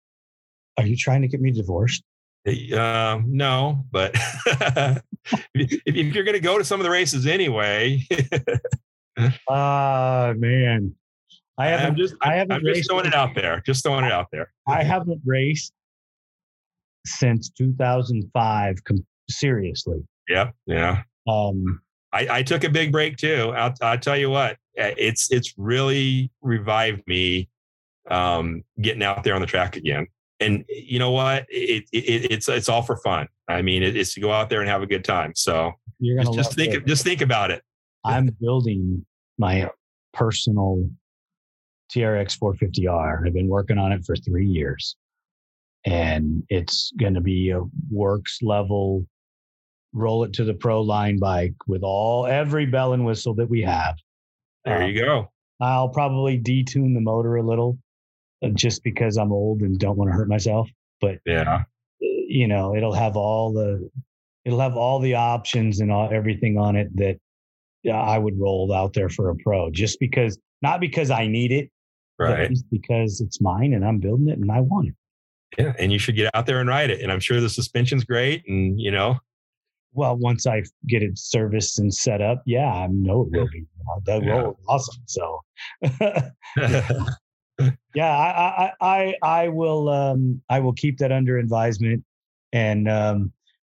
[0.78, 2.04] Are you trying to get me divorced?
[2.48, 4.16] Uh, no, but
[5.54, 8.02] if, you're going to go to some of the races anyway,
[9.50, 10.96] Ah, uh, man.
[11.58, 13.62] I haven't I'm just I haven't I'm just throwing it out there.
[13.66, 14.54] Just throwing it out there.
[14.66, 15.74] I haven't raced
[17.06, 20.00] since 2005 com- seriously.
[20.30, 21.02] Yeah, yeah.
[21.28, 21.82] Um
[22.14, 23.52] I, I took a big break too.
[23.56, 27.50] I'll, I'll tell you what, eh, it's it's really revived me
[28.10, 30.08] um, getting out there on the track again.
[30.40, 31.46] And you know what?
[31.50, 33.28] It, it, it's it's all for fun.
[33.50, 35.34] I mean, it, it's to go out there and have a good time.
[35.36, 36.86] So you're gonna just, just think it.
[36.86, 37.62] just think about it.
[38.06, 39.06] I'm building
[39.38, 39.70] my
[40.14, 40.90] personal
[41.90, 43.26] TRX 450R.
[43.26, 44.96] I've been working on it for three years.
[45.86, 49.08] And it's going to be a works level,
[49.94, 53.62] roll it to the pro line bike with all every bell and whistle that we
[53.62, 53.96] have.
[54.66, 55.32] There um, you go.
[55.62, 57.78] I'll probably detune the motor a little
[58.54, 60.70] just because I'm old and don't want to hurt myself.
[61.02, 61.64] But yeah,
[62.00, 63.90] you know, it'll have all the
[64.46, 67.18] it'll have all the options and all, everything on it that
[67.92, 71.70] I would roll out there for a pro just because, not because I need it,
[72.18, 72.52] right?
[72.72, 74.96] because it's mine and I'm building it and I want it.
[75.58, 77.02] Yeah, and you should get out there and ride it.
[77.02, 79.18] And I'm sure the suspension's great, and you know,
[79.94, 83.66] Well, once I get it serviced and set up, yeah, I know it will be.
[83.90, 84.44] Uh, that Yeah.
[84.44, 85.02] will be awesome.
[85.08, 85.42] So,
[87.96, 92.04] yeah, I, I, I, I will, um, I will keep that under advisement,
[92.54, 93.34] and um,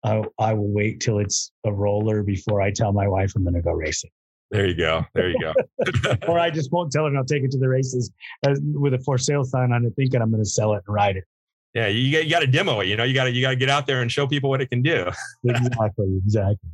[0.05, 3.55] I, I will wait till it's a roller before I tell my wife I'm going
[3.55, 4.11] to go racing.
[4.51, 5.05] there you go.
[5.15, 5.55] There you go.
[6.29, 8.11] or I just won't tell her and I'll take it to the races
[8.47, 10.95] as, with a for sale sign on it, thinking I'm going to sell it and
[10.95, 11.25] ride it.
[11.75, 12.89] yeah, you got you got to demo it.
[12.89, 14.61] You know, you got to you got to get out there and show people what
[14.61, 15.07] it can do.
[15.45, 16.71] Exactly, exactly.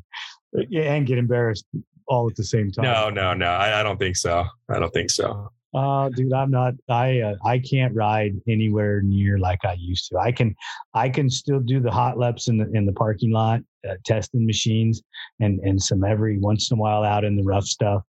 [0.70, 1.66] Yeah, and get embarrassed
[2.08, 2.84] all at the same time.
[2.84, 3.46] No, no, no.
[3.46, 4.44] I, I don't think so.
[4.70, 5.50] I don't think so.
[5.76, 6.72] Uh, dude, I'm not.
[6.88, 10.18] I uh, I can't ride anywhere near like I used to.
[10.18, 10.56] I can,
[10.94, 14.46] I can still do the hot laps in the in the parking lot, uh, testing
[14.46, 15.02] machines,
[15.38, 18.02] and and some every once in a while out in the rough stuff.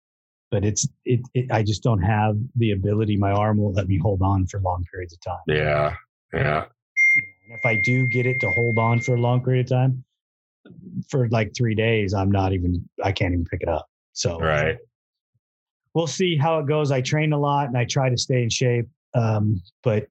[0.49, 1.51] But it's it, it.
[1.51, 3.17] I just don't have the ability.
[3.17, 5.43] My arm won't let me hold on for long periods of time.
[5.47, 5.93] Yeah,
[6.33, 6.65] yeah.
[7.49, 10.05] And if I do get it to hold on for a long period of time,
[11.09, 12.87] for like three days, I'm not even.
[13.03, 13.89] I can't even pick it up.
[14.13, 14.77] So Right.
[15.97, 16.91] We'll see how it goes.
[16.91, 20.05] I train a lot and I try to stay in shape, um, but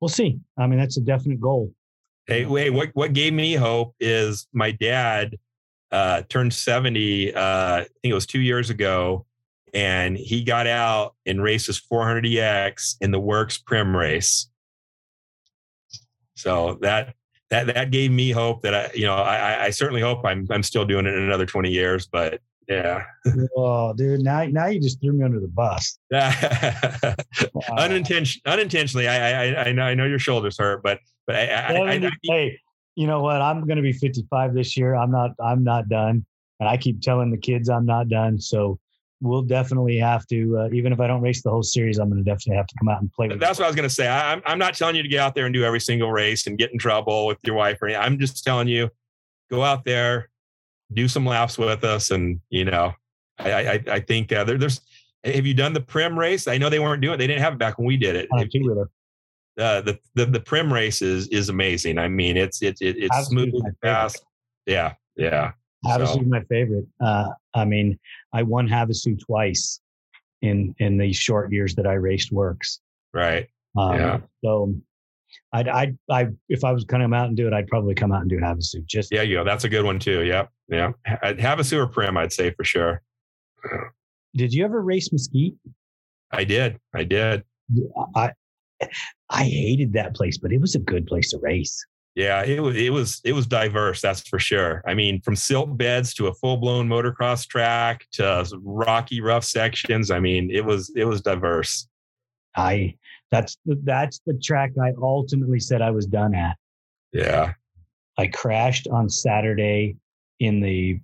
[0.00, 0.40] we'll see.
[0.58, 1.72] I mean, that's a definite goal.
[2.26, 2.70] Hey, wait.
[2.70, 5.38] What what gave me hope is my dad
[5.92, 7.32] uh, turned seventy.
[7.32, 9.24] Uh, I think it was two years ago,
[9.72, 14.48] and he got out and raced his 400 EX in the WORCS Primm race.
[16.34, 17.14] So that
[17.50, 20.48] that that gave me hope that I, you know, I, I- I certainly hope I'm
[20.50, 22.08] I'm still doing it in another 20 years.
[22.08, 23.04] But yeah,
[23.56, 25.98] oh, dude, now now you just threw me under the bus.
[27.52, 27.76] Wow.
[27.78, 29.08] unintention unintentionally.
[29.08, 32.10] I I I know I know your shoulders hurt, but but I, I, I, I,
[32.22, 32.60] hey,
[32.96, 33.40] you know what?
[33.40, 34.94] I'm going to be 55 this year.
[34.94, 35.32] I'm not.
[35.42, 36.24] I'm not done,
[36.60, 38.40] and I keep telling the kids I'm not done.
[38.40, 38.78] So
[39.20, 40.58] we'll definitely have to.
[40.58, 42.74] Uh, even if I don't race the whole series, I'm going to definitely have to
[42.78, 43.28] come out and play.
[43.28, 44.06] With That's what I was going to say.
[44.06, 46.46] I, I'm I'm not telling you to get out there and do every single race
[46.46, 48.02] and get in trouble with your wife or anything.
[48.02, 48.90] I'm just telling you,
[49.50, 50.30] go out there,
[50.94, 52.92] do some laps with us, and you know,
[53.38, 54.80] I I, I think uh, there, there's.
[55.24, 56.46] Have you done the Primm race?
[56.46, 57.16] I know they weren't doing it.
[57.16, 58.28] They didn't have it back when we did it.
[58.30, 58.90] on a two-wheeler.
[59.58, 61.96] Uh, the, the the Primm race is is amazing.
[61.98, 64.22] I mean, it's it's it, it's smooth and fast.
[64.66, 65.52] Yeah, yeah.
[65.86, 66.86] Havasu So- my favorite.
[67.00, 67.98] Uh, I mean,
[68.34, 69.80] I won Havasu twice
[70.42, 72.80] in in the short years that I raced WORCS.
[73.14, 73.46] Right.
[73.78, 74.18] Um, Yeah.
[74.44, 74.74] So,
[75.54, 77.94] I'd, I'd, I, if I was going to come out and do it, I'd probably
[77.94, 78.84] come out and do Havasu.
[78.86, 79.44] Just Yeah, you go.
[79.44, 80.24] That's a good one too.
[80.24, 80.50] Yep.
[80.68, 80.92] Yeah.
[81.08, 83.00] Uh, I'd have a sewer Primm, I'd say for sure.
[84.34, 85.54] did you ever race Mesquite?
[86.32, 86.80] I did.
[86.92, 87.44] I did.
[88.16, 88.32] I,
[89.30, 91.86] I hated that place, but it was a good place to race.
[92.16, 94.82] Yeah, it was it was it was diverse, that's for sure.
[94.86, 100.12] I mean, from silt beds to a full blown motocross track to rocky rough sections.
[100.12, 101.88] I mean, it was it was diverse.
[102.56, 102.94] I,
[103.34, 106.56] that's the, that's the track I ultimately said I was done at.
[107.12, 107.52] Yeah.
[108.16, 109.96] I crashed on Saturday
[110.40, 111.00] in the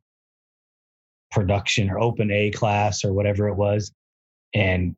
[1.30, 3.92] production or open A class or whatever it was
[4.54, 4.96] and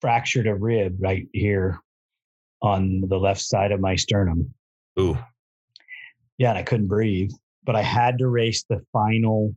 [0.00, 1.78] fractured a rib right here
[2.62, 4.52] on the left side of my sternum.
[4.98, 5.18] Ooh.
[6.38, 7.30] Yeah, and I couldn't breathe,
[7.64, 9.54] but I had to race the final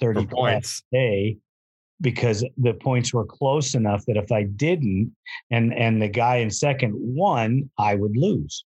[0.00, 0.82] 30 For points.
[0.92, 1.36] day
[2.02, 5.14] because the points were close enough that if I didn't
[5.50, 8.64] and and the guy in second won, I would lose.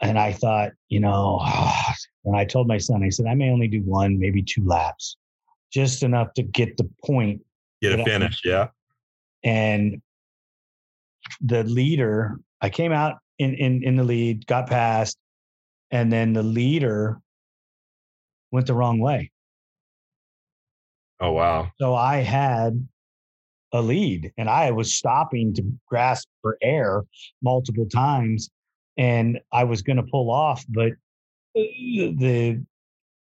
[0.00, 1.44] And I thought, you know,
[2.24, 5.16] and I told my son, I said, I may only do one, maybe two laps,
[5.70, 7.42] just enough to get the point.
[7.82, 8.40] Get a I- finish.
[8.44, 8.68] Yeah.
[9.42, 10.00] And
[11.40, 15.18] the leader, I came out in in in the lead, got past,
[15.90, 17.20] and then the leader
[18.52, 19.32] went the wrong way.
[21.20, 21.70] Oh wow.
[21.78, 22.86] So I had
[23.72, 27.04] a lead and I was stopping to grasp for air
[27.42, 28.50] multiple times
[28.96, 30.92] and I was going to pull off, but
[31.54, 32.64] the, the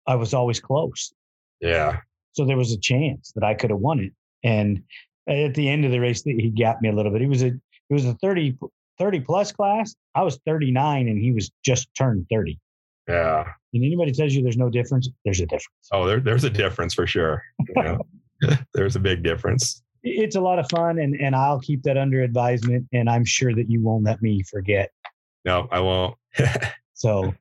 [0.06, 1.12] I was always close.
[1.60, 2.00] Yeah.
[2.32, 4.12] So there was a chance that I could have won it.
[4.44, 4.82] And
[5.28, 7.20] at the end of the race, he gapped me a little bit.
[7.20, 7.60] He was a, it
[7.90, 8.56] was a 30,
[8.98, 9.94] 30 plus class.
[10.14, 12.58] I was 39 and he was just turned 30.
[13.08, 13.44] Yeah.
[13.72, 15.88] And anybody tells you there's no difference, there's a difference.
[15.92, 17.42] Oh, there, there's a difference for sure.
[17.76, 17.98] Yeah.
[18.74, 19.82] there's a big difference.
[20.02, 23.54] it's a lot of fun and, and I'll keep that under advisement and I'm sure
[23.54, 24.90] that you won't let me forget.
[25.44, 26.16] No, I won't.
[26.96, 27.34] So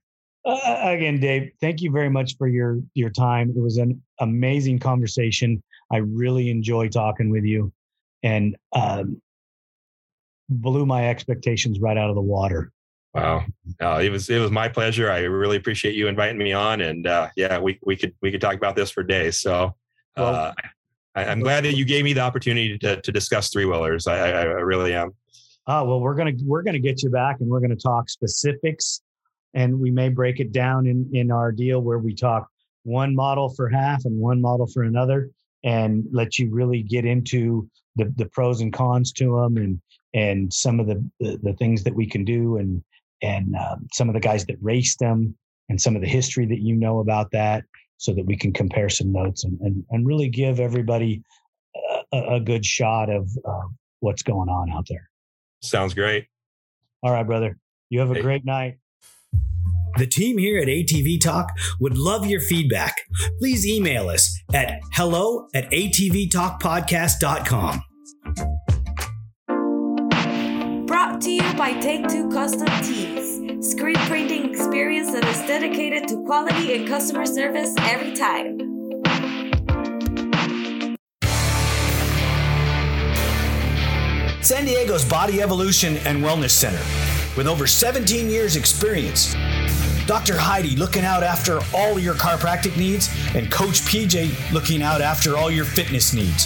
[0.46, 3.50] uh, again, Dave, thank you very much for your, your time.
[3.50, 5.64] It was an amazing conversation.
[5.92, 7.72] I really enjoy talking with you
[8.22, 9.22] and um,
[10.50, 12.72] blew my expectations right out of the water.
[13.16, 13.46] Wow.
[13.80, 15.10] No, it was it was my pleasure.
[15.10, 16.82] I really appreciate you inviting me on.
[16.82, 19.38] And uh, yeah, we we could we could talk about this for days.
[19.40, 19.74] So
[20.18, 20.52] uh,
[21.16, 24.06] I, I'm glad that you gave me the opportunity to to discuss three wheelers.
[24.06, 25.14] I, I, I really am.
[25.66, 27.76] Oh, well, we're going to, we're going to get you back and we're going to
[27.76, 29.02] talk specifics
[29.54, 32.50] and we may break it down in in our deal where we talk
[32.84, 35.32] one model for half and one model for another
[35.64, 39.82] and let you really get into the, the pros and cons to them and
[40.14, 42.84] and some of the, the, the things that we can do and
[43.26, 45.36] and um, some of the guys that raced them
[45.70, 47.64] and some of the history that you know about that
[47.98, 51.24] so that we can compare some notes and, and, and really give everybody
[52.14, 53.68] a, a good shot of uh,
[54.00, 55.10] what's going on out there.
[55.62, 56.28] Sounds great.
[57.02, 57.58] All right, brother.
[57.90, 58.22] You have a hey.
[58.22, 58.78] great night.
[59.98, 62.98] The team here at ATV Talk would love your feedback.
[63.40, 68.65] Please email us at hello at atvtalkpodcast.com.
[71.16, 76.22] Brought to you by Take Two Custom Tees, screen printing experience that is dedicated to
[76.26, 78.60] quality and customer service every time.
[84.42, 86.84] San Diego's Body Evolution and Wellness Center,
[87.38, 89.34] with over 17 years' experience
[90.06, 90.38] Dr.
[90.38, 95.50] Heidi looking out after all your chiropractic needs, and Coach PJ looking out after all
[95.50, 96.46] your fitness needs.